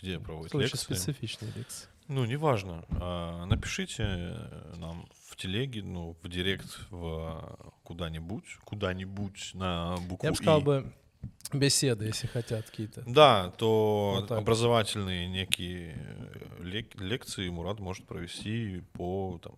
где 0.01 0.19
проводит 0.19 0.51
Слушай, 0.51 0.63
лекции. 0.65 0.77
специфичные 0.95 1.51
лекции. 1.55 1.87
Ну, 2.07 2.25
неважно. 2.25 2.83
А, 2.99 3.45
Напишите 3.45 4.03
э, 4.03 4.73
нам 4.77 5.07
в 5.29 5.35
телеге, 5.37 5.81
ну, 5.83 6.15
в 6.21 6.27
директ, 6.29 6.79
в 6.89 7.71
куда-нибудь, 7.83 8.43
куда-нибудь 8.65 9.51
на 9.53 9.95
букву 10.07 10.25
Я 10.25 10.31
бы 10.31 10.35
сказал 10.37 10.61
бы 10.61 10.91
беседы, 11.53 12.05
если 12.05 12.27
хотят 12.27 12.69
какие-то. 12.69 13.03
Да, 13.05 13.51
то 13.57 14.15
Вот 14.19 14.27
так. 14.29 14.37
образовательные 14.39 15.27
некие 15.27 15.95
э, 15.97 16.63
лек- 16.63 16.99
лекции 16.99 17.47
Мурат 17.49 17.79
может 17.79 18.05
провести 18.07 18.81
по, 18.93 19.39
там, 19.43 19.53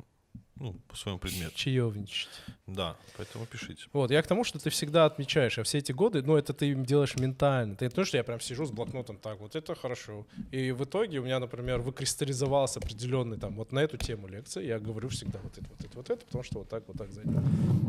ну, 0.63 0.79
по 0.87 0.95
своему 0.95 1.19
предмету. 1.19 1.53
Чаевничать. 1.55 2.29
Да, 2.67 2.95
поэтому 3.17 3.45
пишите. 3.45 3.83
Вот, 3.91 4.11
я 4.11 4.21
к 4.21 4.27
тому, 4.27 4.45
что 4.45 4.59
ты 4.59 4.69
всегда 4.69 5.05
отмечаешь, 5.05 5.59
а 5.59 5.63
все 5.63 5.79
эти 5.79 5.91
годы, 5.91 6.23
ну, 6.23 6.37
это 6.37 6.53
ты 6.53 6.73
делаешь 6.73 7.17
ментально. 7.17 7.73
Это 7.73 7.83
не 7.83 7.89
то, 7.89 8.05
что 8.05 8.15
я 8.15 8.23
прям 8.23 8.39
сижу 8.39 8.65
с 8.65 8.71
блокнотом 8.71 9.17
так, 9.17 9.39
вот 9.41 9.57
это 9.57 9.75
хорошо. 9.75 10.25
И 10.51 10.71
в 10.71 10.85
итоге 10.85 11.19
у 11.19 11.23
меня, 11.25 11.39
например, 11.39 11.81
выкристаллизовался 11.81 12.79
определенный 12.79 13.37
там, 13.37 13.55
вот 13.55 13.73
на 13.73 13.79
эту 13.79 13.97
тему 13.97 14.27
лекции, 14.29 14.65
я 14.65 14.79
говорю 14.79 15.09
всегда 15.09 15.39
вот 15.43 15.57
это, 15.57 15.67
вот 15.69 15.81
это, 15.81 15.97
вот 15.97 16.09
это, 16.09 16.25
потому 16.25 16.43
что 16.45 16.59
вот 16.59 16.69
так, 16.69 16.87
вот 16.87 16.97
так 16.97 17.11
зайдет. 17.11 17.43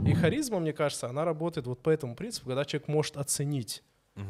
И 0.05 0.13
харизма, 0.15 0.59
мне 0.59 0.73
кажется, 0.73 1.09
она 1.09 1.25
работает 1.25 1.69
вот 1.69 1.81
по 1.81 1.91
этому 1.91 2.17
принципу, 2.17 2.49
когда 2.49 2.65
человек 2.65 2.89
может 2.89 3.17
оценить, 3.17 3.85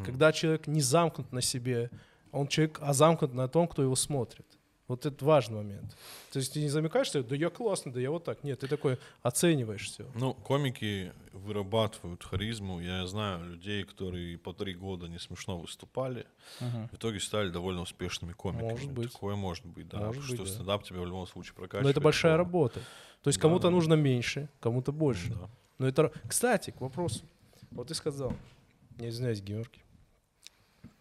когда 0.05 0.33
человек 0.33 0.67
не 0.67 0.83
замкнут 0.83 1.33
на 1.33 1.41
себе, 1.41 1.91
он 2.31 2.49
человек, 2.49 2.79
а 2.83 2.93
замкнут 2.93 3.33
на 3.33 3.49
том, 3.49 3.69
кто 3.69 3.83
его 3.83 3.97
смотрит. 3.97 4.47
Вот 4.95 5.07
это 5.07 5.25
важный 5.25 5.57
момент. 5.57 5.97
То 6.31 6.39
есть 6.39 6.53
ты 6.53 6.61
не 6.61 6.69
замыкаешься, 6.69 7.25
да 7.25 7.35
я 7.35 7.51
классный, 7.51 7.91
да 7.91 7.99
я 8.01 8.13
вот 8.13 8.23
так. 8.23 8.45
Нет, 8.45 8.61
ты 8.61 8.69
такой 8.69 8.97
оцениваешь 9.23 9.87
все. 9.87 10.07
Ну, 10.15 10.35
комики 10.35 11.13
вырабатывают 11.33 12.23
харизму. 12.23 12.79
Я 12.81 13.05
знаю 13.09 13.45
людей, 13.45 13.83
которые 13.83 14.39
по 14.39 14.53
три 14.53 14.75
года 14.75 15.09
не 15.09 15.19
смешно 15.19 15.59
выступали, 15.59 16.27
в 16.61 16.95
итоге 16.95 17.19
стали 17.19 17.51
довольно 17.51 17.81
успешными 17.81 18.35
комиками. 18.35 18.71
Может 18.71 18.93
быть. 18.93 19.13
Такое 19.13 19.35
может 19.35 19.67
быть, 19.67 19.89
да. 19.89 19.99
Может 19.99 20.23
Потому 20.23 20.29
быть, 20.31 20.37
что 20.37 20.47
да. 20.47 20.55
стендап 20.55 20.85
тебя 20.85 21.01
в 21.01 21.07
любом 21.07 21.27
случае 21.27 21.55
прокачивает. 21.55 21.85
Но 21.85 21.91
это 21.91 22.01
большая 22.01 22.37
работа. 22.37 22.79
То 23.23 23.29
есть 23.29 23.39
Да, 23.41 23.43
кому-то 23.43 23.65
да. 23.65 23.71
нужно 23.71 23.95
меньше, 23.95 24.49
кому-то 24.61 24.93
больше. 24.93 25.31
Да. 25.31 25.49
Но 25.79 25.89
это... 25.89 26.13
Кстати, 26.29 26.71
к 26.71 26.81
вопросу. 26.81 27.25
Вот 27.73 27.89
ты 27.89 27.95
сказал, 27.95 28.33
не 28.99 29.09
извиняюсь, 29.09 29.41
Георгий. 29.41 29.83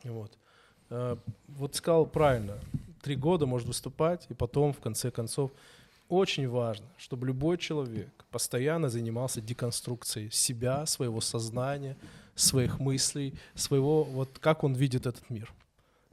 Вот. 0.03 0.31
Э, 0.89 1.15
Вот 1.47 1.75
сказал 1.75 2.07
правильно. 2.07 2.57
Три 3.03 3.17
года 3.17 3.45
может 3.45 3.67
выступать, 3.67 4.25
и 4.29 4.33
потом, 4.33 4.71
в 4.71 4.79
конце 4.79 5.11
концов, 5.11 5.51
очень 6.07 6.47
важно, 6.47 6.85
чтобы 6.97 7.27
любой 7.27 7.57
человек 7.57 8.25
постоянно 8.31 8.89
занимался 8.89 9.41
деконструкцией 9.41 10.31
себя, 10.31 10.85
своего 10.85 11.19
сознания, 11.19 11.97
своих 12.33 12.79
мыслей, 12.79 13.33
своего, 13.55 14.05
вот 14.05 14.39
как 14.39 14.63
он 14.63 14.73
видит 14.73 15.05
этот 15.05 15.29
мир. 15.29 15.53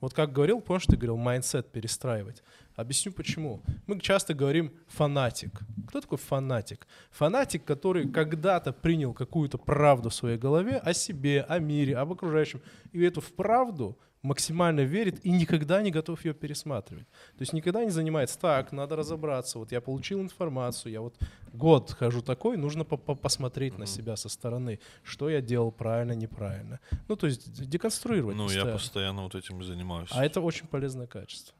Вот 0.00 0.14
как 0.14 0.32
говорил, 0.32 0.60
помнишь, 0.60 0.86
ты 0.86 0.96
говорил, 0.96 1.16
mindset 1.16 1.70
перестраивать. 1.70 2.42
Объясню 2.74 3.12
почему. 3.12 3.60
Мы 3.86 4.00
часто 4.00 4.34
говорим 4.34 4.72
фанатик. 4.88 5.60
Кто 5.86 6.00
такой 6.00 6.18
фанатик? 6.18 6.88
Фанатик, 7.12 7.64
который 7.64 8.10
когда-то 8.10 8.72
принял 8.72 9.12
какую-то 9.12 9.58
правду 9.58 10.08
в 10.08 10.14
своей 10.14 10.38
голове 10.38 10.78
о 10.78 10.92
себе, 10.92 11.42
о 11.42 11.60
мире, 11.60 11.96
об 11.96 12.10
окружающем, 12.10 12.60
и 12.90 13.00
эту 13.00 13.22
правду 13.22 13.96
максимально 14.22 14.80
верит 14.80 15.24
и 15.24 15.30
никогда 15.30 15.80
не 15.82 15.90
готов 15.90 16.24
ее 16.24 16.34
пересматривать. 16.34 17.06
То 17.36 17.40
есть 17.40 17.52
никогда 17.52 17.84
не 17.84 17.90
занимается, 17.90 18.38
так, 18.38 18.72
надо 18.72 18.96
разобраться, 18.96 19.58
вот 19.58 19.72
я 19.72 19.80
получил 19.80 20.20
информацию, 20.20 20.92
я 20.92 21.00
вот 21.00 21.16
год 21.52 21.90
хожу 21.92 22.20
такой, 22.22 22.56
нужно 22.56 22.84
по- 22.84 22.96
по- 22.98 23.14
посмотреть 23.14 23.78
на 23.78 23.86
себя 23.86 24.16
со 24.16 24.28
стороны, 24.28 24.78
что 25.02 25.30
я 25.30 25.40
делал 25.40 25.72
правильно, 25.72 26.12
неправильно. 26.12 26.80
Ну, 27.08 27.16
то 27.16 27.26
есть 27.26 27.50
деконструировать 27.68 28.36
Ну, 28.36 28.42
я 28.44 28.48
постоянно. 28.48 28.72
постоянно 28.72 29.22
вот 29.22 29.34
этим 29.34 29.60
и 29.60 29.64
занимаюсь. 29.64 30.10
А 30.12 30.24
это 30.24 30.40
очень 30.40 30.66
полезное 30.66 31.06
качество. 31.06 31.54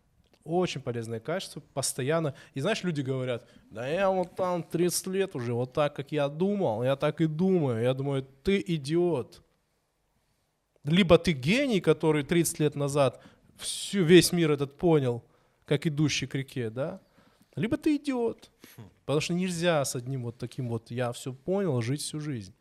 Очень 0.44 0.80
полезное 0.80 1.20
качество, 1.20 1.60
постоянно. 1.74 2.34
И 2.54 2.60
знаешь, 2.60 2.82
люди 2.82 3.02
говорят, 3.02 3.46
да 3.70 3.86
я 3.86 4.10
вот 4.10 4.34
там 4.36 4.62
30 4.62 5.06
лет 5.08 5.34
уже, 5.36 5.52
вот 5.52 5.72
так, 5.74 5.94
как 5.94 6.12
я 6.12 6.28
думал, 6.28 6.82
я 6.82 6.96
так 6.96 7.20
и 7.20 7.26
думаю. 7.26 7.82
Я 7.82 7.92
думаю, 7.94 8.26
ты 8.42 8.62
идиот. 8.66 9.42
Либо 10.84 11.18
ты 11.18 11.32
гений, 11.32 11.80
который 11.80 12.22
30 12.22 12.60
лет 12.60 12.74
назад 12.74 13.22
всю, 13.58 14.04
весь 14.04 14.32
мир 14.32 14.50
этот 14.50 14.76
понял, 14.76 15.24
как 15.66 15.86
идущий 15.86 16.26
к 16.26 16.34
реке, 16.34 16.70
да? 16.70 17.00
Либо 17.56 17.76
ты 17.76 17.96
идиот. 17.96 18.50
Потому 19.04 19.20
что 19.20 19.34
нельзя 19.34 19.84
с 19.84 19.96
одним 19.96 20.22
вот 20.22 20.38
таким 20.38 20.68
вот 20.68 20.90
«я 20.90 21.12
все 21.12 21.32
понял» 21.32 21.82
жить 21.82 22.00
всю 22.00 22.20
жизнь. 22.20 22.54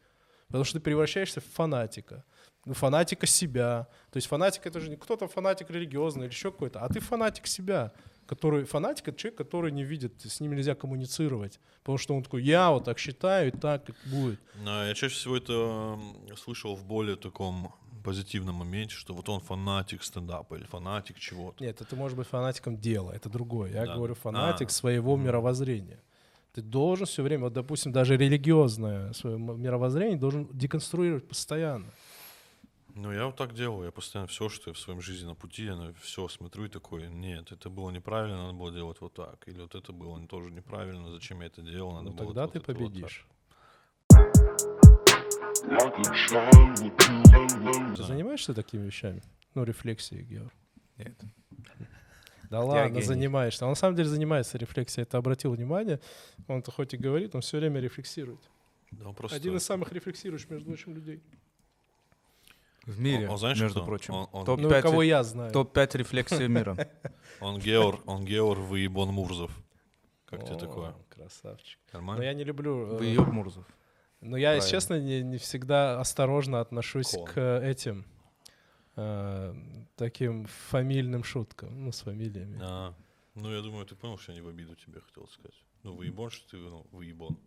Потому 0.47 0.63
что 0.63 0.79
ты 0.79 0.83
превращаешься 0.83 1.41
в 1.41 1.45
фанатика. 1.45 2.23
Ну, 2.65 2.73
фанатика 2.73 3.25
себя. 3.25 3.87
То 4.11 4.17
есть 4.17 4.27
фанатик 4.27 4.65
это 4.65 4.79
же 4.79 4.89
не 4.89 4.97
кто-то 4.97 5.27
фанатик 5.27 5.69
религиозный 5.69 6.25
или 6.25 6.33
еще 6.33 6.51
какой-то, 6.51 6.81
а 6.81 6.89
ты 6.89 6.99
фанатик 6.99 7.47
себя. 7.47 7.91
Который, 8.25 8.65
фанатик 8.65 9.07
это 9.07 9.17
человек, 9.17 9.37
который 9.37 9.71
не 9.71 9.83
видит, 9.83 10.21
с 10.21 10.39
ним 10.39 10.53
нельзя 10.53 10.75
коммуницировать. 10.75 11.59
Потому 11.79 11.97
что 11.97 12.15
он 12.15 12.23
такой, 12.23 12.43
я 12.43 12.69
вот 12.69 12.83
так 12.83 12.99
считаю, 12.99 13.47
и 13.47 13.51
так 13.51 13.85
как 13.85 13.95
будет. 14.05 14.39
Но 14.63 14.85
я 14.85 14.93
чаще 14.93 15.15
всего 15.15 15.37
это 15.37 15.99
слышал 16.35 16.75
в 16.75 16.83
более 16.85 17.15
таком 17.15 17.73
позитивном 18.03 18.55
моменте, 18.55 18.95
что 18.95 19.13
вот 19.13 19.29
он 19.29 19.39
фанатик 19.41 20.03
стендапа 20.03 20.55
или 20.55 20.63
фанатик 20.65 21.17
чего-то. 21.19 21.63
Нет, 21.63 21.81
это 21.81 21.95
может 21.95 22.17
быть 22.17 22.27
фанатиком 22.27 22.77
дела, 22.77 23.11
это 23.11 23.29
другое. 23.29 23.71
Я 23.73 23.85
Да. 23.85 23.95
говорю 23.95 24.15
фанатик 24.15 24.67
А. 24.69 24.71
своего 24.71 25.15
мировоззрения. 25.17 25.99
Ты 26.53 26.61
должен 26.61 27.05
все 27.05 27.21
время, 27.23 27.43
вот, 27.43 27.53
допустим, 27.53 27.91
даже 27.91 28.17
религиозное 28.17 29.13
свое 29.13 29.37
мировоззрение 29.37 30.17
должен 30.17 30.47
деконструировать 30.51 31.27
постоянно. 31.27 31.85
Ну, 32.95 33.11
я 33.13 33.27
вот 33.27 33.35
так 33.35 33.53
делаю. 33.53 33.85
Я 33.85 33.91
постоянно 33.91 34.27
все, 34.27 34.49
что 34.49 34.71
я 34.71 34.73
в 34.73 34.79
своем 34.79 34.99
жизни 34.99 35.27
на 35.27 35.35
пути, 35.35 35.65
я 35.65 35.93
все 36.01 36.27
смотрю 36.27 36.65
и 36.65 36.69
такой, 36.69 37.07
нет, 37.07 37.51
это 37.51 37.69
было 37.69 37.91
неправильно, 37.91 38.37
надо 38.47 38.53
было 38.57 38.71
делать 38.71 38.97
вот 38.99 39.13
так. 39.13 39.47
Или 39.47 39.61
вот 39.61 39.75
это 39.75 39.93
было 39.93 40.19
тоже 40.27 40.51
неправильно, 40.51 41.11
зачем 41.11 41.39
я 41.41 41.47
это 41.47 41.61
делал, 41.61 41.91
надо 41.93 42.09
Ну, 42.09 42.11
было 42.13 42.27
тогда 42.27 42.41
вот 42.45 42.53
ты 42.53 42.59
вот 42.59 42.65
так». 42.65 42.75
победишь. 42.75 43.25
With 44.11 44.59
you. 44.59 44.78
Ты 47.95 48.03
занимаешься 48.03 48.53
такими 48.53 48.85
вещами? 48.85 49.21
Ну, 49.55 49.63
рефлексией, 49.63 50.23
Георг. 50.23 50.53
Нет. 50.97 51.13
Да 52.49 52.61
ладно, 52.63 53.01
занимаешься. 53.01 53.65
Он 53.65 53.71
на 53.71 53.75
самом 53.75 53.95
деле 53.95 54.09
занимается 54.09 54.57
рефлексией. 54.57 55.03
Это 55.03 55.17
обратил 55.17 55.51
внимание. 55.51 55.99
Он-то 56.47 56.71
хоть 56.71 56.93
и 56.95 56.97
говорит, 56.97 57.35
он 57.35 57.41
все 57.41 57.57
время 57.59 57.79
рефлексирует. 57.79 58.39
Да, 58.91 59.09
он 59.09 59.13
просто... 59.15 59.37
Один 59.37 59.55
из 59.55 59.63
самых 59.63 59.91
рефлексирующих, 59.91 60.49
между 60.49 60.65
прочим, 60.67 60.95
людей. 60.95 61.21
В 62.85 62.99
мире, 62.99 63.25
Он- 63.27 63.33
он 63.33 63.37
знаешь 63.37 63.59
между 63.61 63.81
кто? 63.81 63.85
прочим. 63.85 64.13
Он- 64.15 64.27
он- 64.31 64.45
Ну, 64.47 64.55
Топ-5 64.57 64.81
кого 64.81 65.03
я 65.03 65.23
знаю. 65.23 65.51
топ-5 65.51 65.97
рефлексий 65.97 66.47
мира. 66.47 66.75
Он 67.39 67.57
Геор, 67.59 68.01
он 68.05 68.25
Геор 68.25 68.59
Выебон 68.59 69.09
Мурзов. 69.09 69.51
Как 70.25 70.43
тебе 70.45 70.57
такое? 70.57 70.93
Красавчик. 71.09 71.79
Но 71.93 71.99
Нормально? 71.99 72.23
я 72.23 72.33
не 72.33 72.43
люблю... 72.43 72.87
э, 72.87 72.97
Выеб 72.97 73.27
Мурзов. 73.27 73.65
Но 74.21 74.37
я, 74.37 74.53
если 74.53 74.71
Правильно. 74.71 74.81
честно, 74.81 74.99
не, 74.99 75.23
не 75.23 75.37
всегда 75.37 75.99
осторожно 75.99 76.59
отношусь 76.59 77.11
Кон. 77.11 77.25
к 77.27 77.59
этим 77.63 78.05
э, 78.95 79.55
таким 79.95 80.45
фамильным 80.45 81.23
шуткам. 81.23 81.85
Ну, 81.85 81.91
с 81.91 82.01
фамилиями. 82.01 82.59
А, 82.61 82.93
ну, 83.35 83.51
я 83.51 83.61
думаю, 83.61 83.85
ты 83.85 83.95
понял, 83.95 84.17
что 84.17 84.33
я 84.33 84.37
не 84.39 84.41
в 84.41 84.49
обиду 84.49 84.75
тебе 84.75 84.99
хотел 84.99 85.27
сказать. 85.29 85.55
Ну, 85.83 85.93
выебон, 85.93 86.29
что 86.29 86.49
ты, 86.49 86.57
ну, 86.57 86.85
выебон. 86.91 87.37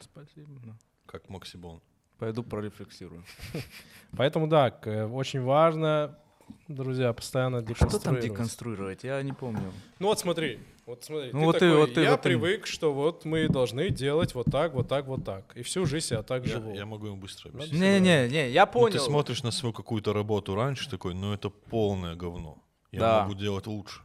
Спасибо. 0.00 0.60
да. 0.64 0.76
Как 1.06 1.28
Максибон. 1.30 1.80
Пойду 2.18 2.42
прорефлексирую. 2.42 3.24
Поэтому, 4.16 4.48
да, 4.48 4.76
э, 4.84 5.04
очень 5.06 5.40
важно, 5.40 6.18
друзья, 6.66 7.12
постоянно 7.12 7.60
Что 7.62 7.68
там 7.74 7.76
деконструировать. 7.76 8.24
деконструировать? 8.24 9.04
Я 9.04 9.22
не 9.22 9.32
помню. 9.32 9.72
Ну 9.98 10.08
вот 10.08 10.18
смотри, 10.18 10.58
вот 10.88 11.04
смотри, 11.04 11.30
Ну 11.32 11.40
ты 11.40 11.44
вот 11.46 11.52
ты- 11.52 11.58
такой, 11.60 11.76
вот 11.76 11.94
ты- 11.94 12.00
я 12.02 12.10
вот 12.12 12.22
ты- 12.22 12.28
привык, 12.30 12.66
что 12.66 12.92
вот 12.94 13.24
мы 13.26 13.48
должны 13.48 13.90
делать 13.90 14.34
вот 14.34 14.46
так, 14.50 14.72
вот 14.72 14.88
так, 14.88 15.06
вот 15.06 15.22
так. 15.24 15.44
И 15.54 15.62
всю 15.62 15.84
жизнь 15.86 16.14
я 16.14 16.22
так 16.22 16.46
Я, 16.46 16.52
живу. 16.54 16.74
я 16.74 16.86
могу 16.86 17.06
ему 17.06 17.16
быстро 17.16 17.50
Ну, 17.52 17.58
объяснить. 17.58 17.80
Не-не-не, 17.80 18.50
я 18.50 18.64
Ну, 18.66 18.72
понял. 18.72 18.92
ты 18.94 18.98
смотришь 19.00 19.42
на 19.42 19.50
свою 19.50 19.72
какую-то 19.74 20.12
работу 20.14 20.54
раньше 20.54 20.88
такой, 20.88 21.14
ну 21.14 21.32
это 21.34 21.50
полное 21.50 22.14
говно. 22.14 22.56
Я 22.90 23.00
Да. 23.00 23.22
могу 23.22 23.34
делать 23.34 23.66
лучше. 23.66 24.00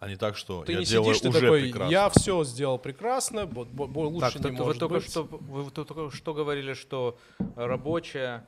А 0.00 0.08
не 0.08 0.16
так, 0.16 0.36
что 0.36 0.64
Ты 0.64 0.72
я 0.72 0.78
не 0.80 0.84
делаю 0.84 1.14
сидишь, 1.14 1.22
ты 1.22 1.28
уже 1.28 1.40
такой, 1.40 1.62
прекрасно. 1.62 1.90
я 1.92 2.08
все 2.10 2.44
сделал 2.44 2.78
прекрасно, 2.78 3.46
бо- 3.46 3.64
бо- 3.64 3.86
бо- 3.86 4.00
лучше 4.00 4.38
Так, 4.38 4.50
не 4.50 4.56
вы 4.58 4.64
может 4.64 4.80
только 4.80 4.94
быть. 4.96 5.08
что 5.10 5.22
вы 5.22 5.70
только 5.70 6.10
что 6.10 6.34
говорили, 6.34 6.74
что 6.74 7.16
рабочая, 7.56 8.44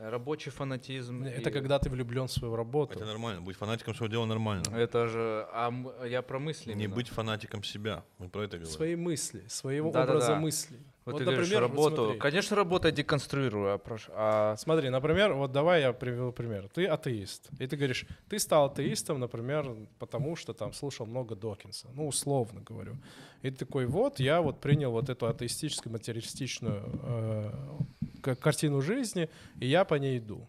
рабочий 0.00 0.50
фанатизм. 0.50 1.22
Это 1.24 1.50
и- 1.50 1.52
когда 1.52 1.78
ты 1.78 1.90
влюблен 1.90 2.26
в 2.26 2.32
свою 2.32 2.56
работу. 2.56 2.94
Это 2.94 3.04
нормально. 3.06 3.40
Быть 3.42 3.56
фанатиком 3.56 3.94
своего 3.94 4.12
дела 4.12 4.26
нормально. 4.26 4.64
Это 4.74 5.08
же, 5.08 5.46
а 5.52 5.72
я 6.06 6.22
про 6.22 6.38
мысли. 6.38 6.72
Не 6.72 6.84
именно. 6.84 6.94
быть 6.96 7.08
фанатиком 7.08 7.62
себя. 7.64 8.04
Мы 8.18 8.28
про 8.28 8.42
это 8.42 8.58
говорим. 8.58 8.72
Свои 8.74 8.96
мысли, 8.96 9.44
своего 9.48 9.90
Да-да-да. 9.90 10.12
образа 10.12 10.36
мыслей. 10.36 10.78
Вот, 11.08 11.14
Вот, 11.14 11.18
ты 11.20 11.24
говоришь, 11.24 11.48
например, 11.48 11.68
вот 11.68 11.70
работу. 11.90 11.96
смотри. 12.04 12.18
Конечно, 12.18 12.56
работа 12.56 12.90
деконструирую, 12.92 13.72
а, 13.72 13.78
прош- 13.78 14.10
а 14.14 14.56
Смотри, 14.56 14.90
например, 14.90 15.32
вот 15.32 15.52
давай 15.52 15.80
я 15.80 15.94
приведу 15.94 16.32
пример. 16.32 16.68
Ты 16.68 16.84
атеист. 16.84 17.48
И 17.58 17.66
ты 17.66 17.76
говоришь, 17.76 18.04
ты 18.28 18.38
стал 18.38 18.66
атеистом, 18.66 19.18
например, 19.18 19.74
потому 19.98 20.36
что 20.36 20.52
там 20.52 20.74
слушал 20.74 21.06
много 21.06 21.34
Докинса. 21.34 21.88
Ну, 21.94 22.08
условно 22.08 22.60
говорю. 22.60 22.96
И 23.40 23.50
ты 23.50 23.64
такой, 23.64 23.86
вот, 23.86 24.20
я 24.20 24.42
вот 24.42 24.60
принял 24.60 24.90
вот 24.90 25.08
эту 25.08 25.26
атеистическую, 25.26 25.92
материалистичную 25.94 26.82
э, 28.22 28.34
картину 28.34 28.82
жизни, 28.82 29.30
и 29.60 29.66
я 29.66 29.84
по 29.84 29.94
ней 29.94 30.18
иду. 30.18 30.46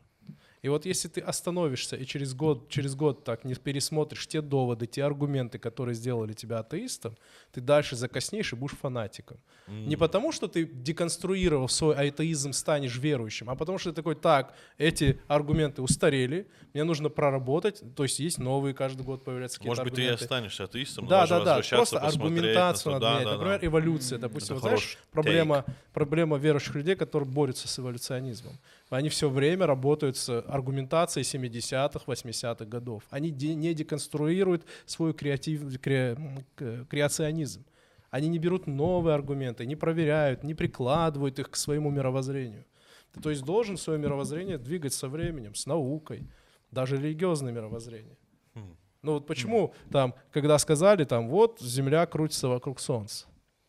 И 0.62 0.68
вот 0.70 0.86
если 0.86 1.08
ты 1.08 1.22
остановишься 1.22 1.96
и 1.96 2.06
через 2.06 2.34
год, 2.34 2.70
через 2.70 2.96
год 2.96 3.24
так 3.24 3.46
не 3.46 3.56
пересмотришь 3.56 4.28
те 4.28 4.42
доводы, 4.42 4.88
те 4.88 5.04
аргументы, 5.04 5.58
которые 5.58 5.96
сделали 5.96 6.34
тебя 6.34 6.60
атеистом, 6.60 7.16
ты 7.52 7.62
дальше 7.62 7.96
закоснеешь 7.96 8.52
и 8.54 8.56
будешь 8.56 8.76
фанатиком. 8.78 9.38
Не 9.68 9.96
потому, 9.96 10.32
что 10.32 10.48
ты 10.48 10.66
деконструировав 10.66 11.72
свой 11.72 11.96
атеизм, 11.96 12.52
станешь 12.54 12.98
верующим, 12.98 13.50
а 13.50 13.56
потому 13.56 13.78
что 13.78 13.92
ты 13.92 13.96
такой, 13.96 14.16
так, 14.16 14.54
эти 14.78 15.20
аргументы 15.28 15.82
устарели, 15.82 16.48
мне 16.74 16.84
нужно 16.84 17.10
проработать, 17.10 17.82
то 17.96 18.04
есть 18.04 18.20
есть 18.20 18.38
новые, 18.40 18.74
каждый 18.74 19.04
год 19.04 19.24
появляются 19.24 19.60
какие-то 19.60 19.82
Может 19.82 19.84
быть, 19.86 19.94
ты 19.96 20.02
и 20.02 20.06
аргументы. 20.06 20.24
останешься 20.26 20.64
атеистом, 20.66 21.06
но 21.06 21.10
Да, 21.10 21.28
да, 21.28 21.44
да. 21.44 21.62
Просто 21.70 22.00
на 22.00 22.08
аргументацию 22.08 22.94
надо 22.94 23.06
Да, 23.06 23.12
менять. 23.14 23.26
да, 23.26 23.32
да. 23.32 23.38
Например, 23.38 23.60
эволюция. 23.66 24.20
Допустим, 24.20 24.56
Это 24.58 24.66
вот 24.66 24.70
знаешь, 24.80 24.98
проблема, 25.12 25.66
проблема 25.94 26.38
верующих 26.38 26.76
людей, 26.76 26.96
которые 26.96 27.30
борются 27.30 27.68
с 27.68 27.80
эволюционизмом. 27.80 28.58
Они 28.90 29.10
все 29.10 29.30
время 29.30 29.68
работают 29.68 30.18
с 30.18 30.42
аргументацией 30.42 31.24
70-х, 31.24 32.06
80-х 32.08 32.66
годов. 32.66 33.04
Они 33.12 33.30
де- 33.30 33.54
не 33.54 33.74
деконструируют 33.74 34.66
свой 34.86 35.14
креатив, 35.14 35.64
кре- 35.64 36.86
креационизм. 36.90 37.66
Они 38.10 38.28
не 38.28 38.40
берут 38.40 38.66
новые 38.66 39.14
аргументы, 39.14 39.68
не 39.68 39.76
проверяют, 39.76 40.44
не 40.44 40.56
прикладывают 40.56 41.38
их 41.38 41.52
к 41.52 41.56
своему 41.56 41.92
мировоззрению. 41.92 42.66
Ты, 43.14 43.22
то 43.22 43.30
есть 43.30 43.44
должен 43.44 43.78
свое 43.78 44.00
мировоззрение 44.00 44.58
двигать 44.58 44.94
со 44.94 45.08
временем, 45.08 45.54
с 45.54 45.68
наукой, 45.68 46.28
даже 46.72 46.98
религиозное 46.98 47.52
мировоззрение. 47.52 48.18
Хм. 48.56 48.76
Ну 49.04 49.14
вот 49.14 49.28
почему 49.28 49.74
там, 49.92 50.16
когда 50.32 50.58
сказали, 50.58 51.04
там, 51.04 51.30
вот 51.30 51.60
Земля 51.62 52.06
крутится 52.08 52.48
вокруг 52.48 52.80
Солнца, 52.80 53.28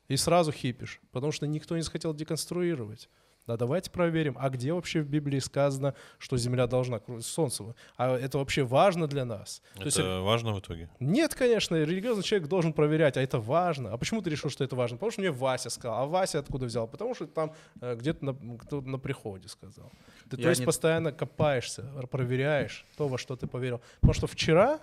и 0.08 0.16
сразу 0.16 0.52
хипишь, 0.52 1.00
потому 1.12 1.32
что 1.32 1.46
никто 1.46 1.76
не 1.76 1.82
захотел 1.82 2.14
деконструировать. 2.14 3.10
Да, 3.46 3.56
давайте 3.56 3.90
проверим, 3.90 4.36
а 4.38 4.48
где 4.50 4.72
вообще 4.72 5.00
в 5.00 5.08
Библии 5.08 5.40
сказано, 5.40 5.94
что 6.18 6.36
Земля 6.36 6.66
должна 6.68 6.98
крутиться 7.00 7.32
Солнцем? 7.32 7.74
А 7.96 8.16
это 8.16 8.38
вообще 8.38 8.62
важно 8.62 9.08
для 9.08 9.24
нас? 9.24 9.60
То 9.74 9.80
Это 9.80 9.84
есть 9.86 9.98
важно 10.24 10.52
в 10.54 10.60
итоге? 10.60 10.88
нет, 11.00 11.34
конечно, 11.34 11.74
религиозный 11.76 12.22
человек 12.22 12.48
должен 12.48 12.72
проверять, 12.72 13.16
а 13.16 13.22
это 13.22 13.40
важно. 13.40 13.92
А 13.92 13.98
почему 13.98 14.22
ты 14.22 14.30
решил, 14.30 14.50
что 14.50 14.62
это 14.62 14.76
важно? 14.76 14.98
Потому 14.98 15.10
что 15.10 15.20
мне 15.22 15.30
Вася 15.32 15.70
сказал. 15.70 16.02
А 16.02 16.06
Вася 16.06 16.38
откуда 16.38 16.66
взял? 16.66 16.86
Потому 16.86 17.14
что 17.14 17.26
там 17.26 17.52
э, 17.80 17.96
где-то 17.96 18.24
на, 18.24 18.58
кто 18.58 18.82
на 18.82 18.98
приходе 18.98 19.48
сказал. 19.48 19.90
Ты, 20.28 20.36
то 20.36 20.42
Я 20.42 20.50
есть 20.50 20.60
не- 20.60 20.66
постоянно 20.66 21.10
копаешься, 21.10 21.82
проверяешь 22.10 22.84
то, 22.96 23.08
во 23.08 23.18
что 23.18 23.34
ты 23.36 23.46
поверил. 23.48 23.80
Потому 24.00 24.14
что 24.14 24.26
вчера, 24.28 24.78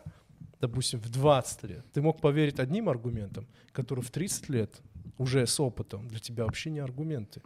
допустим, 0.59 0.99
в 0.99 1.09
20 1.09 1.63
лет, 1.63 1.85
ты 1.93 2.01
мог 2.01 2.19
поверить 2.19 2.59
одним 2.59 2.89
аргументам, 2.89 3.47
которые 3.71 4.03
в 4.03 4.11
30 4.11 4.49
лет 4.49 4.81
уже 5.17 5.47
с 5.47 5.57
опытом 5.59 6.07
для 6.09 6.19
тебя 6.19 6.43
вообще 6.43 6.69
не 6.69 6.79
аргументы. 6.79 7.41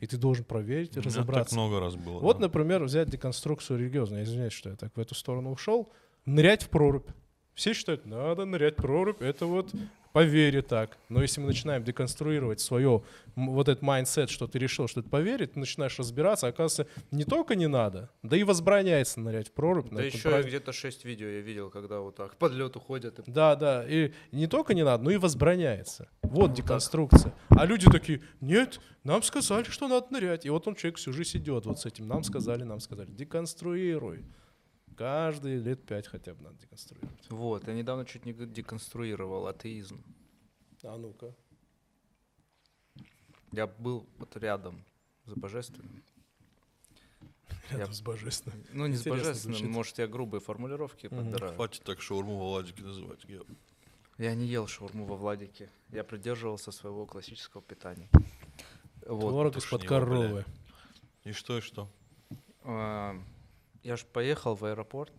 И 0.00 0.06
ты 0.06 0.16
должен 0.16 0.44
проверить 0.44 0.92
меня 0.92 1.02
так 1.02 1.06
разобраться. 1.06 1.54
много 1.54 1.80
раз 1.80 1.96
было. 1.96 2.20
Вот, 2.20 2.36
да. 2.36 2.42
например, 2.42 2.84
взять 2.84 3.08
деконструкцию 3.08 3.78
религиозную. 3.78 4.20
Я 4.22 4.24
извиняюсь, 4.24 4.52
что 4.52 4.70
я 4.70 4.76
так 4.76 4.96
в 4.96 5.00
эту 5.00 5.14
сторону 5.14 5.50
ушел. 5.52 5.92
Нырять 6.26 6.62
в 6.62 6.68
прорубь. 6.68 7.08
Все 7.54 7.72
считают, 7.72 8.04
надо 8.04 8.44
нырять 8.44 8.74
в 8.74 8.82
прорубь, 8.82 9.22
это 9.22 9.46
вот 9.46 9.72
по 10.14 10.22
вере 10.22 10.62
так. 10.62 10.96
Но 11.08 11.20
если 11.22 11.40
мы 11.40 11.48
начинаем 11.48 11.82
деконструировать 11.82 12.60
свое, 12.60 13.02
вот 13.34 13.68
этот 13.68 13.82
mindset, 13.82 14.30
что 14.30 14.46
ты 14.46 14.60
решил, 14.60 14.86
что 14.86 15.00
это 15.00 15.08
по 15.10 15.20
вере, 15.20 15.46
ты 15.48 15.58
начинаешь 15.58 15.98
разбираться, 15.98 16.46
а 16.46 16.50
оказывается, 16.50 16.86
не 17.10 17.24
только 17.24 17.56
не 17.56 17.66
надо, 17.66 18.10
да 18.22 18.36
и 18.36 18.44
возбраняется 18.44 19.18
нырять 19.18 19.48
в 19.48 19.52
прорубь. 19.52 19.88
Да 19.90 20.02
еще 20.04 20.18
празднике. 20.22 20.48
где-то 20.50 20.72
6 20.72 21.04
видео 21.04 21.26
я 21.26 21.40
видел, 21.40 21.68
когда 21.68 21.98
вот 21.98 22.14
так 22.14 22.36
под 22.36 22.52
лед 22.52 22.76
уходят. 22.76 23.18
и- 23.18 23.30
Да, 23.30 23.56
да. 23.56 23.84
И 23.88 24.12
не 24.30 24.46
только 24.46 24.72
не 24.74 24.84
надо, 24.84 25.02
но 25.02 25.10
и 25.10 25.16
возбраняется. 25.16 26.08
Вот 26.22 26.50
Ну, 26.50 26.54
деконструкция. 26.54 27.34
А 27.48 27.66
люди 27.66 27.90
такие, 27.90 28.22
нет, 28.40 28.80
нам 29.02 29.20
сказали, 29.24 29.64
что 29.64 29.88
надо 29.88 30.06
нырять. 30.10 30.46
И 30.46 30.50
вот 30.50 30.68
он 30.68 30.76
человек 30.76 30.98
всю 30.98 31.12
жизнь 31.12 31.38
идет 31.38 31.66
вот 31.66 31.80
с 31.80 31.86
этим. 31.86 32.06
Нам 32.06 32.22
сказали, 32.22 32.62
нам 32.62 32.78
сказали. 32.78 33.10
Деконструируй. 33.10 34.24
Каждые 34.96 35.58
лет 35.58 35.84
пять 35.84 36.06
хотя 36.06 36.34
бы 36.34 36.42
надо 36.44 36.56
деконструировать. 36.58 37.30
Вот, 37.30 37.66
я 37.66 37.74
недавно 37.74 38.04
чуть 38.04 38.24
не 38.24 38.32
деконструировал 38.32 39.46
атеизм. 39.46 40.02
А 40.82 40.96
ну-ка. 40.96 41.34
Я 43.52 43.66
был 43.66 44.06
вот 44.18 44.36
рядом 44.36 44.84
с 45.26 45.32
божественным. 45.32 46.02
Рядом 47.70 47.92
с 47.94 48.02
божественным. 48.02 48.64
Ну, 48.72 48.86
не 48.86 48.96
с 48.96 49.00
Интересно 49.00 49.28
божественным, 49.28 49.56
звучит. 49.58 49.74
может, 49.74 49.98
я 49.98 50.06
грубые 50.06 50.40
формулировки 50.40 51.06
Мгм. 51.06 51.16
подбираю. 51.16 51.54
Хватит 51.54 51.82
так 51.82 52.00
шаурму 52.02 52.36
в 52.36 52.40
Владике 52.40 52.82
называть. 52.82 53.24
Гео. 53.24 53.44
Я 54.18 54.34
не 54.34 54.46
ел 54.46 54.66
шаурму 54.66 55.06
во 55.06 55.16
Владике. 55.16 55.70
Я 55.90 56.04
придерживался 56.04 56.70
своего 56.72 57.06
классического 57.06 57.62
питания. 57.62 58.08
Вот. 59.06 59.30
Творог 59.30 59.56
из-под 59.56 59.84
коровы. 59.84 60.44
И 61.24 61.32
что, 61.32 61.58
и 61.58 61.60
что? 61.60 61.88
А, 62.62 63.16
Я 63.84 63.96
же 63.96 64.04
поехал 64.06 64.54
в 64.54 64.64
аэропорт, 64.64 65.12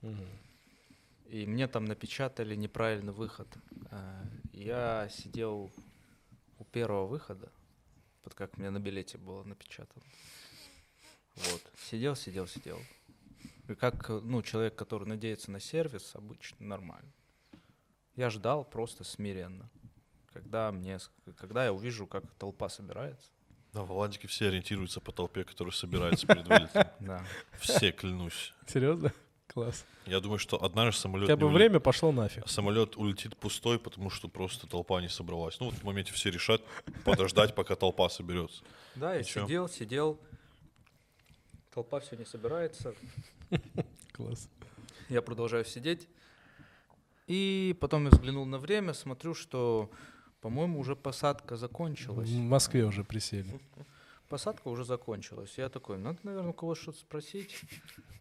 Мгм. 0.00 0.26
и 1.26 1.46
мне 1.46 1.68
там 1.68 1.84
напечатали 1.84 2.56
неправильный 2.56 3.12
выход. 3.12 3.46
А, 3.90 4.24
Я 4.52 5.08
сидел 5.10 5.70
у 6.58 6.64
первого 6.64 7.06
выхода, 7.06 7.52
вот 8.24 8.34
как 8.34 8.56
мне 8.58 8.70
на 8.70 8.80
билете 8.80 9.18
было 9.18 9.44
напечатано. 9.44 10.04
Вот. 11.36 11.62
Сидел, 11.78 12.16
сидел, 12.16 12.48
сидел. 12.48 12.80
И 13.68 13.74
как, 13.74 14.10
э, 14.10 14.20
ну, 14.24 14.42
человек, 14.42 14.74
который 14.74 15.06
надеется 15.06 15.50
на 15.52 15.60
сервис, 15.60 16.14
обычно 16.16 16.66
нормально. 16.66 17.12
Я 18.16 18.30
ждал 18.30 18.64
просто 18.64 19.04
смиренно. 19.04 19.70
Когда, 20.32 20.72
мне, 20.72 20.98
когда 21.36 21.64
я 21.66 21.72
увижу, 21.72 22.06
как 22.08 22.24
толпа 22.34 22.68
собирается. 22.68 23.30
Да, 23.78 23.84
в 23.84 23.88
Владике 23.88 24.26
все 24.26 24.48
ориентируются 24.48 25.00
по 25.00 25.12
толпе, 25.12 25.44
которая 25.44 25.72
собирается 25.72 26.26
перед 26.26 26.48
вылетом. 26.48 26.84
Да. 27.00 27.24
Все, 27.60 27.92
клянусь. 27.92 28.52
Серьезно? 28.66 29.12
Класс. 29.46 29.84
Я 30.04 30.18
думаю, 30.18 30.40
что 30.40 30.60
однажды 30.60 31.00
самолет... 31.00 31.28
Хотя 31.28 31.36
бы 31.36 31.48
время 31.48 31.78
пошло 31.78 32.10
нафиг. 32.10 32.48
Самолет 32.48 32.96
улетит 32.96 33.36
пустой, 33.36 33.78
потому 33.78 34.10
что 34.10 34.26
просто 34.26 34.66
толпа 34.66 35.00
не 35.00 35.08
собралась. 35.08 35.60
Ну, 35.60 35.66
вот 35.66 35.76
в 35.76 35.84
моменте 35.84 36.12
все 36.12 36.30
решат 36.30 36.60
подождать, 37.04 37.54
пока 37.54 37.76
толпа 37.76 38.08
соберется. 38.08 38.64
Да, 38.96 39.14
я 39.14 39.22
сидел, 39.22 39.68
сидел. 39.68 40.18
Толпа 41.72 42.00
все 42.00 42.16
не 42.16 42.24
собирается. 42.24 42.94
Класс. 44.12 44.48
Я 45.08 45.22
продолжаю 45.22 45.64
сидеть. 45.64 46.08
И 47.28 47.76
потом 47.80 48.06
я 48.06 48.10
взглянул 48.10 48.44
на 48.44 48.58
время, 48.58 48.92
смотрю, 48.92 49.34
что, 49.34 49.88
по-моему, 50.40 50.78
уже 50.78 50.94
посадка 50.94 51.56
закончилась. 51.56 52.28
В 52.28 52.38
Москве 52.38 52.84
уже 52.84 53.04
присели. 53.04 53.60
Посадка 54.28 54.68
уже 54.68 54.84
закончилась. 54.84 55.56
Я 55.56 55.68
такой, 55.70 55.96
надо, 55.98 56.18
наверное, 56.22 56.50
у 56.50 56.52
кого 56.52 56.74
что-то 56.74 56.98
спросить. 56.98 57.60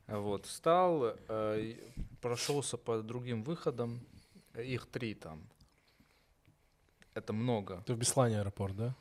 Вот, 0.08 0.46
встал, 0.46 1.18
э, 1.28 1.76
прошелся 2.22 2.78
по 2.78 3.02
другим 3.02 3.44
выходам. 3.44 4.00
Их 4.56 4.86
три 4.86 5.16
там. 5.16 5.50
Это 7.14 7.34
много. 7.34 7.84
Ты 7.86 7.94
в 7.94 7.98
Беслане 7.98 8.40
аэропорт, 8.40 8.76
да? 8.76 8.96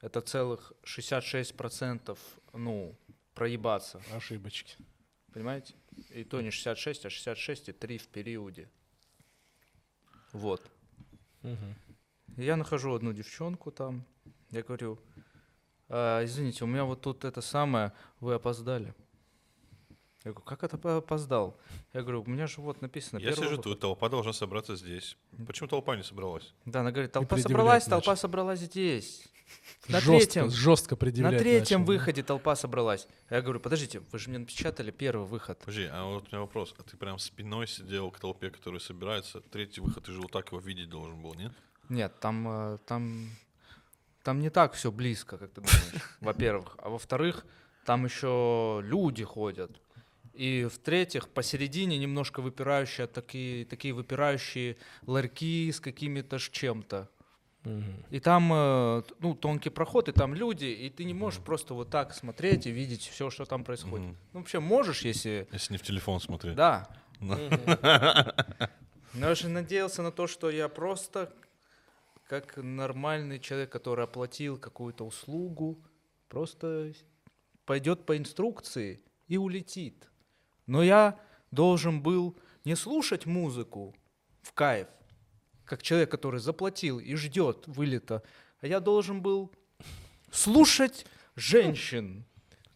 Это 0.00 0.20
целых 0.22 0.72
66%, 0.84 2.18
ну, 2.54 2.96
проебаться. 3.34 4.00
Ошибочки. 4.12 4.76
Понимаете? 5.32 5.74
И 6.08 6.24
то 6.24 6.40
не 6.40 6.50
66, 6.50 7.06
а 7.06 7.10
66 7.10 7.68
и 7.68 7.72
3 7.72 7.98
в 7.98 8.08
периоде. 8.08 8.70
Вот. 10.32 10.62
Мгм. 11.42 11.74
Я 12.36 12.56
нахожу 12.56 12.94
одну 12.94 13.12
девчонку 13.12 13.70
там. 13.70 14.04
Я 14.50 14.62
говорю, 14.62 14.98
«А, 15.88 16.24
извините, 16.24 16.64
у 16.64 16.66
меня 16.66 16.84
вот 16.84 17.00
тут 17.00 17.24
это 17.24 17.40
самое, 17.40 17.92
вы 18.20 18.34
опоздали. 18.34 18.94
Я 20.24 20.32
говорю, 20.32 20.44
как 20.44 20.64
это 20.64 20.76
по- 20.76 20.96
опоздал? 20.96 21.56
Я 21.92 22.02
говорю, 22.02 22.22
у 22.22 22.26
меня 22.28 22.46
же 22.48 22.60
вот 22.60 22.82
написано. 22.82 23.20
Я 23.20 23.32
сижу 23.32 23.50
выход». 23.50 23.64
тут, 23.64 23.80
толпа 23.80 24.08
должна 24.08 24.32
собраться 24.32 24.74
здесь. 24.76 25.16
Почему 25.46 25.68
толпа 25.68 25.96
не 25.96 26.02
собралась? 26.02 26.52
Да, 26.64 26.80
она 26.80 26.90
говорит, 26.90 27.12
толпа 27.12 27.36
собралась, 27.38 27.84
толпа 27.84 28.10
начал. 28.12 28.20
собралась 28.22 28.60
здесь. 28.60 29.28
На 29.88 30.00
жестко, 30.00 30.16
третьем. 30.18 30.50
жестко 30.50 30.94
На 30.94 30.98
предъявлять 30.98 31.38
третьем 31.40 31.80
начал, 31.80 31.92
да? 31.92 31.98
выходе 31.98 32.22
толпа 32.24 32.56
собралась. 32.56 33.06
Я 33.30 33.40
говорю, 33.42 33.60
подождите, 33.60 34.00
вы 34.00 34.18
же 34.18 34.28
мне 34.28 34.38
напечатали 34.40 34.90
первый 34.90 35.24
выход. 35.28 35.60
Подожди, 35.60 35.84
а 35.84 36.04
вот 36.04 36.24
у 36.24 36.26
меня 36.26 36.40
вопрос. 36.40 36.74
А 36.76 36.82
ты 36.82 36.96
прям 36.96 37.20
спиной 37.20 37.68
сидел 37.68 38.10
к 38.10 38.18
толпе, 38.18 38.50
которая 38.50 38.80
собирается? 38.80 39.40
Третий 39.40 39.80
выход, 39.80 40.04
ты 40.04 40.12
же 40.12 40.20
вот 40.20 40.32
так 40.32 40.48
его 40.48 40.60
видеть 40.60 40.88
должен 40.90 41.22
был, 41.22 41.34
нет? 41.34 41.52
Нет, 41.88 42.18
там, 42.20 42.46
э, 42.48 42.78
там, 42.86 43.30
там 44.22 44.40
не 44.40 44.50
так 44.50 44.74
все 44.74 44.90
близко, 44.90 45.38
как 45.38 45.50
ты 45.50 45.60
думаешь, 45.60 46.02
во-первых. 46.20 46.76
А 46.82 46.88
во-вторых, 46.88 47.44
там 47.84 48.04
еще 48.04 48.80
люди 48.84 49.24
ходят. 49.24 49.70
И 50.34 50.68
в-третьих, 50.70 51.28
посередине 51.28 51.96
немножко 51.98 52.42
выпирающие 52.42 53.06
такие, 53.06 53.64
такие 53.64 53.94
выпирающие 53.94 54.76
ларьки 55.06 55.72
с 55.72 55.80
какими-то 55.80 56.38
ж 56.38 56.50
чем-то. 56.50 57.08
И 58.10 58.20
там, 58.20 58.52
э, 58.52 59.02
ну, 59.18 59.34
тонкий 59.34 59.70
проход, 59.70 60.08
и 60.08 60.12
там 60.12 60.34
люди, 60.34 60.66
и 60.66 60.88
ты 60.88 61.04
не 61.04 61.14
можешь 61.14 61.40
просто 61.40 61.74
вот 61.74 61.90
так 61.90 62.14
смотреть 62.14 62.66
и 62.66 62.70
видеть 62.70 63.02
все, 63.02 63.28
что 63.28 63.44
там 63.44 63.64
происходит. 63.64 64.06
Мгм. 64.06 64.16
Ну, 64.32 64.40
вообще 64.40 64.60
можешь, 64.60 65.00
если... 65.00 65.48
Если 65.52 65.72
не 65.72 65.78
в 65.78 65.82
телефон 65.82 66.20
смотреть. 66.20 66.54
Да. 66.54 66.88
Ну. 67.18 67.36
Но 69.14 69.28
я 69.28 69.34
же 69.34 69.48
надеялся 69.48 70.02
на 70.02 70.12
то, 70.12 70.26
что 70.26 70.50
я 70.50 70.68
просто 70.68 71.32
как 72.26 72.56
нормальный 72.56 73.38
человек, 73.38 73.70
который 73.70 74.04
оплатил 74.04 74.58
какую-то 74.58 75.06
услугу, 75.06 75.82
просто 76.28 76.92
пойдет 77.64 78.04
по 78.04 78.16
инструкции 78.16 79.00
и 79.28 79.36
улетит. 79.36 80.08
Но 80.66 80.82
я 80.82 81.18
должен 81.50 82.02
был 82.02 82.36
не 82.64 82.74
слушать 82.74 83.26
музыку 83.26 83.94
в 84.42 84.52
кайф, 84.52 84.88
как 85.64 85.82
человек, 85.82 86.10
который 86.10 86.40
заплатил 86.40 86.98
и 86.98 87.14
ждет 87.14 87.66
вылета, 87.66 88.22
а 88.60 88.66
я 88.66 88.80
должен 88.80 89.22
был 89.22 89.52
слушать 90.30 91.06
женщин, 91.36 92.24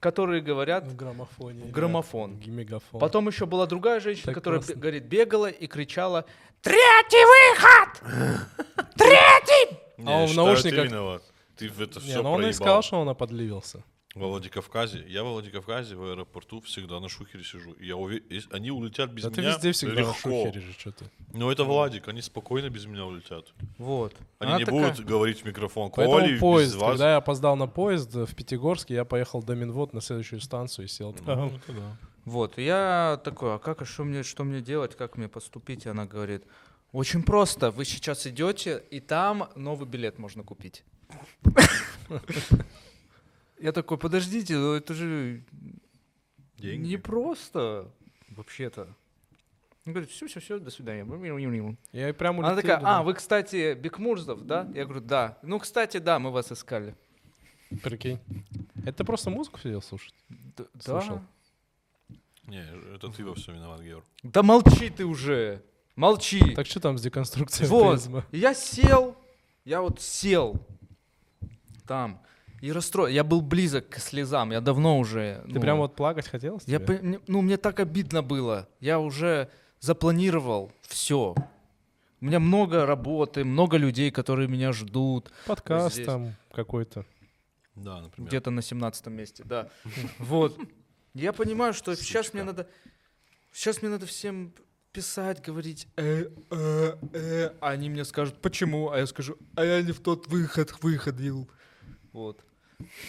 которые 0.01 0.40
говорят 0.40 0.84
В 0.86 0.96
граммофоне. 0.96 1.62
В 1.64 1.66
да, 1.66 1.72
граммофон. 1.72 2.38
г- 2.40 2.51
Мегафон. 2.51 3.01
Потом 3.01 3.28
еще 3.28 3.46
была 3.46 3.66
другая 3.66 4.01
женщина, 4.01 4.26
Так 4.26 4.34
которая, 4.34 4.61
классно. 4.61 4.74
говорит, 4.80 5.05
бегала 5.05 5.46
и 5.51 5.66
кричала 5.66 6.24
«Третий 6.62 7.24
выход! 7.55 8.48
Третий!» 8.96 9.76
Не, 9.98 10.11
А 10.12 10.16
он 10.22 10.26
в 10.28 10.34
наушниках- 10.34 11.22
ты 11.57 11.68
в 11.68 11.80
это 11.80 12.01
Не, 12.01 12.07
все 12.07 12.22
но 12.22 12.32
он 12.32 12.44
и 12.46 12.53
сказал, 12.53 12.82
что 12.82 13.01
он 13.01 13.09
оподливился. 13.11 13.84
Во 14.16 14.26
Владикавказе. 14.26 15.04
Я 15.08 15.22
во 15.22 15.30
Владикавказе 15.32 15.94
в 15.94 16.02
аэропорту 16.02 16.61
всегда 16.62 16.98
на 16.98 17.08
шухере 17.08 17.44
сижу. 17.44 17.72
И 17.74 17.86
я 17.86 17.94
уве- 17.94 18.22
они 18.50 18.72
улетят 18.72 19.11
без 19.12 19.22
Да 19.22 19.30
ты 19.30 19.40
меня 19.40 19.52
везде 19.54 19.70
всегда 19.70 19.94
на 19.94 19.98
легко. 20.00 20.14
шухере 20.14 20.61
же, 20.61 20.72
что 20.72 20.90
ты. 20.90 21.04
Но 21.32 21.52
это 21.52 21.62
Владик, 21.62 22.08
они 22.08 22.20
спокойно 22.20 22.70
без 22.70 22.86
меня 22.86 23.04
улетят. 23.06 23.52
Вот. 23.78 24.14
Они 24.40 24.50
Она 24.50 24.58
не 24.58 24.64
такая- 24.64 24.90
будут 24.90 25.06
говорить 25.06 25.42
в 25.42 25.44
микрофон. 25.44 25.92
Поэтому 25.94 26.18
Коли, 26.20 26.38
поезд, 26.38 26.74
без 26.74 26.80
вас. 26.80 26.90
когда 26.90 27.11
я 27.12 27.16
опоздал 27.18 27.54
на 27.54 27.68
поезд 27.68 28.12
э, 28.16 28.26
в 28.26 28.34
Пятигорске, 28.34 28.94
я 28.94 29.04
поехал 29.04 29.44
до 29.44 29.54
Минвод 29.54 29.94
на 29.94 30.00
следующую 30.00 30.40
станцию 30.40 30.86
и 30.86 30.88
сел 30.88 31.12
там. 31.12 31.24
Ну, 31.26 31.52
да. 31.68 31.96
Вот, 32.24 32.58
я 32.58 33.20
такой, 33.24 33.54
а 33.54 33.58
как, 33.58 33.82
а 33.82 33.84
что 33.84 34.02
мне, 34.04 34.24
что 34.24 34.42
мне 34.42 34.61
делать, 34.61 34.96
как 34.96 35.16
мне 35.18 35.28
поступить? 35.28 35.86
И 35.86 35.88
она 35.88 36.04
говорит, 36.06 36.42
очень 36.90 37.22
просто, 37.22 37.70
вы 37.70 37.84
сейчас 37.84 38.26
идете, 38.26 38.82
и 38.90 38.98
там 38.98 39.48
новый 39.54 39.86
билет 39.88 40.18
можно 40.18 40.42
купить. 40.42 40.82
Я 43.61 43.72
такой, 43.72 43.98
подождите, 43.98 44.56
ну 44.56 44.72
это 44.72 44.94
же 44.94 45.42
Деньги. 46.58 46.88
не 46.88 46.96
просто 46.96 47.90
вообще-то. 48.30 48.88
Он 49.86 49.92
говорит, 49.92 50.11
все, 50.11 50.26
все, 50.26 50.40
все, 50.40 50.58
до 50.58 50.70
свидания. 50.70 51.04
Я 51.92 52.08
и 52.08 52.12
прям 52.12 52.38
Она 52.40 52.52
улетел, 52.52 52.62
такая, 52.62 52.80
а, 52.86 53.02
вы, 53.02 53.14
кстати, 53.14 53.74
Бекмурзов, 53.74 54.46
да? 54.46 54.68
Я 54.74 54.84
говорю, 54.84 55.00
да. 55.00 55.38
Ну, 55.42 55.58
кстати, 55.58 55.96
да, 55.98 56.18
мы 56.18 56.30
вас 56.30 56.52
искали. 56.52 56.94
Прикинь. 57.82 58.18
Это 58.84 59.04
просто 59.04 59.30
музыку 59.30 59.58
сидел 59.58 59.80
слушать? 59.82 60.14
Д- 60.28 60.66
Слушал. 60.80 61.20
Да. 62.08 62.16
Не, 62.50 62.66
это 62.94 63.08
ты 63.08 63.24
во 63.24 63.34
всем 63.34 63.54
виноват, 63.54 63.80
Георг. 63.80 64.04
Да 64.22 64.42
молчи 64.42 64.90
ты 64.90 65.04
уже. 65.04 65.62
Молчи. 65.96 66.54
Так 66.54 66.66
что 66.66 66.80
там 66.80 66.98
с 66.98 67.02
деконструкцией 67.02 67.68
Вот. 67.68 67.94
атеизма? 67.94 68.24
И 68.32 68.38
Я 68.38 68.54
сел, 68.54 69.16
я 69.64 69.82
вот 69.82 70.00
сел 70.00 70.61
там 71.86 72.20
и 72.61 72.72
расстроен. 72.72 73.12
Я 73.12 73.24
был 73.24 73.40
близок 73.40 73.88
к 73.88 73.98
слезам, 73.98 74.52
я 74.52 74.61
давно 74.61 74.98
уже... 74.98 75.42
Ты 75.46 75.54
ну, 75.54 75.61
прям 75.61 75.78
вот 75.78 75.96
плакать 75.96 76.28
хотелось? 76.28 76.64
Я, 76.66 76.78
мне- 76.78 77.20
ну, 77.26 77.42
мне 77.42 77.56
так 77.56 77.80
обидно 77.80 78.22
было. 78.22 78.68
Я 78.80 78.98
уже 78.98 79.50
запланировал 79.80 80.72
все. 80.82 81.34
У 82.20 82.24
меня 82.24 82.38
много 82.38 82.84
работы, 82.84 83.44
много 83.44 83.78
людей, 83.78 84.11
которые 84.11 84.46
меня 84.46 84.72
ждут. 84.72 85.30
Подкаст 85.46 85.94
здесь. 85.94 86.06
там 86.06 86.34
какой-то. 86.52 87.06
Да, 87.74 88.02
например. 88.02 88.28
Где-то 88.28 88.50
на 88.50 88.62
17 88.62 89.06
месте, 89.06 89.42
да. 89.44 89.70
Вот. 90.18 90.58
Я 91.14 91.32
понимаю, 91.32 91.72
что 91.72 91.94
сейчас 91.94 92.34
мне 92.34 92.44
надо... 92.44 92.68
Сейчас 93.52 93.82
мне 93.82 93.90
надо 93.90 94.06
всем 94.06 94.52
писать, 94.92 95.42
говорить, 95.42 95.88
э, 95.96 96.26
э, 96.50 96.96
э, 97.12 97.52
а 97.61 97.70
они 97.70 97.88
мне 97.88 98.04
скажут, 98.04 98.40
почему, 98.40 98.90
а 98.90 98.98
я 98.98 99.06
скажу, 99.06 99.36
а 99.56 99.64
я 99.64 99.82
не 99.82 99.92
в 99.92 100.00
тот 100.00 100.26
выход 100.26 100.82
выходил. 100.82 101.50
Вот. 102.12 102.44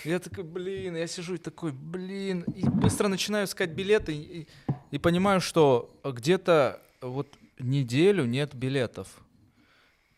Я 0.05 0.19
такой, 0.19 0.43
блин, 0.43 0.95
я 0.95 1.07
сижу 1.07 1.35
и 1.35 1.37
такой, 1.37 1.71
блин, 1.71 2.41
и 2.55 2.67
быстро 2.67 3.07
начинаю 3.07 3.45
искать 3.45 3.71
билеты 3.71 4.13
и, 4.15 4.47
и 4.91 4.97
понимаю, 4.97 5.41
что 5.41 5.89
где-то 6.03 6.81
вот 7.01 7.27
неделю 7.59 8.25
нет 8.25 8.53
билетов, 8.55 9.07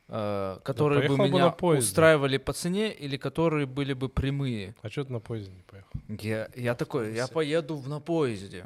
э, 0.07 0.59
которые 0.63 1.01
бы 1.09 1.17
поехал 1.17 1.23
бы 1.23 1.29
меня 1.39 1.49
поезде. 1.51 1.87
устраивали 1.89 2.37
по 2.37 2.53
цене 2.53 2.93
или 2.93 3.17
которые 3.17 3.65
были 3.65 3.93
бы 3.93 4.09
прямые. 4.09 4.75
А 4.81 4.89
что 4.89 5.03
ты 5.05 5.11
на 5.13 5.19
поезде 5.19 5.51
не 5.51 5.61
поехал? 5.63 5.89
Я, 6.07 6.49
я 6.55 6.75
такой, 6.75 7.13
я 7.15 7.27
поеду 7.27 7.75
в- 7.77 7.87
на 7.89 7.99
поезде. 7.99 8.65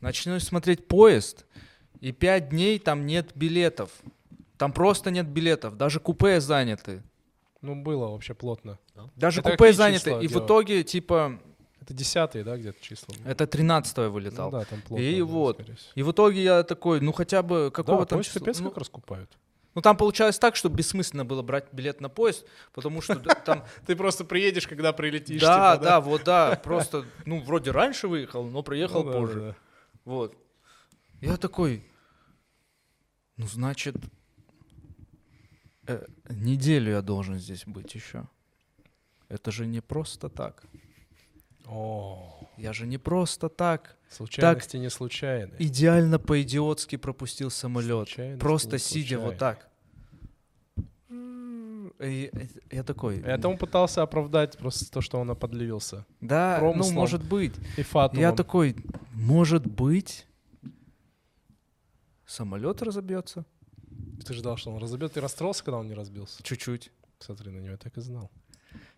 Начну 0.00 0.40
смотреть 0.40 0.88
поезд, 0.88 1.46
и 2.00 2.10
пять 2.12 2.48
дней 2.48 2.78
там 2.80 3.06
нет 3.06 3.30
билетов. 3.36 3.90
Там 4.58 4.72
просто 4.72 5.10
нет 5.10 5.26
билетов, 5.28 5.76
даже 5.76 6.00
купе 6.00 6.40
заняты. 6.40 7.02
Ну, 7.62 7.76
было 7.82 8.08
вообще 8.08 8.34
плотно. 8.34 8.78
Даже 9.16 9.40
Это 9.40 9.52
купе 9.52 9.72
заняты. 9.72 10.10
И 10.20 10.26
в 10.26 10.32
дело? 10.32 10.44
итоге, 10.44 10.82
типа, 10.84 11.38
Это 11.80 11.94
десятые, 11.94 12.44
да, 12.44 12.56
где-то 12.56 12.80
числа? 12.82 13.14
это 13.24 13.46
13 13.46 13.96
Ну 13.96 14.10
вылетал. 14.10 14.50
да, 14.50 14.64
там 14.64 14.82
плотно. 14.82 15.02
И 15.02 15.20
было, 15.22 15.26
вот. 15.30 15.60
И 15.94 16.02
в 16.02 16.10
итоге 16.12 16.42
я 16.42 16.62
такой, 16.64 17.00
ну 17.00 17.12
хотя 17.12 17.42
бы 17.42 17.64
Да, 17.66 17.70
какого 17.70 18.04
там 18.06 18.18
поезд 18.18 18.30
числа- 18.34 18.38
капец 18.40 18.58
ну, 18.60 18.68
как 18.70 18.78
раскупают. 18.78 19.30
ну 19.74 19.80
там 19.80 19.96
получалось 19.96 20.38
так, 20.38 20.56
что 20.56 20.68
бессмысленно 20.68 21.24
было 21.24 21.42
брать 21.42 21.72
билет 21.72 22.00
на 22.00 22.08
поезд, 22.08 22.44
потому 22.74 23.00
что 23.00 23.14
там 23.44 23.64
Ты 23.86 23.94
просто 23.96 24.24
приедешь, 24.24 24.66
когда 24.66 24.92
прилетишь. 24.92 25.40
Да, 25.40 25.74
типа, 25.76 25.84
да, 25.84 26.00
вот 26.00 26.24
да, 26.24 26.56
просто, 26.62 27.04
ну, 27.26 27.40
вроде 27.42 27.70
раньше 27.70 28.08
выехал, 28.08 28.44
но 28.44 28.62
приехал 28.62 29.04
Ну 29.04 29.12
да, 29.12 29.18
позже. 29.18 29.40
да. 29.40 29.56
Вот. 30.04 30.36
Я 31.20 31.36
такой, 31.36 31.84
ну, 33.36 33.46
значит, 33.46 33.94
э, 35.86 36.06
неделю 36.28 36.92
я 36.92 37.02
должен 37.02 37.38
здесь 37.38 37.64
быть 37.66 37.94
еще. 37.94 38.28
Это 39.28 39.50
же 39.50 39.66
не 39.66 39.80
просто 39.80 40.28
так. 40.28 40.64
О, 41.66 42.48
Я 42.56 42.72
же 42.72 42.86
не 42.86 42.98
просто 42.98 43.48
так 43.48 43.96
случайности 44.10 44.76
не 44.76 44.90
случайные. 44.90 45.54
идеально 45.58 46.18
по-идиотски 46.18 46.96
пропустил 46.96 47.50
самолет. 47.50 48.08
Просто 48.38 48.78
сидя 48.78 49.18
вот 49.18 49.38
так. 49.38 49.68
И 52.00 52.32
я 52.70 52.82
такой, 52.82 53.20
Это 53.20 53.48
он 53.48 53.56
пытался 53.56 54.02
оправдать 54.02 54.58
просто 54.58 54.90
то, 54.90 55.00
что 55.00 55.20
он 55.20 55.36
подливился. 55.36 56.04
да, 56.20 56.58
ну, 56.60 56.90
может 56.92 57.22
быть. 57.22 57.54
И 57.76 57.82
фатумом. 57.82 58.20
Я 58.22 58.32
такой, 58.32 58.74
может 59.12 59.66
быть, 59.66 60.26
самолет 62.26 62.82
разобьется? 62.82 63.44
Ты 64.24 64.34
ждал, 64.34 64.56
что 64.56 64.70
он 64.70 64.78
разобьет. 64.80 65.12
Ты 65.12 65.20
расстроился, 65.20 65.64
когда 65.64 65.78
он 65.78 65.88
не 65.88 65.94
разбился? 65.94 66.42
Чуть-чуть. 66.42 66.90
Смотри 67.18 67.50
на 67.50 67.58
него, 67.58 67.72
я 67.72 67.76
так 67.76 67.96
и 67.96 68.00
знал. 68.00 68.30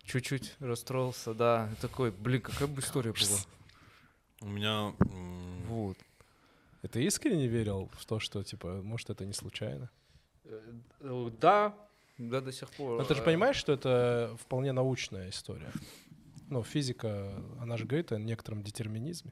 Чуть-чуть 0.03 0.55
расстроился, 0.59 1.33
да. 1.33 1.69
И 1.71 1.81
такой, 1.81 2.11
блин, 2.11 2.41
какая 2.41 2.67
бы 2.67 2.81
история 2.81 3.11
была. 3.13 3.37
У 4.41 4.47
меня... 4.47 4.93
Вот. 5.67 5.97
И 6.83 6.87
ты 6.87 7.03
искренне 7.03 7.47
верил 7.47 7.89
в 7.93 8.05
то, 8.05 8.19
что, 8.19 8.43
типа, 8.43 8.81
может, 8.83 9.09
это 9.09 9.25
не 9.25 9.33
случайно? 9.33 9.89
Э, 10.43 11.29
Да, 11.39 11.75
да, 12.17 12.41
до 12.41 12.51
сих 12.51 12.69
пор. 12.69 12.99
Но 12.99 13.03
ты 13.05 13.15
же 13.15 13.21
Э, 13.21 13.25
понимаешь, 13.25 13.55
что 13.55 13.73
это 13.73 14.37
вполне 14.39 14.71
научная 14.71 15.29
история. 15.29 15.71
Ну, 16.49 16.63
физика, 16.63 17.41
она 17.59 17.77
же 17.77 17.85
говорит 17.85 18.11
о 18.11 18.19
некотором 18.19 18.61
детерминизме, 18.61 19.31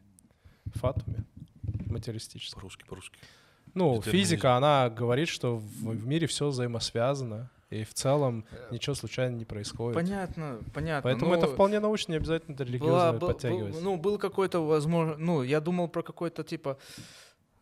фатуме 0.74 1.26
материалистическом. 1.88 2.60
По-русски, 2.60 2.84
по-русски. 2.86 3.20
Ну, 3.74 4.02
физика, 4.02 4.56
она 4.56 4.90
говорит, 4.90 5.28
что 5.30 5.58
в, 5.58 5.62
в 5.64 6.08
мире 6.08 6.28
все 6.28 6.48
взаимосвязано, 6.48 7.50
и 7.72 7.84
в 7.84 7.94
целом 7.94 8.46
ничего 8.72 8.94
случайно 8.96 9.36
не 9.36 9.46
происходит. 9.46 9.96
Понятно, 9.96 10.60
понятно. 10.74 11.02
Поэтому 11.10 11.32
но 11.32 11.38
это 11.38 11.48
вполне 11.48 11.80
научно, 11.80 12.12
не 12.12 12.18
обязательно 12.18 12.54
это 12.54 12.64
была- 12.64 12.70
религиозно 12.70 13.14
был- 13.20 13.28
подтягивать. 13.28 13.74
был- 13.74 13.82
ну, 13.82 13.98
был 13.98 14.18
какой-то, 14.20 14.60
возможно, 14.66 15.16
ну, 15.18 15.42
я 15.44 15.60
думал 15.60 15.88
про 15.88 16.04
какое-то, 16.04 16.44
типа, 16.44 16.78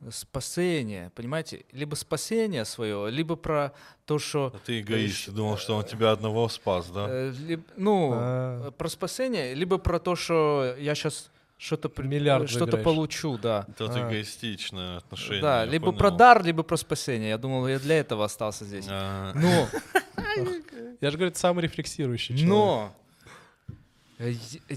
спасение, 0.09 1.12
понимаете? 1.16 1.64
Либо 1.72 1.95
спасение 1.95 2.66
свое, 2.66 3.09
либо 3.12 3.36
про 3.36 3.72
то, 4.05 4.20
что... 4.20 4.51
А 4.53 4.59
ты 4.66 4.82
эгоист, 4.82 5.26
ты 5.26 5.32
думал, 5.32 5.57
что 5.57 5.76
он 5.78 5.86
тебя 5.86 6.12
одного 6.12 6.49
спас, 6.49 6.89
да? 6.89 7.05
э, 7.09 7.32
либ- 7.47 7.64
ну, 7.78 8.12
А. 8.14 8.68
э, 8.68 8.72
про 8.72 8.89
спасение, 8.89 9.53
либо 9.53 9.78
про 9.78 9.99
то, 9.99 10.16
что 10.16 10.76
я 10.80 10.95
сейчас 10.95 11.30
что-то 11.62 11.91
Миллиард 12.01 12.49
что-то 12.49 12.78
получу, 12.78 13.38
да. 13.38 13.68
Это 13.70 13.86
а. 13.86 14.09
эгоистичное 14.09 14.97
отношение. 14.97 15.41
Да, 15.43 15.64
либо 15.64 15.86
понял. 15.88 15.97
про 15.99 16.09
дар, 16.12 16.43
либо 16.43 16.64
про 16.64 16.76
спасение. 16.76 17.30
Я 17.30 17.38
думал, 17.38 17.68
я 17.68 17.78
для 17.78 17.99
этого 17.99 18.26
остался 18.26 18.66
здесь. 18.66 18.88
А, 18.89 19.32
Но, 19.36 19.68
Я 21.01 21.12
же 21.12 21.18
говорю, 21.18 21.30
это 21.30 21.39
самый 21.39 21.62
рефлексирующий 21.62 22.36
человек. 22.36 22.49
но 22.49 22.95
э, 24.18 24.34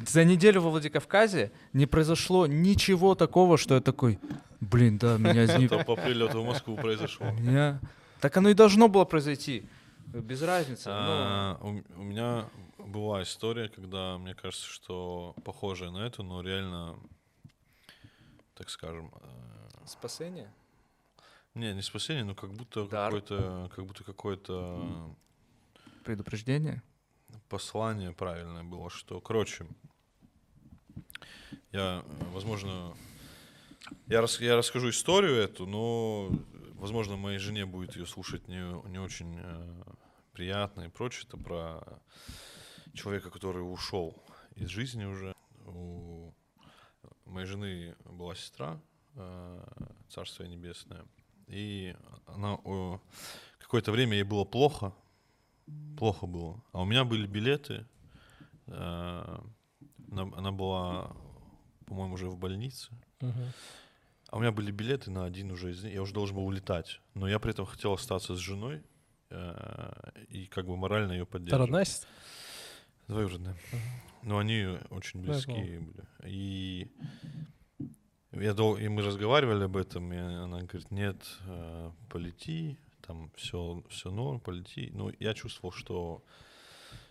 за 0.06 0.24
неделю 0.24 0.60
во 0.60 0.70
Владикавказе 0.70 1.52
не 1.72 1.86
произошло 1.86 2.46
ничего 2.46 3.14
такого, 3.14 3.56
что 3.56 3.76
я 3.76 3.80
такой, 3.80 4.18
блин, 4.60 4.98
да, 4.98 5.16
меня 5.16 5.44
из 5.44 5.56
них- 5.56 5.72
Это 5.72 5.84
по 5.84 5.96
прилету 5.96 6.42
в 6.42 6.46
Москву 6.46 6.76
произошло. 6.76 7.30
меня... 7.38 7.80
Так 8.20 8.36
оно 8.36 8.50
и 8.50 8.54
должно 8.54 8.88
было 8.88 9.06
произойти. 9.06 9.64
Без 10.12 10.42
разницы. 10.42 10.90
но- 10.90 10.94
А, 10.98 11.58
У 11.62 12.00
у 12.00 12.04
меня 12.04 12.44
была 12.84 13.22
история, 13.22 13.68
когда, 13.68 14.18
мне 14.18 14.34
кажется, 14.34 14.66
что 14.66 15.34
похожая 15.44 15.90
на 15.90 16.06
эту, 16.06 16.22
но 16.22 16.42
реально, 16.42 16.98
так 18.54 18.70
скажем, 18.70 19.12
э, 19.20 19.86
Спасение? 19.86 20.52
не, 21.54 21.72
не 21.72 21.82
спасение, 21.82 22.24
но 22.24 22.34
как 22.34 22.52
будто 22.52 22.86
Дар. 22.86 23.06
какое-то, 23.12 23.70
как 23.74 23.86
будто 23.86 24.04
какое-то 24.04 25.14
Предупреждение? 26.04 26.82
послание 27.48 28.12
правильное 28.12 28.62
было, 28.64 28.90
что, 28.90 29.20
короче, 29.20 29.66
я, 31.72 32.04
возможно, 32.32 32.96
я, 34.06 34.20
рас- 34.20 34.40
я 34.40 34.56
расскажу 34.56 34.90
историю 34.90 35.34
эту, 35.36 35.66
но, 35.66 36.30
возможно, 36.74 37.16
моей 37.16 37.38
жене 37.38 37.66
будет 37.66 37.96
ее 37.96 38.06
слушать 38.06 38.48
не, 38.48 38.88
не 38.88 38.98
очень 38.98 39.38
э, 39.38 39.82
приятно 40.32 40.82
и 40.82 40.88
прочее. 40.88 41.24
Это 41.28 41.36
про 41.36 42.00
человека, 42.94 43.30
который 43.30 43.60
ушел 43.60 44.22
из 44.54 44.68
жизни 44.68 45.04
уже. 45.04 45.34
У 45.66 46.32
моей 47.26 47.46
жены 47.46 47.96
была 48.04 48.34
сестра, 48.34 48.80
э, 49.16 49.64
Царствие 50.08 50.48
Небесное, 50.48 51.04
и 51.48 51.96
она 52.26 52.58
какое-то 53.58 53.92
время 53.92 54.14
ей 54.14 54.22
было 54.22 54.44
плохо, 54.44 54.92
плохо 55.98 56.26
было. 56.26 56.62
А 56.72 56.82
у 56.82 56.84
меня 56.84 57.04
были 57.04 57.26
билеты. 57.26 57.86
э, 58.66 59.38
Она, 60.12 60.52
была, 60.52 61.10
по-моему, 61.86 62.14
уже 62.14 62.28
в 62.28 62.36
больнице. 62.38 62.88
А 63.20 64.36
у 64.36 64.40
меня 64.40 64.52
были 64.52 64.70
билеты 64.72 65.10
на 65.10 65.24
один 65.24 65.50
уже 65.50 65.70
из 65.72 65.82
них. 65.84 65.92
Я 65.92 66.02
уже 66.02 66.12
должен 66.12 66.36
был 66.36 66.46
улетать. 66.46 67.00
Но 67.14 67.28
я 67.28 67.38
при 67.38 67.50
этом 67.50 67.66
хотел 67.66 67.92
остаться 67.92 68.34
с 68.34 68.38
женой 68.38 68.82
э, 69.30 70.10
и 70.28 70.46
как 70.46 70.66
бы 70.66 70.76
морально 70.76 71.12
ее 71.12 71.22
Это 71.22 71.30
поддерживать. 71.32 71.60
родная 71.60 71.84
сестра? 71.84 72.08
Двоюродная. 73.08 73.56
Но 74.22 74.38
они 74.38 74.78
очень 74.90 75.20
близкие 75.20 75.80
были. 75.80 76.04
И 76.24 76.90
Я 78.32 78.54
дол... 78.54 78.76
И 78.76 78.88
мы 78.88 79.02
разговаривали 79.02 79.64
об 79.64 79.76
этом, 79.76 80.12
и 80.12 80.16
она 80.16 80.62
говорит, 80.62 80.90
нет, 80.90 81.16
э, 81.46 81.90
полети, 82.08 82.78
там 83.06 83.30
все, 83.36 83.82
все 83.88 84.10
норм, 84.10 84.40
полети. 84.40 84.90
Ну, 84.92 85.12
я 85.20 85.34
чувствовал, 85.34 85.72
что 85.72 86.24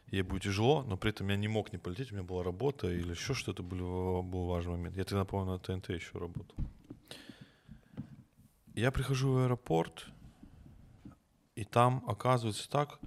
ей 0.07 0.21
будет 0.21 0.43
тяжело, 0.43 0.83
но 0.83 0.97
при 0.97 1.11
этом 1.11 1.29
я 1.29 1.37
не 1.37 1.47
мог 1.47 1.71
не 1.71 1.79
полететь, 1.79 2.11
у 2.11 2.15
меня 2.15 2.23
была 2.23 2.43
работа 2.43 2.91
или 2.91 3.11
еще 3.11 3.33
что-то 3.33 3.63
был, 3.63 4.21
был 4.23 4.47
важный 4.47 4.73
момент. 4.73 4.97
Я 4.97 5.03
тогда, 5.05 5.23
помню, 5.23 5.53
на 5.53 5.59
ТНТ 5.59 5.89
еще 5.89 6.17
работал. 6.17 6.55
Я 8.75 8.91
прихожу 8.91 9.31
в 9.31 9.37
аэропорт, 9.37 10.07
и 11.55 11.63
там 11.63 12.03
оказывается 12.07 12.69
так, 12.69 12.99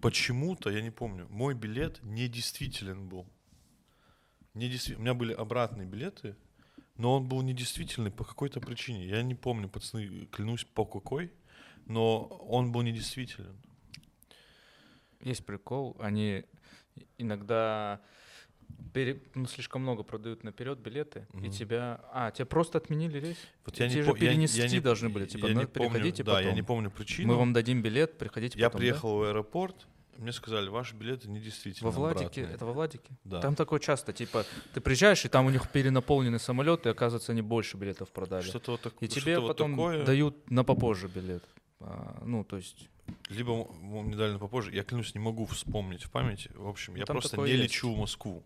почему-то, 0.00 0.70
я 0.70 0.80
не 0.82 0.90
помню, 0.90 1.26
мой 1.30 1.54
билет 1.54 2.02
недействителен 2.02 3.08
был. 3.08 3.26
Недействи- 4.54 4.96
У 4.96 5.00
меня 5.00 5.14
были 5.14 5.32
обратные 5.32 5.86
билеты, 5.86 6.36
но 6.96 7.16
он 7.16 7.28
был 7.28 7.42
недействительный 7.42 8.10
по 8.10 8.24
какой-то 8.24 8.60
причине. 8.60 9.06
Я 9.06 9.22
не 9.22 9.34
помню, 9.34 9.68
пацаны, 9.68 10.26
клянусь 10.26 10.64
по 10.64 10.84
какой, 10.84 11.32
но 11.86 12.24
он 12.24 12.72
был 12.72 12.82
недействителен. 12.82 13.56
Есть 15.20 15.44
прикол, 15.44 15.96
они 16.00 16.44
иногда 17.18 18.00
пере- 18.92 19.20
ну, 19.34 19.46
слишком 19.46 19.82
много 19.82 20.02
продают 20.02 20.44
наперед 20.44 20.78
билеты, 20.78 21.26
и 21.34 21.36
Мгм. 21.36 21.50
тебя... 21.50 22.00
А, 22.12 22.30
тебя 22.30 22.46
просто 22.46 22.78
отменили 22.78 23.18
рейс? 23.18 23.36
Вот 23.64 23.78
я 23.78 23.88
Те 23.88 23.96
не 23.96 24.02
же 24.02 24.10
по- 24.12 24.16
я- 24.16 24.24
я 24.24 24.30
перенести 24.30 24.68
не- 24.68 24.80
должны 24.80 25.08
были, 25.08 25.26
типа, 25.26 25.46
я 25.46 25.54
«Ну, 25.54 25.60
не 25.60 25.66
помню, 25.66 25.90
приходите 25.90 26.22
да, 26.24 26.32
я 26.40 26.44
потом. 26.46 26.54
не 26.56 26.62
помню 26.62 26.90
причину. 26.90 27.28
Мы 27.28 27.36
вам 27.38 27.52
дадим 27.52 27.82
билет, 27.82 28.18
приходите 28.18 28.58
Я 28.58 28.66
потом, 28.68 28.78
да? 28.80 28.82
приехал 28.82 29.16
в 29.18 29.22
аэропорт, 29.22 29.86
мне 30.18 30.32
сказали, 30.32 30.68
ваши 30.68 30.94
билеты 30.94 31.28
недействительны. 31.30 31.88
Во 31.90 31.90
Владике, 31.96 32.24
обратные». 32.42 32.54
это 32.54 32.66
во 32.66 32.72
Владике? 32.72 33.10
Да. 33.24 33.40
Там 33.40 33.54
такое 33.54 33.80
часто, 33.80 34.12
типа, 34.12 34.44
ты 34.74 34.80
приезжаешь, 34.80 35.24
и 35.24 35.28
там 35.28 35.46
у 35.46 35.50
них 35.50 35.70
перенаполненный 35.70 36.40
самолет, 36.40 36.84
и 36.86 36.90
оказывается, 36.90 37.32
они 37.32 37.42
больше 37.42 37.76
билетов 37.76 38.10
продали. 38.10 38.42
Что-то 38.42 38.72
вот, 38.72 38.80
так- 38.82 38.94
И 39.00 39.08
тебе 39.08 39.38
вот 39.38 39.48
потом 39.48 39.70
такое. 39.72 40.04
дают 40.04 40.50
на 40.50 40.62
попозже 40.64 41.08
билет. 41.08 41.44
А, 41.80 42.22
ну, 42.26 42.44
то 42.44 42.56
есть, 42.56 42.88
Либо 43.28 43.66
мне 43.82 44.14
дали 44.14 44.32
на 44.34 44.38
попозже. 44.38 44.72
Я 44.72 44.84
клянусь, 44.84 45.14
не 45.14 45.20
могу 45.20 45.44
вспомнить 45.46 46.04
в 46.04 46.10
памяти. 46.12 46.48
В 46.54 46.68
общем, 46.68 46.94
я 46.94 47.00
Ну, 47.00 47.06
там 47.06 47.16
просто 47.16 47.36
не 47.38 47.50
есть. 47.50 47.62
лечу 47.64 47.92
в 47.92 47.98
Москву. 47.98 48.44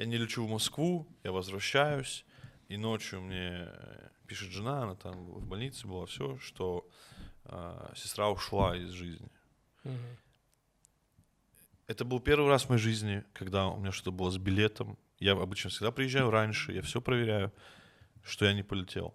Я 0.00 0.06
не 0.06 0.16
лечу 0.16 0.46
в 0.46 0.48
Москву, 0.48 1.06
я 1.24 1.30
возвращаюсь, 1.30 2.24
и 2.68 2.78
ночью 2.78 3.20
мне 3.20 3.68
э, 3.68 4.08
пишет 4.26 4.48
жена, 4.48 4.84
она 4.84 4.94
там 4.94 5.26
в 5.26 5.46
больнице 5.46 5.86
была, 5.86 6.06
все, 6.06 6.38
что 6.38 6.88
а, 7.44 7.92
сестра 7.94 8.30
ушла 8.30 8.74
из 8.78 8.88
жизни. 8.88 9.28
Мгм. 9.84 10.16
Это 11.86 12.06
был 12.06 12.18
первый 12.18 12.48
раз 12.48 12.62
в 12.62 12.68
моей 12.70 12.80
жизни, 12.80 13.24
когда 13.34 13.66
у 13.66 13.76
меня 13.76 13.92
что-то 13.92 14.12
было 14.12 14.30
с 14.30 14.38
билетом. 14.38 14.96
Я 15.18 15.32
обычно 15.32 15.68
всегда 15.68 15.90
приезжаю 15.90 16.30
раньше, 16.30 16.72
я 16.72 16.80
все 16.80 17.02
проверяю, 17.02 17.52
что 18.22 18.46
я 18.46 18.54
не 18.54 18.62
полетел. 18.62 19.14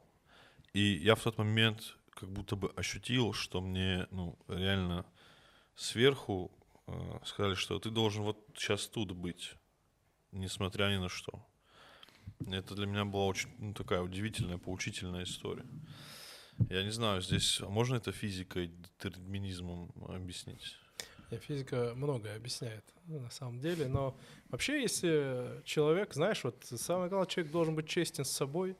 И 0.73 0.81
я 0.81 1.15
в 1.15 1.23
тот 1.23 1.39
момент 1.39 1.97
как 2.11 2.29
будто 2.29 2.55
бы 2.55 2.71
ощутил, 2.75 3.33
что 3.33 3.59
мне, 3.59 4.05
ну, 4.11 4.37
реально 4.47 5.03
сверху 5.73 6.51
э, 6.85 7.19
сказали, 7.25 7.55
что 7.55 7.79
ты 7.79 7.89
должен 7.89 8.21
вот 8.21 8.37
сейчас 8.53 8.85
тут 8.85 9.13
быть, 9.13 9.55
несмотря 10.35 10.85
ни 10.85 10.97
на 10.97 11.09
что. 11.09 11.45
Это 12.47 12.75
для 12.75 12.85
меня 12.85 13.05
была 13.05 13.25
очень 13.25 13.49
ну, 13.57 13.73
такая 13.73 14.01
удивительная, 14.01 14.57
поучительная 14.57 15.23
история. 15.23 15.65
Я 16.69 16.83
не 16.83 16.91
знаю, 16.91 17.21
здесь 17.21 17.59
можно 17.61 17.95
это 17.95 18.11
физикой, 18.11 18.67
детерминизмом 18.67 19.91
объяснить? 20.07 20.77
Не, 21.31 21.39
Физика 21.39 21.93
многое 21.95 22.35
объясняет, 22.35 22.85
на 23.07 23.29
самом 23.29 23.59
деле, 23.59 23.87
но 23.87 24.15
вообще, 24.49 24.81
если 24.81 25.61
человек, 25.65 26.13
знаешь, 26.13 26.43
вот 26.43 26.63
самое 26.63 27.09
главное, 27.09 27.27
человек 27.27 27.51
должен 27.51 27.75
быть 27.75 27.87
честен 27.87 28.25
с 28.25 28.31
собой, 28.31 28.77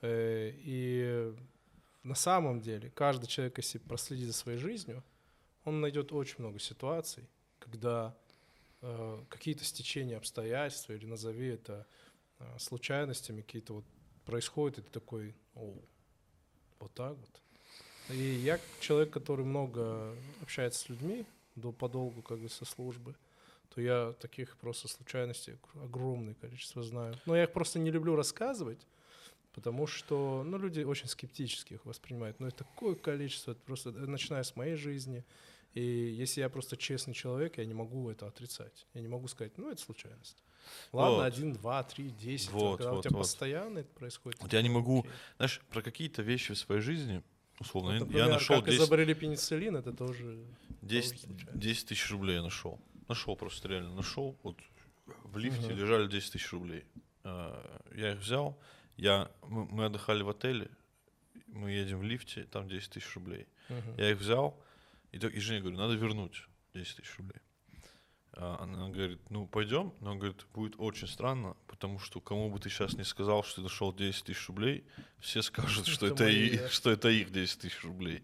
э, 0.00 0.52
и 0.56 1.32
на 2.02 2.14
самом 2.14 2.60
деле 2.60 2.90
каждый 2.90 3.26
человек, 3.26 3.58
если 3.58 3.78
проследит 3.78 4.26
за 4.26 4.32
своей 4.32 4.58
жизнью, 4.58 5.04
он 5.64 5.80
найдет 5.80 6.12
очень 6.12 6.36
много 6.38 6.58
ситуаций, 6.58 7.28
когда 7.58 8.16
э, 8.16 8.27
какие-то 9.28 9.64
стечения 9.64 10.16
обстоятельств, 10.16 10.90
или 10.90 11.06
назови 11.06 11.48
это 11.48 11.86
э, 12.38 12.58
случайностями, 12.58 13.42
какие-то 13.42 13.74
вот 13.74 13.84
происходят, 14.24 14.78
и 14.78 14.82
ты 14.82 14.90
такой, 14.90 15.34
«Оу, 15.54 15.82
вот 16.78 16.92
так 16.94 17.16
вот. 17.16 17.42
И 18.10 18.16
я 18.16 18.58
человек, 18.80 19.10
который 19.10 19.44
много 19.44 20.14
общается 20.42 20.80
с 20.80 20.88
людьми, 20.88 21.26
до 21.56 21.72
подолгу 21.72 22.22
как 22.22 22.38
бы 22.38 22.48
со 22.48 22.64
службы, 22.64 23.14
то 23.74 23.80
я 23.80 24.14
таких 24.20 24.56
просто 24.56 24.88
случайностей 24.88 25.56
огромное 25.82 26.34
количество 26.34 26.82
знаю. 26.82 27.14
Но 27.26 27.36
я 27.36 27.44
их 27.44 27.52
просто 27.52 27.78
не 27.78 27.90
люблю 27.90 28.16
рассказывать, 28.16 28.86
потому 29.52 29.86
что, 29.86 30.42
ну, 30.44 30.56
люди 30.58 30.80
очень 30.80 31.08
скептически 31.08 31.74
их 31.74 31.84
воспринимают. 31.84 32.40
Но 32.40 32.48
это 32.48 32.58
такое 32.58 32.94
количество, 32.94 33.52
это 33.52 33.60
просто 33.60 33.90
э, 33.90 33.92
начиная 33.92 34.42
с 34.42 34.56
моей 34.56 34.76
жизни. 34.76 35.24
И 35.74 35.80
если 35.82 36.40
я 36.40 36.48
просто 36.48 36.76
честный 36.76 37.14
человек, 37.14 37.58
я 37.58 37.64
не 37.64 37.74
могу 37.74 38.10
это 38.10 38.26
отрицать. 38.26 38.86
Я 38.94 39.00
не 39.00 39.08
могу 39.08 39.28
сказать, 39.28 39.56
ну, 39.58 39.70
это 39.70 39.80
случайность. 39.80 40.42
Ладно, 40.92 41.16
Вот. 41.18 41.22
один, 41.24 41.52
два, 41.52 41.82
три, 41.82 42.10
десять. 42.10 42.50
Вот, 42.50 42.78
когда 42.78 42.92
у 42.92 42.96
вот, 42.96 43.04
тебя 43.04 43.16
вот. 43.16 43.22
постоянно 43.22 43.78
это 43.80 43.88
происходит. 43.94 44.40
Вот 44.42 44.52
я 44.52 44.62
не 44.62 44.68
могу, 44.68 45.00
окей. 45.00 45.10
знаешь, 45.36 45.60
про 45.70 45.82
какие-то 45.82 46.22
вещи 46.22 46.52
в 46.54 46.58
своей 46.58 46.80
жизни, 46.80 47.22
условно, 47.60 47.90
Вот, 47.90 47.94
я- 47.94 48.00
например, 48.00 48.26
я 48.26 48.32
нашел 48.32 48.56
как 48.56 48.66
10, 48.66 48.78
изобрели 48.80 49.14
пенициллин, 49.14 49.76
это 49.76 49.92
тоже... 49.92 50.44
10, 50.82 51.20
случайно. 51.20 51.58
10 51.60 51.88
тысяч 51.88 52.10
рублей 52.10 52.36
я 52.36 52.42
нашел. 52.42 52.78
Нашел 53.08 53.36
просто 53.36 53.68
реально, 53.68 53.94
нашел. 53.94 54.36
Вот 54.42 54.58
в 55.24 55.38
лифте 55.38 55.68
Мгм. 55.68 55.76
лежали 55.78 56.06
10 56.08 56.32
тысяч 56.32 56.52
рублей. 56.52 56.84
А, 57.24 57.80
Я 57.94 58.12
их 58.12 58.18
взял, 58.20 58.58
я, 58.96 59.30
мы, 59.46 59.86
отдыхали 59.86 60.22
в 60.22 60.28
отеле, 60.28 60.70
мы 61.46 61.70
едем 61.70 61.98
в 61.98 62.02
лифте, 62.02 62.44
там 62.44 62.68
10 62.68 62.90
тысяч 62.90 63.14
рублей. 63.14 63.46
Мгм. 63.68 63.94
Я 63.96 64.10
их 64.10 64.18
взял, 64.18 64.58
и, 65.12 65.18
так- 65.18 65.34
и 65.34 65.40
Жене 65.40 65.60
говорю, 65.60 65.76
надо 65.78 65.94
вернуть 65.94 66.46
10 66.74 66.96
тысяч 66.96 67.16
рублей. 67.18 67.40
А 68.32 68.58
Она 68.62 68.88
говорит, 68.90 69.18
ну 69.30 69.46
пойдем, 69.46 69.92
но 70.00 70.10
она 70.10 70.20
говорит, 70.20 70.46
будет 70.54 70.74
очень 70.78 71.08
странно, 71.08 71.56
потому 71.66 71.98
что 71.98 72.20
кому 72.20 72.50
бы 72.50 72.60
ты 72.60 72.68
сейчас 72.70 72.94
не 72.94 73.04
сказал, 73.04 73.42
что 73.42 73.56
ты 73.56 73.62
нашел 73.62 73.92
10 73.92 74.24
тысяч 74.24 74.46
рублей, 74.48 74.84
все 75.18 75.42
скажут, 75.42 75.86
что 75.86 76.06
Это 76.06 76.14
это, 76.14 76.24
мои, 76.24 76.46
и- 76.50 76.58
да. 76.58 76.68
что 76.68 76.90
это 76.90 77.08
их 77.08 77.32
10 77.32 77.60
тысяч 77.60 77.82
рублей. 77.84 78.22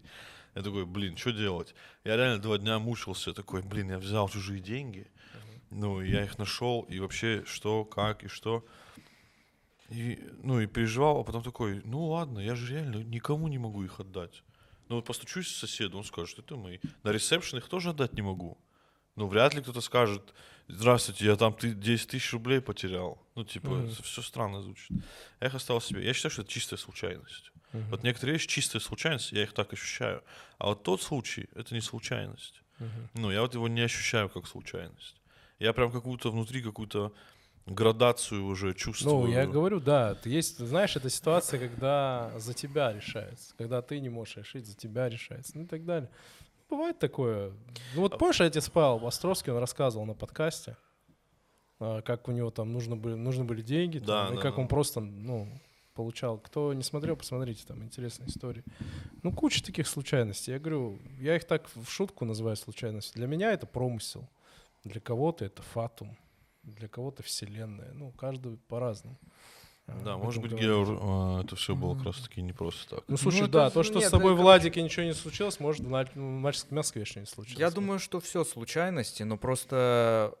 Я 0.53 0.61
такой, 0.61 0.85
блин, 0.85 1.17
что 1.17 1.31
делать? 1.31 1.75
Я 2.05 2.15
реально 2.15 2.41
два 2.41 2.57
дня 2.57 2.79
мучился, 2.79 3.33
такой, 3.33 3.61
блин, 3.61 3.89
я 3.89 3.97
взял 3.99 4.29
чужие 4.29 4.61
деньги, 4.61 5.07
ну, 5.69 5.99
я 6.01 6.23
их 6.23 6.37
нашел, 6.37 6.83
и 6.83 6.99
вообще, 6.99 7.43
что, 7.45 7.83
как 7.83 8.23
и 8.23 8.27
что. 8.29 8.65
И, 9.89 10.17
ну, 10.41 10.61
и 10.61 10.65
переживал, 10.67 11.19
а 11.19 11.23
потом 11.25 11.43
такой, 11.43 11.81
ну 11.83 12.05
ладно, 12.05 12.39
я 12.39 12.55
же 12.55 12.73
реально 12.73 13.03
никому 13.03 13.47
не 13.49 13.57
могу 13.57 13.83
их 13.83 13.99
отдать. 13.99 14.43
Ну, 14.89 15.01
постучусь 15.01 15.47
к 15.47 15.55
соседу, 15.55 15.97
он 15.97 16.03
скажет, 16.03 16.39
это 16.39 16.55
мои. 16.55 16.79
На 17.03 17.11
ресепшн 17.11 17.57
их 17.57 17.67
тоже 17.67 17.89
отдать 17.89 18.13
не 18.13 18.21
могу. 18.21 18.57
Ну, 19.15 19.27
вряд 19.27 19.53
ли 19.53 19.61
кто-то 19.61 19.81
скажет, 19.81 20.33
здравствуйте, 20.67 21.25
я 21.25 21.35
там 21.35 21.53
ты 21.53 21.73
10 21.73 22.09
тысяч 22.09 22.33
рублей 22.33 22.59
потерял. 22.59 23.17
Ну, 23.35 23.43
типа, 23.45 23.85
это 23.85 24.03
все 24.03 24.21
странно 24.21 24.61
звучит. 24.61 24.97
Я 25.41 25.47
их 25.47 25.55
оставил 25.55 25.81
себе. 25.81 26.05
Я 26.05 26.13
считаю, 26.13 26.31
что 26.31 26.41
это 26.41 26.51
чистая 26.51 26.77
случайность. 26.77 27.51
Мгм. 27.71 27.89
Вот 27.89 28.03
некоторые 28.03 28.33
вещи 28.33 28.47
чистая 28.47 28.81
случайность, 28.81 29.31
я 29.31 29.43
их 29.43 29.53
так 29.53 29.73
ощущаю. 29.73 30.23
А 30.57 30.67
вот 30.67 30.83
тот 30.83 31.01
случай, 31.01 31.47
это 31.55 31.73
не 31.73 31.81
случайность. 31.81 32.61
Мгм. 32.79 33.09
Ну, 33.13 33.31
я 33.31 33.41
вот 33.41 33.53
его 33.53 33.67
не 33.67 33.81
ощущаю 33.81 34.29
как 34.29 34.47
случайность. 34.47 35.21
Я 35.59 35.73
прям 35.73 35.91
какую-то 35.91 36.31
внутри 36.31 36.61
какую-то 36.61 37.13
градацию 37.65 38.45
уже 38.45 38.73
чувствую. 38.73 39.27
Ну, 39.27 39.27
я 39.27 39.47
говорю, 39.47 39.79
да, 39.79 40.17
есть, 40.25 40.59
знаешь, 40.59 40.95
это 40.95 41.09
ситуация, 41.09 41.59
когда 41.59 42.31
за 42.37 42.53
тебя 42.53 42.93
решается, 42.93 43.53
когда 43.57 43.81
ты 43.81 43.99
не 43.99 44.09
можешь 44.09 44.37
решить, 44.37 44.67
за 44.67 44.75
тебя 44.75 45.09
решается, 45.09 45.53
ну 45.55 45.63
и 45.63 45.67
так 45.67 45.85
далее. 45.85 46.09
Бывает 46.69 46.99
такое. 46.99 47.51
Ну 47.95 48.01
вот 48.01 48.17
помнишь, 48.17 48.39
я 48.39 48.49
тебе 48.49 48.61
спал, 48.61 49.05
Островский, 49.05 49.51
он 49.51 49.59
рассказывал 49.59 50.05
на 50.05 50.13
подкасте, 50.13 50.77
а, 51.79 52.01
как 52.01 52.27
у 52.27 52.31
него 52.31 52.51
там 52.51 52.71
нужно 52.71 52.95
были, 52.95 53.15
нужны 53.15 53.43
были 53.43 53.61
деньги, 53.61 53.99
там, 53.99 54.07
Да, 54.07 54.33
и 54.33 54.35
да, 54.35 54.41
как 54.41 54.55
да. 54.55 54.61
он 54.61 54.67
просто, 54.67 54.99
ну, 54.99 55.47
получал. 55.93 56.37
Кто 56.37 56.73
не 56.73 56.83
смотрел, 56.83 57.15
посмотрите, 57.15 57.63
там 57.65 57.83
интересные 57.83 58.29
истории. 58.29 58.63
Ну, 59.23 59.31
куча 59.31 59.63
таких 59.63 59.87
случайностей. 59.87 60.51
Я 60.51 60.59
говорю, 60.59 60.99
я 61.19 61.35
их 61.35 61.45
так 61.45 61.67
в 61.73 61.89
шутку 61.89 62.25
называю 62.25 62.55
случайностью. 62.57 63.15
Для 63.15 63.27
меня 63.27 63.51
это 63.51 63.65
промысел, 63.65 64.27
для 64.83 64.99
кого-то 65.01 65.45
это 65.45 65.61
фатум, 65.61 66.17
для 66.65 66.87
кого-то 66.87 67.23
вселенная. 67.23 67.91
Ну, 67.93 68.11
каждый 68.11 68.57
по-разному. 68.67 69.17
а, 69.87 69.99
Да, 70.03 70.13
об 70.15 70.23
может 70.23 70.41
быть, 70.41 70.51
говорит. 70.51 70.67
Геор, 70.69 70.99
а, 71.01 71.41
это 71.43 71.55
все 71.55 71.75
было 71.75 71.95
как 71.95 72.05
раз 72.07 72.17
таки 72.21 72.41
не 72.41 72.53
просто 72.53 72.95
так. 72.95 73.03
Ну, 73.07 73.17
слушай, 73.17 73.41
Ну, 73.41 73.47
да, 73.47 73.65
это 73.67 73.73
то, 73.75 73.83
что 73.83 73.99
нет, 73.99 74.07
с 74.07 74.11
тобой 74.11 74.33
это- 74.33 74.41
Владике 74.41 74.81
ничего 74.81 75.05
не 75.05 75.13
случилось, 75.13 75.59
может, 75.59 75.81
в 75.85 75.89
на- 75.89 76.05
в 76.05 76.15
Мальчик- 76.17 76.71
Москве 76.71 77.01
еще 77.03 77.19
не 77.19 77.25
случилось. 77.27 77.59
Я 77.59 77.69
думаю, 77.71 77.99
что 77.99 78.19
все 78.19 78.43
случайности, 78.43 79.23
но 79.23 79.37
просто 79.37 80.33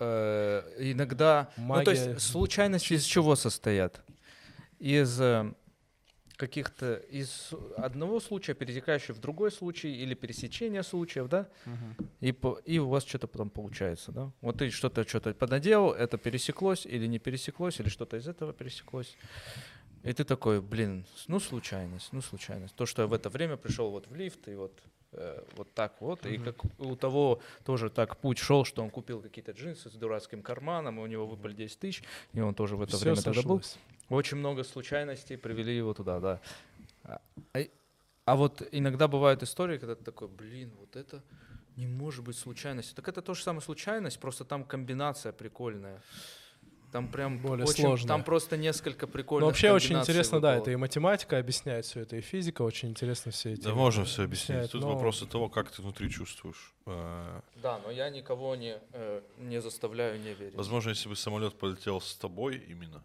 э, 0.00 0.62
иногда... 0.78 1.48
Ну, 1.56 1.62
то 1.64 1.68
Магия 1.90 1.90
есть 1.90 2.20
случайности 2.22 2.94
из 2.94 3.04
чего 3.04 3.34
состоят? 3.36 4.00
Из 4.78 5.20
э, 5.20 5.52
каких-то... 6.38 6.94
Из 7.10 7.50
одного 7.76 8.20
случая, 8.20 8.54
перетекающего 8.54 9.14
в 9.16 9.20
другой 9.20 9.50
случай, 9.50 9.92
или 10.02 10.14
пересечения 10.14 10.82
случаев, 10.82 11.28
да? 11.28 11.48
И, 12.20 12.32
по- 12.32 12.60
и 12.64 12.78
у 12.78 12.88
вас 12.88 13.04
что-то 13.04 13.26
потом 13.26 13.50
получается, 13.50 14.12
да? 14.12 14.30
Вот 14.40 14.58
ты 14.58 14.70
что-то 14.70 15.06
что-то 15.06 15.34
понаделал, 15.34 15.92
это 15.92 16.16
пересеклось 16.16 16.86
или 16.86 17.06
не 17.08 17.18
пересеклось, 17.18 17.80
или 17.80 17.88
что-то 17.88 18.16
из 18.16 18.26
этого 18.28 18.52
пересеклось. 18.52 19.16
И 20.04 20.12
ты 20.12 20.24
такой, 20.24 20.60
блин, 20.60 21.04
ну 21.26 21.40
случайность, 21.40 22.12
ну 22.12 22.22
случайность. 22.22 22.74
То, 22.76 22.86
что 22.86 23.02
я 23.02 23.08
в 23.08 23.12
это 23.12 23.28
время 23.28 23.56
пришел 23.56 23.90
вот 23.90 24.06
в 24.06 24.14
лифт 24.14 24.48
и 24.48 24.54
вот 24.54 24.80
вот 25.56 25.72
так 25.74 26.00
вот, 26.00 26.26
и 26.26 26.38
как 26.38 26.56
у 26.78 26.94
того 26.96 27.40
тоже 27.64 27.88
так 27.90 28.16
путь 28.18 28.38
шел, 28.38 28.64
что 28.64 28.82
он 28.82 28.90
купил 28.90 29.22
какие-то 29.22 29.52
джинсы 29.52 29.88
с 29.88 29.94
дурацким 29.94 30.42
карманом, 30.42 30.98
и 30.98 31.02
у 31.02 31.06
него 31.06 31.26
выпали 31.26 31.54
10 31.54 31.78
тысяч, 31.78 32.02
и 32.34 32.40
он 32.40 32.54
тоже 32.54 32.76
в 32.76 32.82
это 32.82 32.96
Всё 32.96 33.04
время 33.04 33.16
тогда 33.22 33.42
был. 33.42 33.60
сошлось. 33.60 33.78
Очень 34.10 34.38
много 34.38 34.64
случайностей 34.64 35.36
привели 35.36 35.76
его 35.76 35.94
туда, 35.94 36.20
да. 36.20 36.40
А, 37.04 37.20
а- 37.54 37.68
а 38.24 38.36
вот 38.36 38.62
иногда 38.72 39.08
бывают 39.08 39.42
истории, 39.42 39.78
когда 39.78 39.94
ты 39.94 40.04
такой, 40.04 40.28
блин, 40.28 40.72
вот 40.78 40.96
это 40.96 41.22
не 41.76 41.86
может 41.86 42.24
быть 42.24 42.36
случайностью. 42.36 42.94
Так 42.96 43.08
это 43.08 43.22
то 43.22 43.34
же 43.34 43.42
самое 43.42 43.62
случайность, 43.62 44.18
просто 44.20 44.44
там 44.44 44.64
комбинация 44.64 45.32
прикольная. 45.32 46.02
Там 46.92 47.08
прям 47.08 47.38
Более 47.38 47.66
очень, 47.66 47.82
сложная. 47.84 48.08
Там 48.08 48.24
просто 48.24 48.56
несколько 48.56 49.06
прикольных 49.06 49.42
Ну, 49.42 49.46
вообще 49.48 49.72
очень 49.72 49.98
интересно, 49.98 50.40
да, 50.40 50.52
выпало. 50.52 50.62
это 50.62 50.70
и 50.70 50.76
математика 50.76 51.38
объясняет 51.38 51.84
все 51.84 52.00
это, 52.00 52.16
и 52.16 52.20
физика 52.22 52.62
очень 52.62 52.88
интересно 52.88 53.30
все 53.30 53.52
эти. 53.52 53.60
Да 53.60 53.74
можно 53.74 54.04
все 54.06 54.22
объяснить. 54.24 54.48
объясняет, 54.50 54.70
Тут 54.72 54.80
но- 54.82 54.94
вопрос 54.94 55.22
от 55.22 55.28
того, 55.28 55.48
как 55.50 55.70
ты 55.70 55.82
внутри 55.82 56.08
чувствуешь. 56.10 56.72
А, 56.86 57.42
Да, 57.62 57.78
но 57.84 57.90
я 57.90 58.08
никого 58.08 58.56
не, 58.56 58.78
э, 58.92 59.20
не 59.38 59.60
заставляю 59.60 60.18
не 60.18 60.32
верить. 60.32 60.54
Возможно, 60.54 60.88
если 60.90 61.10
бы 61.10 61.16
самолет 61.16 61.54
полетел 61.58 62.00
с 62.00 62.14
тобой 62.14 62.56
именно, 62.56 63.02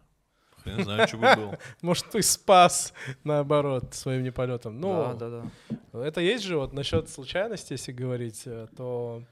хрен 0.62 0.82
знает, 0.82 1.08
что 1.10 1.18
бы 1.18 1.34
было. 1.36 1.58
Может, 1.82 2.10
ты 2.10 2.22
спас, 2.22 2.94
наоборот, 3.22 3.92
своим 3.94 4.22
неполетом. 4.22 4.80
Ну, 4.80 5.14
да, 5.18 5.28
да, 5.28 5.50
да. 5.92 6.06
Это 6.06 6.22
есть 6.22 6.44
же 6.44 6.56
вот 6.56 6.72
насчет 6.72 7.10
случайности, 7.10 7.74
если 7.74 7.92
говорить, 7.92 8.42
э, 8.46 8.66
то 8.76 9.22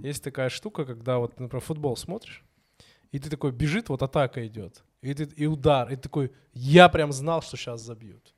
есть 0.00 0.22
такая 0.22 0.50
штука, 0.50 0.84
когда 0.84 1.16
вот, 1.18 1.40
например, 1.40 1.62
футбол 1.64 1.96
смотришь, 1.96 2.44
и 3.12 3.18
ты 3.18 3.30
такой 3.30 3.52
бежит, 3.52 3.88
вот 3.88 4.02
атака 4.02 4.44
идет, 4.46 4.82
и, 5.02 5.14
ты, 5.14 5.24
и 5.24 5.46
удар, 5.46 5.90
и 5.92 5.96
ты 5.96 6.02
такой, 6.02 6.32
я 6.54 6.88
прям 6.88 7.12
знал, 7.12 7.42
что 7.42 7.56
сейчас 7.56 7.80
забьют. 7.82 8.34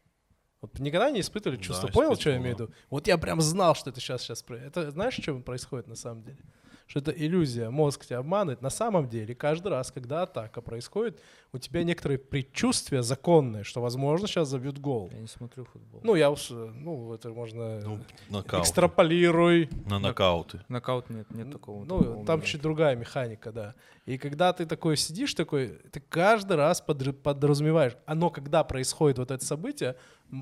Вот 0.61 0.79
никогда 0.79 1.11
не 1.11 1.21
испытывали 1.21 1.57
Да, 1.59 1.63
чувство, 1.63 1.89
понял, 1.89 2.17
что 2.17 2.31
я 2.31 2.37
имею 2.39 2.55
в 2.55 2.59
да. 2.59 2.65
виду? 2.65 2.75
Вот 2.91 3.07
я 3.07 3.19
прям 3.19 3.41
знал, 3.41 3.75
что 3.75 3.91
это 3.91 4.01
сейчас 4.01 4.23
сейчас. 4.23 4.45
Это 4.49 4.91
знаешь, 4.91 5.15
что 5.15 5.39
происходит 5.41 5.87
на 5.87 5.95
самом 5.95 6.23
деле? 6.23 6.39
Что 6.87 7.01
это 7.01 7.13
иллюзия, 7.13 7.71
мозг 7.71 8.05
тебя 8.05 8.19
обманывает. 8.19 8.61
На 8.61 8.71
самом 8.71 9.09
деле, 9.09 9.35
каждый 9.35 9.69
раз, 9.69 9.91
когда 9.91 10.23
атака 10.23 10.61
происходит, 10.61 11.19
у 11.53 11.59
тебя 11.59 11.83
некоторые 11.83 12.19
предчувствия 12.19 13.03
законные, 13.03 13.65
что, 13.65 13.81
возможно, 13.81 14.29
сейчас 14.29 14.49
забьют 14.49 14.79
гол. 14.79 15.09
Я 15.13 15.21
не 15.21 15.27
смотрю 15.27 15.65
футбол. 15.65 16.01
Ну, 16.05 16.15
я 16.15 16.31
уж, 16.31 16.51
ну, 16.51 17.15
это 17.15 17.31
можно... 17.31 17.81
Ну, 17.81 18.01
нокаут. 18.29 18.65
Экстраполируй. 18.65 19.71
На 19.87 19.99
нокауты. 19.99 20.61
Нокаут 20.69 21.09
нет, 21.09 21.31
нет 21.31 21.51
такого. 21.51 21.85
Ну, 21.85 21.99
такого 22.01 22.27
там 22.27 22.43
чуть 22.43 22.61
другая 22.61 22.97
механика, 22.97 23.51
да. 23.51 23.75
И 24.05 24.19
когда 24.19 24.53
ты 24.53 24.67
такой 24.67 24.99
сидишь 24.99 25.33
такой, 25.33 25.69
ты 25.91 26.01
каждый 26.01 26.57
раз 26.57 26.85
подр- 26.87 27.15
подразумеваешь, 27.15 27.97
оно 28.05 28.29
когда 28.29 28.63
происходит 28.63 29.19
вот 29.19 29.31
это 29.31 29.45
событие, 29.45 29.97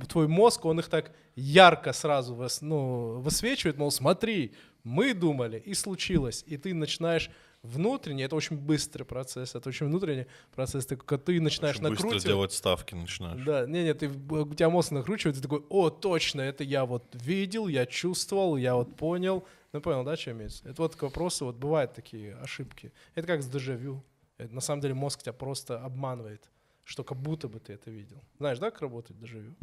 твой 0.08 0.28
мозг, 0.28 0.64
он 0.64 0.80
их 0.80 0.88
так 0.88 1.12
ярко 1.36 1.92
сразу 1.92 2.34
выс- 2.34 2.58
ну, 2.62 3.20
высвечивает, 3.20 3.78
мол, 3.78 3.90
смотри, 3.90 4.52
мы 4.84 5.14
думали, 5.14 5.58
и 5.58 5.74
случилось. 5.74 6.44
И 6.46 6.56
ты 6.56 6.74
начинаешь 6.74 7.30
внутренне, 7.62 8.24
это 8.24 8.34
очень 8.34 8.56
быстрый 8.56 9.04
процесс, 9.04 9.54
это 9.54 9.68
очень 9.68 9.86
внутренний 9.86 10.26
процесс, 10.54 10.84
ты, 10.86 10.96
ты 10.96 11.40
начинаешь 11.40 11.76
Очень 11.76 11.88
быстро 11.88 12.04
накручивать. 12.04 12.24
делать 12.26 12.52
ставки 12.52 12.94
начинаешь. 12.94 13.44
Да, 13.44 13.66
не, 13.66 13.84
не, 13.84 13.94
ты, 13.94 14.08
у 14.08 14.54
тебя 14.54 14.68
мозг 14.68 14.90
накручивает, 14.90 15.36
ты 15.36 15.42
такой, 15.42 15.62
о, 15.68 15.90
точно, 15.90 16.40
это 16.40 16.64
я 16.64 16.84
вот 16.84 17.04
видел, 17.14 17.68
я 17.68 17.86
чувствовал, 17.86 18.56
я 18.56 18.74
вот 18.74 18.96
понял. 18.96 19.44
Ну, 19.72 19.80
понял, 19.80 20.02
да, 20.04 20.16
что 20.16 20.32
имеется? 20.32 20.68
Это 20.68 20.82
вот 20.82 20.96
к 20.96 21.02
вопросу, 21.02 21.46
вот 21.46 21.56
бывают 21.56 21.94
такие 21.94 22.34
ошибки. 22.36 22.92
Это 23.14 23.26
как 23.26 23.42
с 23.42 23.46
дежавю. 23.46 24.02
Это, 24.38 24.52
на 24.54 24.60
самом 24.60 24.80
деле 24.82 24.94
мозг 24.94 25.22
тебя 25.22 25.32
просто 25.32 25.78
обманывает, 25.80 26.50
что 26.92 27.04
как 27.04 27.18
будто 27.18 27.48
бы 27.48 27.58
ты 27.58 27.72
это 27.72 27.90
видел. 27.90 28.22
Знаешь, 28.38 28.58
да, 28.58 28.70
как 28.70 28.82
работает 28.82 29.18
дежавю? 29.18 29.54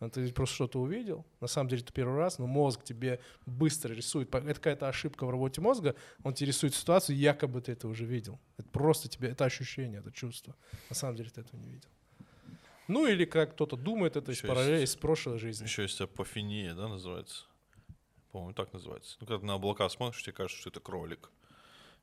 А 0.00 0.10
Ты 0.10 0.30
просто 0.32 0.54
что-то 0.54 0.80
увидел, 0.80 1.24
на 1.40 1.46
самом 1.46 1.70
деле 1.70 1.82
это 1.82 1.92
первый 1.92 2.16
раз, 2.18 2.38
но 2.38 2.46
мозг 2.46 2.84
тебе 2.84 3.20
быстро 3.46 3.94
рисует. 3.94 4.34
Это 4.34 4.54
какая-то 4.54 4.88
ошибка 4.88 5.24
в 5.24 5.30
работе 5.30 5.60
мозга, 5.60 5.94
он 6.22 6.34
тебе 6.34 6.48
рисует 6.48 6.74
ситуацию, 6.74 7.16
якобы 7.16 7.60
ты 7.62 7.72
это 7.72 7.88
уже 7.88 8.04
видел. 8.04 8.38
Это 8.58 8.68
просто 8.68 9.08
тебе, 9.08 9.28
это 9.28 9.44
ощущение, 9.44 10.00
это 10.00 10.12
чувство. 10.12 10.54
На 10.90 10.96
самом 10.96 11.16
деле 11.16 11.30
ты 11.30 11.40
этого 11.40 11.58
не 11.60 11.70
видел. 11.70 11.88
Ну 12.86 13.06
или 13.06 13.24
как 13.24 13.54
кто-то 13.54 13.76
думает 13.76 14.16
это 14.16 14.32
из 14.32 14.38
Ещё 14.38 14.48
параллели, 14.48 14.84
из 14.84 14.94
прошлой 14.94 15.38
жизни. 15.38 15.64
Еще 15.64 15.82
есть 15.82 16.00
апофения, 16.00 16.74
да, 16.74 16.88
называется? 16.88 17.44
По-моему, 18.30 18.52
так 18.52 18.72
называется. 18.74 19.16
Ну, 19.20 19.26
когда 19.26 19.38
ты 19.40 19.46
на 19.46 19.54
облака 19.54 19.88
смотришь, 19.88 20.22
тебе 20.22 20.32
кажется, 20.32 20.60
что 20.60 20.70
это 20.70 20.80
кролик. 20.80 21.30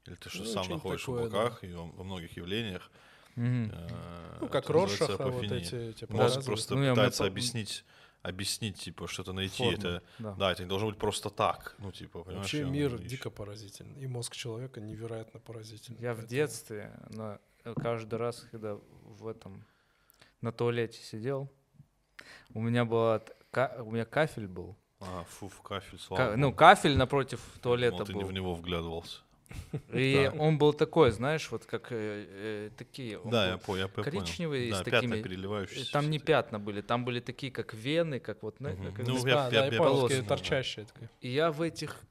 Или 0.08 0.16
ты 0.16 0.30
что 0.30 0.40
Ну, 0.40 0.46
сам 0.46 0.70
находишься 0.70 1.06
такое, 1.08 1.24
в 1.24 1.26
облаках 1.28 1.64
и 1.64 1.72
во, 1.74 1.86
во 1.86 2.04
многих 2.04 2.36
явлениях. 2.36 2.90
Э, 3.36 4.38
Ну, 4.42 4.48
как 4.48 4.70
Роршаха, 4.70 5.28
вот 5.30 5.44
эти, 5.52 5.94
типа, 5.94 6.14
Мозг 6.14 6.24
показывают. 6.36 6.46
просто 6.46 6.76
Ну, 6.76 6.90
пытается 6.90 7.26
объяснить, 7.26 7.86
объяснить, 8.24 8.80
типа, 8.80 9.08
что-то 9.08 9.34
найти. 9.34 9.58
Форму, 9.64 9.78
Это, 9.78 10.04
да. 10.20 10.34
да, 10.34 10.52
это 10.52 10.64
не 10.64 10.70
должно 10.70 10.90
быть 10.90 10.98
просто 10.98 11.30
так. 11.30 11.76
Ну, 11.80 11.92
типа? 11.92 12.24
Вообще 12.24 12.64
мир 12.64 12.98
дико 13.00 13.30
поразительный. 13.30 14.02
И 14.02 14.08
мозг 14.08 14.36
человека 14.36 14.82
невероятно 14.82 15.40
поразительный. 15.40 16.00
Я 16.02 16.14
в 16.14 16.26
детстве 16.28 16.92
на, 17.10 17.40
э, 17.64 17.74
каждый 17.76 18.16
раз, 18.20 18.46
когда 18.52 18.78
в 19.06 19.28
этом 19.28 19.64
на 20.42 20.52
туалете 20.52 21.00
сидел, 21.02 21.50
у 22.54 22.62
меня 22.62 22.86
была 22.86 23.22
ка- 23.52 23.78
у 23.84 23.92
меня 23.92 24.06
кафель 24.06 24.48
был. 24.48 24.76
А, 25.00 25.24
фу, 25.24 25.48
в 25.50 25.62
кафель, 25.62 25.98
слава 26.00 26.32
Ка- 26.32 26.38
ну, 26.38 26.54
кафель 26.54 26.96
напротив 26.98 27.42
туалета 27.62 28.06
ты 28.06 28.14
не 28.14 28.22
был. 28.22 28.28
в 28.30 28.34
него 28.34 28.54
вглядывался. 28.54 29.22
И 29.94 30.30
Да. 30.32 30.38
он 30.40 30.58
был 30.58 30.74
такой, 30.74 31.12
знаешь, 31.12 31.50
вот 31.52 31.66
как 31.66 31.92
э, 31.92 32.26
э, 32.30 32.70
такие. 32.78 33.20
да, 33.26 33.46
я, 33.46 33.52
я 33.52 33.58
понял. 33.88 33.90
да, 34.70 34.78
с 34.78 34.84
пятна 34.84 35.00
такими- 35.02 35.22
переливающиеся. 35.22 35.92
Там 35.92 36.10
не 36.10 36.20
пятна 36.20 36.60
были, 36.60 36.82
там 36.82 37.06
были 37.06 37.20
такие, 37.20 37.52
как 37.52 37.74
вены, 37.74 38.20
как 38.20 38.44
вот, 38.44 38.60
как 38.96 39.08
Ну, 39.08 39.26
я- 39.28 39.48
А, 39.48 39.52
да, 39.52 39.66
да. 40.22 40.28
торчащие. 40.28 40.86
И 41.22 41.30
я 41.30 41.52
в 41.52 41.62
этих 41.62 42.02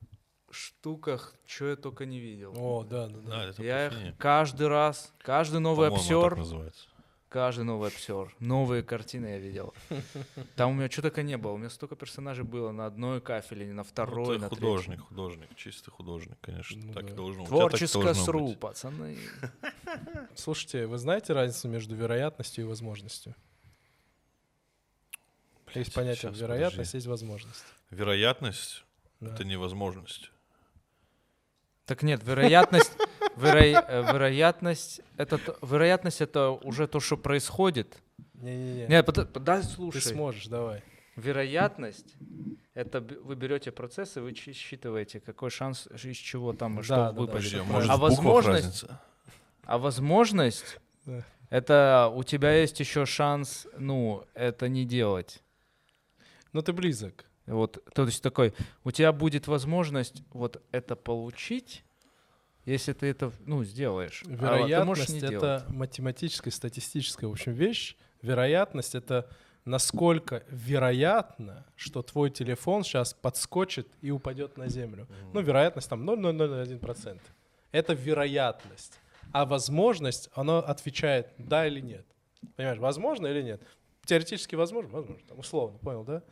штуках, 0.51 1.35
что 1.47 1.69
я 1.69 1.77
только 1.77 2.07
не 2.07 2.19
видел. 2.19 2.53
О, 2.57 2.85
да, 2.85 3.07
да, 3.07 3.19
да. 3.19 3.31
Да, 3.31 3.45
это 3.45 3.63
я 3.63 3.87
их 3.87 4.17
каждый 4.19 4.67
раз, 4.69 5.13
каждый 5.19 5.61
новый 5.61 5.89
обсер, 5.89 6.37
называется. 6.37 6.89
Каждый 7.31 7.65
новый 7.65 7.89
обсер, 7.89 8.35
новые 8.41 8.83
картины 8.83 9.27
я 9.29 9.39
видел. 9.39 9.73
Там 10.57 10.73
у 10.73 10.75
меня 10.75 10.91
что 10.91 11.01
только 11.03 11.23
не 11.23 11.39
было, 11.39 11.53
у 11.53 11.57
меня 11.57 11.71
столько 11.71 11.97
персонажей 11.97 12.45
было 12.45 12.73
на 12.73 12.85
одной 12.87 13.21
кафеле, 13.23 13.67
на 13.69 13.77
Ну, 13.77 13.85
второй, 13.85 14.37
ты 14.37 14.43
на 14.43 14.49
художник, 14.51 15.01
художник, 15.01 15.49
чистый 15.57 15.91
художник, 15.91 16.37
конечно, 16.43 16.79
Ну 16.85 16.93
так 16.93 17.07
да. 17.07 17.13
и 17.13 17.17
должно. 17.17 17.47
Творческая 17.47 18.03
должно 18.03 18.25
сру, 18.25 18.49
быть. 18.49 18.61
пацаны. 18.61 19.17
Слушайте, 20.35 20.87
вы 20.87 20.99
знаете 20.99 21.33
разницу 21.33 21.69
между 21.69 21.95
вероятностью 21.95 22.65
и 22.65 22.69
возможностью? 22.69 23.35
Есть 25.75 25.75
Блядь, 25.75 25.95
понятие 25.95 26.31
щас, 26.33 26.41
вероятность, 26.41 26.77
подожди. 26.91 26.97
есть 26.97 27.07
возможность. 27.07 27.65
Вероятность 27.91 28.85
Да. 29.21 29.33
это 29.35 29.45
невозможность. 29.45 30.33
Так 31.87 32.03
нет, 32.03 32.23
вероятность, 32.25 32.93
веро- 33.37 34.13
вероятность, 34.13 35.01
это, 35.17 35.41
вероятность 35.63 36.21
это 36.21 36.51
уже 36.51 36.87
то, 36.87 37.01
что 37.01 37.17
происходит. 37.17 37.97
Не-не-не. 38.35 38.87
Нет, 38.87 39.07
под- 39.07 39.33
под- 39.33 39.43
да, 39.45 39.61
Ты 39.61 39.67
слушай. 39.67 40.01
сможешь, 40.03 40.47
давай. 40.47 40.83
Вероятность 41.17 42.15
это 42.75 43.01
вы 43.01 43.35
берете 43.35 43.73
процессы, 43.73 44.21
вы 44.21 44.33
чи- 44.33 44.53
считываете, 44.53 45.21
какой 45.21 45.51
шанс, 45.51 45.89
из 46.03 46.17
чего 46.17 46.53
там 46.53 46.77
Да, 46.77 46.83
что 46.83 46.95
да, 46.97 47.13
да, 47.13 47.21
выпадет. 47.21 47.49
Всё 47.49 47.61
а 47.61 47.65
может 47.65 47.91
А 47.91 47.97
возможность- 47.97 48.65
разница? 48.65 49.01
А 49.65 49.79
возможность 49.79 50.79
Да. 51.05 51.25
это 51.51 52.11
у 52.15 52.23
тебя 52.23 52.53
есть 52.53 52.79
еще 52.81 53.05
шанс, 53.05 53.67
ну, 53.77 54.25
это 54.35 54.69
не 54.69 54.85
делать. 54.85 55.43
Ну 56.53 56.63
ты 56.63 56.73
близок. 56.73 57.25
Вот, 57.47 57.83
то 57.95 58.05
есть 58.05 58.23
такой, 58.23 58.55
у 58.85 58.91
тебя 58.91 59.13
будет 59.13 59.49
возможность 59.49 60.23
вот 60.33 60.63
это 60.73 60.95
получить, 60.95 61.85
если 62.65 62.93
ты 62.93 63.07
это, 63.07 63.33
ну, 63.47 63.65
сделаешь. 63.65 64.23
А 64.25 64.27
ты 64.27 64.85
можешь 64.85 65.09
Вероятность 65.09 65.11
не 65.11 65.19
это 65.19 65.31
делать. 65.31 65.69
математическая, 65.69 66.53
статистическая, 66.53 67.27
в 67.27 67.33
общем, 67.33 67.53
вещь. 67.53 67.97
Вероятность 68.23 68.95
это 68.95 69.29
насколько 69.65 70.45
вероятно, 70.51 71.67
что 71.77 72.03
твой 72.03 72.31
телефон 72.31 72.83
сейчас 72.83 73.15
подскочит 73.15 73.89
и 74.01 74.11
упадет 74.11 74.57
на 74.57 74.69
землю. 74.69 75.07
Ну, 75.33 75.41
вероятность 75.41 75.89
там 75.89 76.09
0,001%. 76.09 77.21
Это 77.73 77.93
вероятность. 77.93 79.01
А 79.33 79.45
возможность, 79.45 80.29
она 80.35 80.59
отвечает 80.59 81.29
да 81.39 81.67
или 81.67 81.81
нет. 81.81 82.07
Понимаешь, 82.57 82.79
возможно 82.79 83.27
или 83.29 83.43
нет? 83.43 83.63
Теоретически 84.05 84.57
возможно, 84.57 84.91
возможно, 84.91 85.23
там, 85.29 85.39
условно, 85.39 85.79
понял, 85.79 86.05
да? 86.05 86.23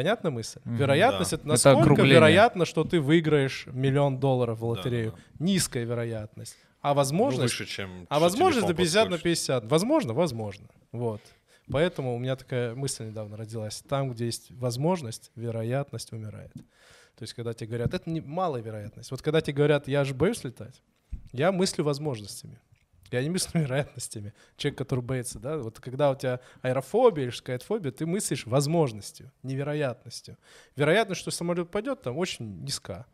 Понятна 0.00 0.30
мысль? 0.30 0.60
Мгм. 0.64 0.76
Вероятность 0.76 1.30
Да. 1.32 1.36
это 1.36 1.42
Это 1.42 1.48
насколько 1.48 1.80
округление. 1.82 2.14
вероятно, 2.14 2.64
что 2.64 2.84
ты 2.84 3.00
выиграешь 3.02 3.66
миллион 3.66 4.18
долларов 4.18 4.56
в 4.56 4.60
Да, 4.62 4.66
лотерею. 4.68 5.12
да. 5.12 5.44
Низкая 5.44 5.84
вероятность. 5.84 6.56
А 6.80 6.88
Ну, 6.88 6.94
возможность 6.94 7.52
выше, 7.58 7.66
чем 7.70 8.06
а 8.08 8.18
возможность 8.18 8.66
до 8.66 8.72
телефон 8.72 8.76
50 8.84 9.04
на 9.04 9.10
подскочит. 9.16 9.22
50. 9.24 9.64
Возможно, 9.66 10.14
возможно. 10.14 10.68
Вот. 10.92 11.20
Поэтому 11.70 12.16
у 12.16 12.18
меня 12.18 12.34
такая 12.36 12.74
мысль 12.74 13.08
недавно 13.08 13.36
родилась. 13.36 13.82
Там, 13.90 14.10
где 14.10 14.24
есть 14.24 14.50
возможность, 14.52 15.30
вероятность 15.36 16.12
умирает. 16.14 16.54
То 16.54 17.24
есть, 17.24 17.34
когда 17.34 17.52
тебе 17.52 17.66
говорят, 17.68 17.92
это 17.92 18.08
не 18.08 18.22
малая 18.22 18.62
вероятность. 18.62 19.10
Вот 19.10 19.20
когда 19.20 19.42
тебе 19.42 19.52
говорят, 19.58 19.86
я 19.86 20.04
же 20.04 20.14
боюсь 20.14 20.42
летать, 20.44 20.80
я 21.32 21.52
мыслю 21.52 21.84
возможностями. 21.84 22.58
Я 23.12 23.22
не 23.22 23.30
мыслю 23.30 23.60
вероятностями. 23.60 24.32
Человек, 24.56 24.78
который 24.78 25.00
боится, 25.00 25.38
да, 25.38 25.58
вот 25.58 25.80
когда 25.80 26.10
у 26.10 26.14
тебя 26.14 26.40
аэрофобия 26.62 27.24
или 27.24 27.30
какая-то 27.30 27.64
фобия, 27.64 27.90
ты 27.90 28.06
мыслишь 28.06 28.46
возможностью, 28.46 29.32
невероятностью. 29.42 30.36
Вероятность, 30.76 31.20
что 31.20 31.30
самолет 31.30 31.70
пойдет, 31.70 32.02
там 32.02 32.16
очень 32.18 32.62
низка. 32.62 33.06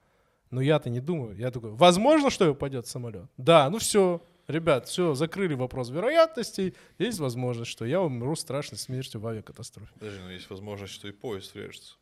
Но 0.51 0.61
я-то 0.61 0.91
не 0.91 1.01
думаю. 1.01 1.37
Я 1.37 1.51
такой, 1.51 1.71
возможно, 1.71 2.31
что 2.31 2.51
упадет 2.51 2.87
самолет? 2.87 3.27
Да, 3.37 3.69
ну 3.69 3.79
все, 3.79 4.23
ребят, 4.47 4.87
все, 4.87 5.15
закрыли 5.15 5.55
вопрос 5.55 5.91
вероятностей. 5.91 6.75
Есть 6.99 7.19
возможность, 7.19 7.71
что 7.71 7.85
я 7.85 8.01
умру 8.01 8.37
страшной 8.37 8.79
смертью 8.79 9.21
в 9.21 9.27
авиакатастрофе. 9.27 9.91
Подожди, 9.95 10.21
но 10.21 10.31
есть 10.31 10.49
возможность, 10.51 10.93
что 10.93 11.09
и 11.09 11.13
поезд 11.13 11.55
врежется. 11.55 11.97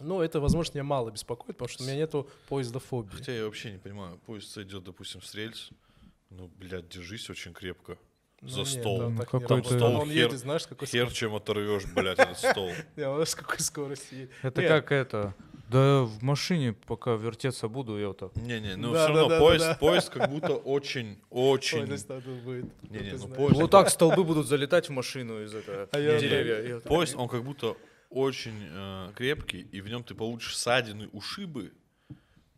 Ну, 0.00 0.20
это, 0.20 0.38
возможно, 0.38 0.74
меня 0.74 0.84
мало 0.84 1.10
беспокоит, 1.10 1.56
потому 1.56 1.68
что 1.68 1.82
у 1.82 1.86
меня 1.86 1.96
нету 1.96 2.28
поезда 2.48 2.78
фобии. 2.78 3.16
Хотя 3.16 3.32
я 3.32 3.44
вообще 3.44 3.72
не 3.72 3.78
понимаю, 3.78 4.18
поезд 4.26 4.56
идет, 4.58 4.84
допустим, 4.84 5.22
с 5.22 5.34
рельс. 5.34 5.70
Ну, 6.30 6.50
блядь, 6.56 6.88
держись 6.88 7.30
очень 7.30 7.52
крепко. 7.54 7.98
Ну, 8.40 8.48
За 8.48 8.60
нет, 8.60 8.68
стол. 8.68 8.98
там 9.00 9.14
Ну, 9.16 9.22
какой-то-. 9.24 9.64
Стол 9.64 9.96
Он 10.00 10.08
хер- 10.08 10.12
едет, 10.12 10.38
знаешь, 10.38 10.66
какой 10.66 10.86
Хер, 10.86 11.10
чем 11.10 11.34
оторвешь, 11.34 11.84
блядь, 11.92 12.18
этот 12.18 12.38
стол. 12.38 12.70
он 12.96 13.26
с 13.26 13.34
какой 13.34 13.58
скоростью 13.58 14.18
едет. 14.18 14.30
Это 14.42 14.62
как 14.62 14.92
это? 14.92 15.34
Да 15.68 16.02
в 16.02 16.22
машине, 16.22 16.72
пока 16.72 17.14
вертеться 17.14 17.68
буду, 17.68 17.98
я 17.98 18.08
вот 18.08 18.18
так. 18.18 18.36
Не-не, 18.36 18.76
ну 18.76 18.92
Да, 18.92 19.04
все 19.04 19.14
да, 19.14 19.20
равно 19.20 19.28
да, 19.28 19.38
поезд, 19.40 19.64
да. 19.66 19.74
поезд 19.74 20.08
как 20.10 20.30
будто 20.30 20.54
очень, 20.54 21.18
очень... 21.30 21.86
Поезд 21.86 22.08
надо 22.08 22.30
будет. 22.30 22.90
Не-не, 22.90 23.12
ну 23.18 23.28
поезд... 23.28 23.60
Вот 23.60 23.70
так 23.70 23.90
столбы 23.90 24.24
будут 24.24 24.46
залетать 24.46 24.88
в 24.88 24.92
машину 24.92 25.42
из 25.42 25.54
этого 25.54 25.88
А 25.92 25.98
я 25.98 26.18
деревья. 26.18 26.80
Поезд, 26.80 27.16
он 27.16 27.28
как 27.28 27.44
будто 27.44 27.76
очень 28.08 28.56
э, 28.70 29.10
крепкий, 29.14 29.60
и 29.60 29.80
в 29.82 29.88
нем 29.88 30.02
ты 30.04 30.14
получишь 30.14 30.56
ссадины, 30.56 31.08
ушибы, 31.12 31.72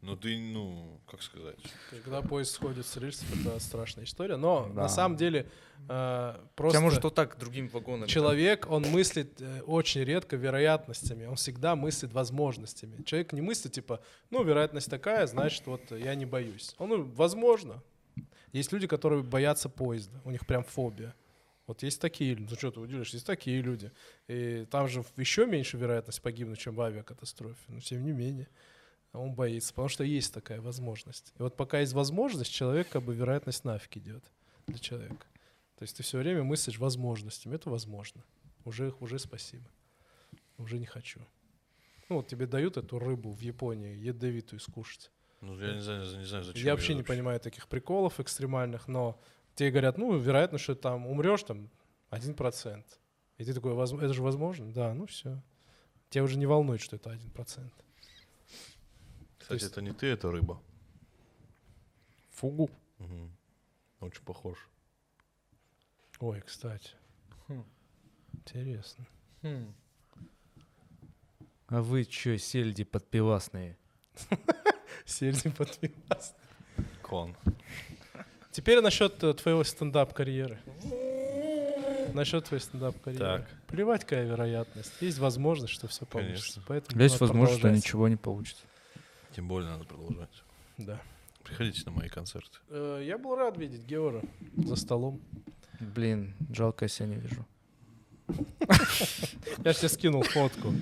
но 0.02 0.16
ты, 0.16 0.38
ну, 0.38 1.00
как 1.06 1.20
сказать... 1.22 1.58
Когда 1.90 2.22
поезд 2.22 2.52
сходит 2.52 2.86
с 2.86 2.96
рельсов, 2.96 3.26
это 3.38 3.58
страшная 3.60 4.04
история. 4.04 4.36
Но 4.36 4.70
Да. 4.74 4.82
на 4.82 4.88
самом 4.88 5.16
деле 5.16 5.46
э, 5.88 6.38
просто 6.56 6.80
может 6.80 7.04
вот 7.04 7.14
так 7.14 7.38
другим 7.38 7.68
вагоном. 7.68 8.08
человек, 8.08 8.66
он 8.70 8.82
мыслит 8.84 9.40
э, 9.40 9.60
очень 9.62 10.02
редко 10.02 10.36
вероятностями, 10.36 11.26
он 11.26 11.36
всегда 11.36 11.76
мыслит 11.76 12.12
возможностями. 12.12 13.02
Человек 13.02 13.32
не 13.32 13.42
мыслит 13.42 13.72
типа, 13.72 14.00
ну, 14.30 14.42
вероятность 14.42 14.88
такая, 14.88 15.26
значит, 15.26 15.66
вот 15.66 15.90
я 15.90 16.14
не 16.14 16.24
боюсь. 16.26 16.74
Он, 16.78 16.88
ну, 16.88 17.04
возможно. 17.04 17.82
Есть 18.52 18.72
люди, 18.72 18.86
которые 18.86 19.22
боятся 19.22 19.68
поезда, 19.68 20.20
у 20.24 20.30
них 20.30 20.46
прям 20.46 20.64
фобия. 20.64 21.14
Вот 21.66 21.84
есть 21.84 22.00
такие 22.00 22.34
люди, 22.34 22.50
ну 22.50 22.56
что 22.56 22.72
ты 22.72 22.80
удивишься, 22.80 23.16
есть 23.16 23.26
такие 23.26 23.62
люди. 23.62 23.92
И 24.26 24.66
там 24.70 24.88
же 24.88 25.04
еще 25.16 25.46
меньше 25.46 25.76
вероятность 25.76 26.20
погибнуть, 26.20 26.58
чем 26.58 26.74
в 26.74 26.80
авиакатастрофе. 26.80 27.60
Но 27.68 27.78
тем 27.78 28.04
не 28.04 28.10
менее, 28.10 28.48
он 29.12 29.34
боится, 29.34 29.72
потому 29.72 29.88
что 29.88 30.04
есть 30.04 30.32
такая 30.32 30.60
возможность. 30.60 31.32
И 31.38 31.42
вот 31.42 31.56
пока 31.56 31.80
есть 31.80 31.92
возможность, 31.92 32.52
человек 32.52 32.88
как 32.88 33.02
бы 33.02 33.14
вероятность 33.14 33.64
нафиг 33.64 33.96
идет 33.96 34.24
для 34.66 34.78
человека. 34.78 35.26
То 35.76 35.82
есть 35.82 35.96
ты 35.96 36.02
все 36.02 36.18
время 36.18 36.42
мыслишь 36.44 36.78
возможностями. 36.78 37.54
Это 37.54 37.70
возможно. 37.70 38.22
Уже, 38.64 38.94
уже 39.00 39.18
спасибо. 39.18 39.64
Уже 40.58 40.78
не 40.78 40.86
хочу. 40.86 41.20
Ну 42.08 42.16
вот 42.16 42.28
тебе 42.28 42.46
дают 42.46 42.76
эту 42.76 42.98
рыбу 42.98 43.32
в 43.32 43.40
Японии, 43.40 43.96
ядовитую 43.96 44.60
скушать. 44.60 45.10
Ну, 45.40 45.58
я 45.58 45.74
не 45.74 45.80
знаю, 45.80 46.00
не 46.18 46.24
знаю 46.26 46.44
зачем. 46.44 46.62
Я 46.62 46.72
вообще 46.72 46.94
не 46.94 47.02
понимаю 47.02 47.40
таких 47.40 47.66
приколов 47.68 48.20
экстремальных, 48.20 48.88
но 48.88 49.18
тебе 49.54 49.70
говорят, 49.70 49.96
ну, 49.96 50.16
вероятно, 50.18 50.58
что 50.58 50.74
ты 50.74 50.82
там 50.82 51.06
умрешь 51.06 51.42
там 51.44 51.70
1%. 52.10 52.84
И 53.38 53.44
ты 53.44 53.54
такой, 53.54 53.72
«Возм- 53.72 54.02
это 54.04 54.12
же 54.12 54.22
возможно? 54.22 54.70
Да, 54.70 54.92
ну 54.92 55.06
все. 55.06 55.42
Тебя 56.10 56.24
уже 56.24 56.36
не 56.36 56.44
волнует, 56.44 56.82
что 56.82 56.96
это 56.96 57.10
1%. 57.10 57.72
Кстати, 59.56 59.62
есть- 59.62 59.72
это 59.72 59.82
не 59.82 59.92
ты, 59.92 60.06
это 60.06 60.30
рыба. 60.30 60.60
Фугу. 62.30 62.70
Мгм. 62.98 63.30
Очень 64.00 64.22
похож. 64.22 64.68
Ой, 66.20 66.40
кстати. 66.40 66.90
Хм. 67.48 67.64
Интересно. 68.32 69.06
А 71.68 71.82
вы 71.82 72.04
чё, 72.04 72.36
сельди 72.36 72.84
подпивасные? 72.84 73.76
Сельдь 75.04 75.54
под 75.56 75.76
пивас. 75.78 76.34
Клон. 77.02 77.36
Теперь 78.50 78.80
насчет 78.80 79.22
э, 79.22 79.32
твоего 79.34 79.62
стендап-карьеры. 79.64 80.58
Насчет 82.12 82.44
твоей 82.46 82.60
стендап-карьеры. 82.60 83.24
Так. 83.46 83.48
Плевать, 83.68 84.02
какая 84.02 84.26
вероятность. 84.26 84.92
Есть 85.00 85.18
возможность, 85.18 85.72
что 85.72 85.86
все 85.86 86.04
получится. 86.06 86.54
Конечно. 86.54 86.62
Поэтому 86.66 87.00
Есть 87.00 87.20
возможность, 87.20 87.58
что 87.60 87.70
ничего 87.70 88.08
не 88.08 88.16
получится. 88.16 88.64
Тем 89.34 89.48
более 89.48 89.70
надо 89.70 89.84
продолжать. 89.84 90.42
Да. 90.78 91.00
Приходите 91.44 91.82
на 91.86 91.92
мои 91.92 92.08
концерты. 92.08 92.58
Э, 92.68 93.00
Я 93.04 93.16
был 93.18 93.34
рад 93.34 93.56
видеть 93.56 93.84
Геора 93.86 94.22
за 94.56 94.76
столом. 94.76 95.20
Блин, 95.80 96.34
жалко, 96.52 96.84
я 96.84 96.88
себя 96.88 97.06
не 97.08 97.16
вижу. 97.16 97.46
Я 99.64 99.72
же 99.72 99.78
тебе 99.78 99.88
скинул 99.88 100.22
фотку. 100.22 100.72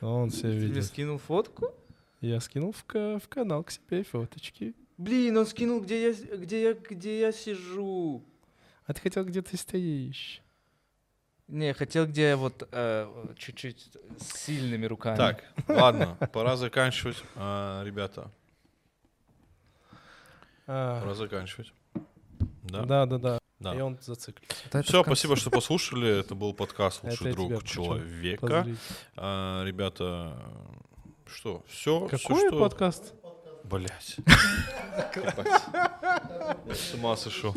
Он 0.00 0.30
все 0.30 0.42
Тебе 0.52 0.58
видит. 0.66 0.84
скинул 0.84 1.18
фотку? 1.18 1.68
Я 2.20 2.40
скинул 2.40 2.72
в, 2.72 2.84
в 2.92 3.28
канал 3.28 3.64
к 3.64 3.70
себе 3.70 4.02
фоточки. 4.04 4.74
Блин, 4.98 5.36
он 5.38 5.46
скинул, 5.46 5.80
где 5.80 6.10
я, 6.10 6.36
где 6.36 6.62
я, 6.62 6.74
где 6.74 7.20
я 7.20 7.32
сижу. 7.32 8.22
А 8.86 8.92
ты 8.92 9.00
хотел, 9.00 9.24
где 9.24 9.40
ты 9.42 9.56
стоишь? 9.56 10.42
Не, 11.48 11.68
я 11.68 11.74
хотел, 11.74 12.06
где 12.06 12.36
вот 12.36 12.66
э, 12.72 13.34
чуть-чуть 13.36 13.90
с 14.18 14.38
сильными 14.38 14.86
руками. 14.86 15.16
Так, 15.16 15.44
ладно, 15.68 16.16
пора 16.32 16.56
заканчивать. 16.56 17.22
А, 17.36 17.82
ребята, 17.84 18.30
пора 20.66 21.14
заканчивать. 21.14 21.72
Да? 22.62 22.82
да, 22.84 23.06
да, 23.06 23.18
да. 23.18 23.38
Да. 23.60 23.74
И 23.74 23.80
он 23.80 23.98
зациклился. 24.00 24.56
Да 24.72 24.82
Все, 24.82 25.02
спасибо, 25.02 25.36
что 25.36 25.50
послушали. 25.50 26.20
Это 26.20 26.34
был 26.34 26.52
подкаст 26.52 27.02
«Лучший 27.04 27.32
друг 27.32 27.64
человека». 27.64 28.66
А, 29.16 29.64
ребята, 29.64 30.36
что, 31.26 31.62
все, 31.68 32.08
Какой 32.08 32.48
что... 32.48 32.58
подкаст? 32.58 33.14
Блять. 33.64 34.16
С 36.70 36.94
ума 36.94 37.16
сошел. 37.16 37.56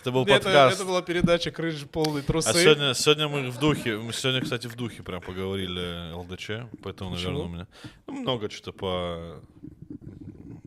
Это 0.00 0.12
был 0.12 0.26
подкаст. 0.26 0.76
это 0.76 0.84
была 0.84 1.02
передача 1.02 1.50
«Крыжи 1.50 1.86
полные 1.86 2.22
трусы». 2.22 2.48
А 2.48 2.52
сегодня, 2.52 2.94
сегодня 2.94 3.26
мы 3.28 3.50
в 3.50 3.58
духе, 3.58 3.96
мы 3.96 4.12
сегодня, 4.12 4.42
кстати, 4.42 4.66
в 4.66 4.76
духе 4.76 5.02
прям 5.02 5.20
поговорили 5.22 6.12
ЛДЧ, 6.12 6.68
поэтому, 6.82 7.12
Почему? 7.12 7.32
наверное, 7.32 7.42
у 7.42 7.48
меня 7.48 7.66
ну, 8.06 8.12
много 8.20 8.50
что-то 8.50 8.72
по 8.72 9.42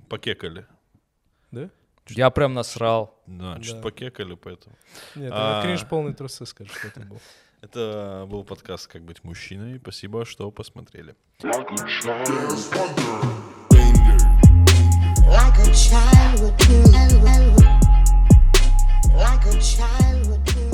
покекали. 0.10 0.66
Да? 1.52 1.70
Я 2.10 2.30
прям 2.32 2.54
насрал. 2.54 3.22
Да, 3.28 3.62
что-то 3.62 3.78
Да. 3.78 3.84
покекали, 3.84 4.36
поэтому. 4.36 4.76
Нет, 5.16 5.32
А. 5.34 5.60
это 5.60 5.68
кринж 5.68 5.88
полные 5.88 6.14
трусы, 6.16 6.46
скажи, 6.46 6.72
что 6.74 6.88
это 6.88 7.00
был. 7.02 7.22
Это 7.62 8.26
был 8.28 8.44
подкаст 8.44 8.88
«Как 8.88 9.04
быть 9.04 9.24
мужчиной». 9.24 9.80
Спасибо, 9.80 10.26
что 10.26 10.52
посмотрели. 10.52 11.16
child 15.74 16.40
would 16.42 16.58
do, 16.58 16.84
like 19.16 19.46
a 19.46 19.60
child 19.60 20.28
would 20.28 20.44
do. 20.46 20.73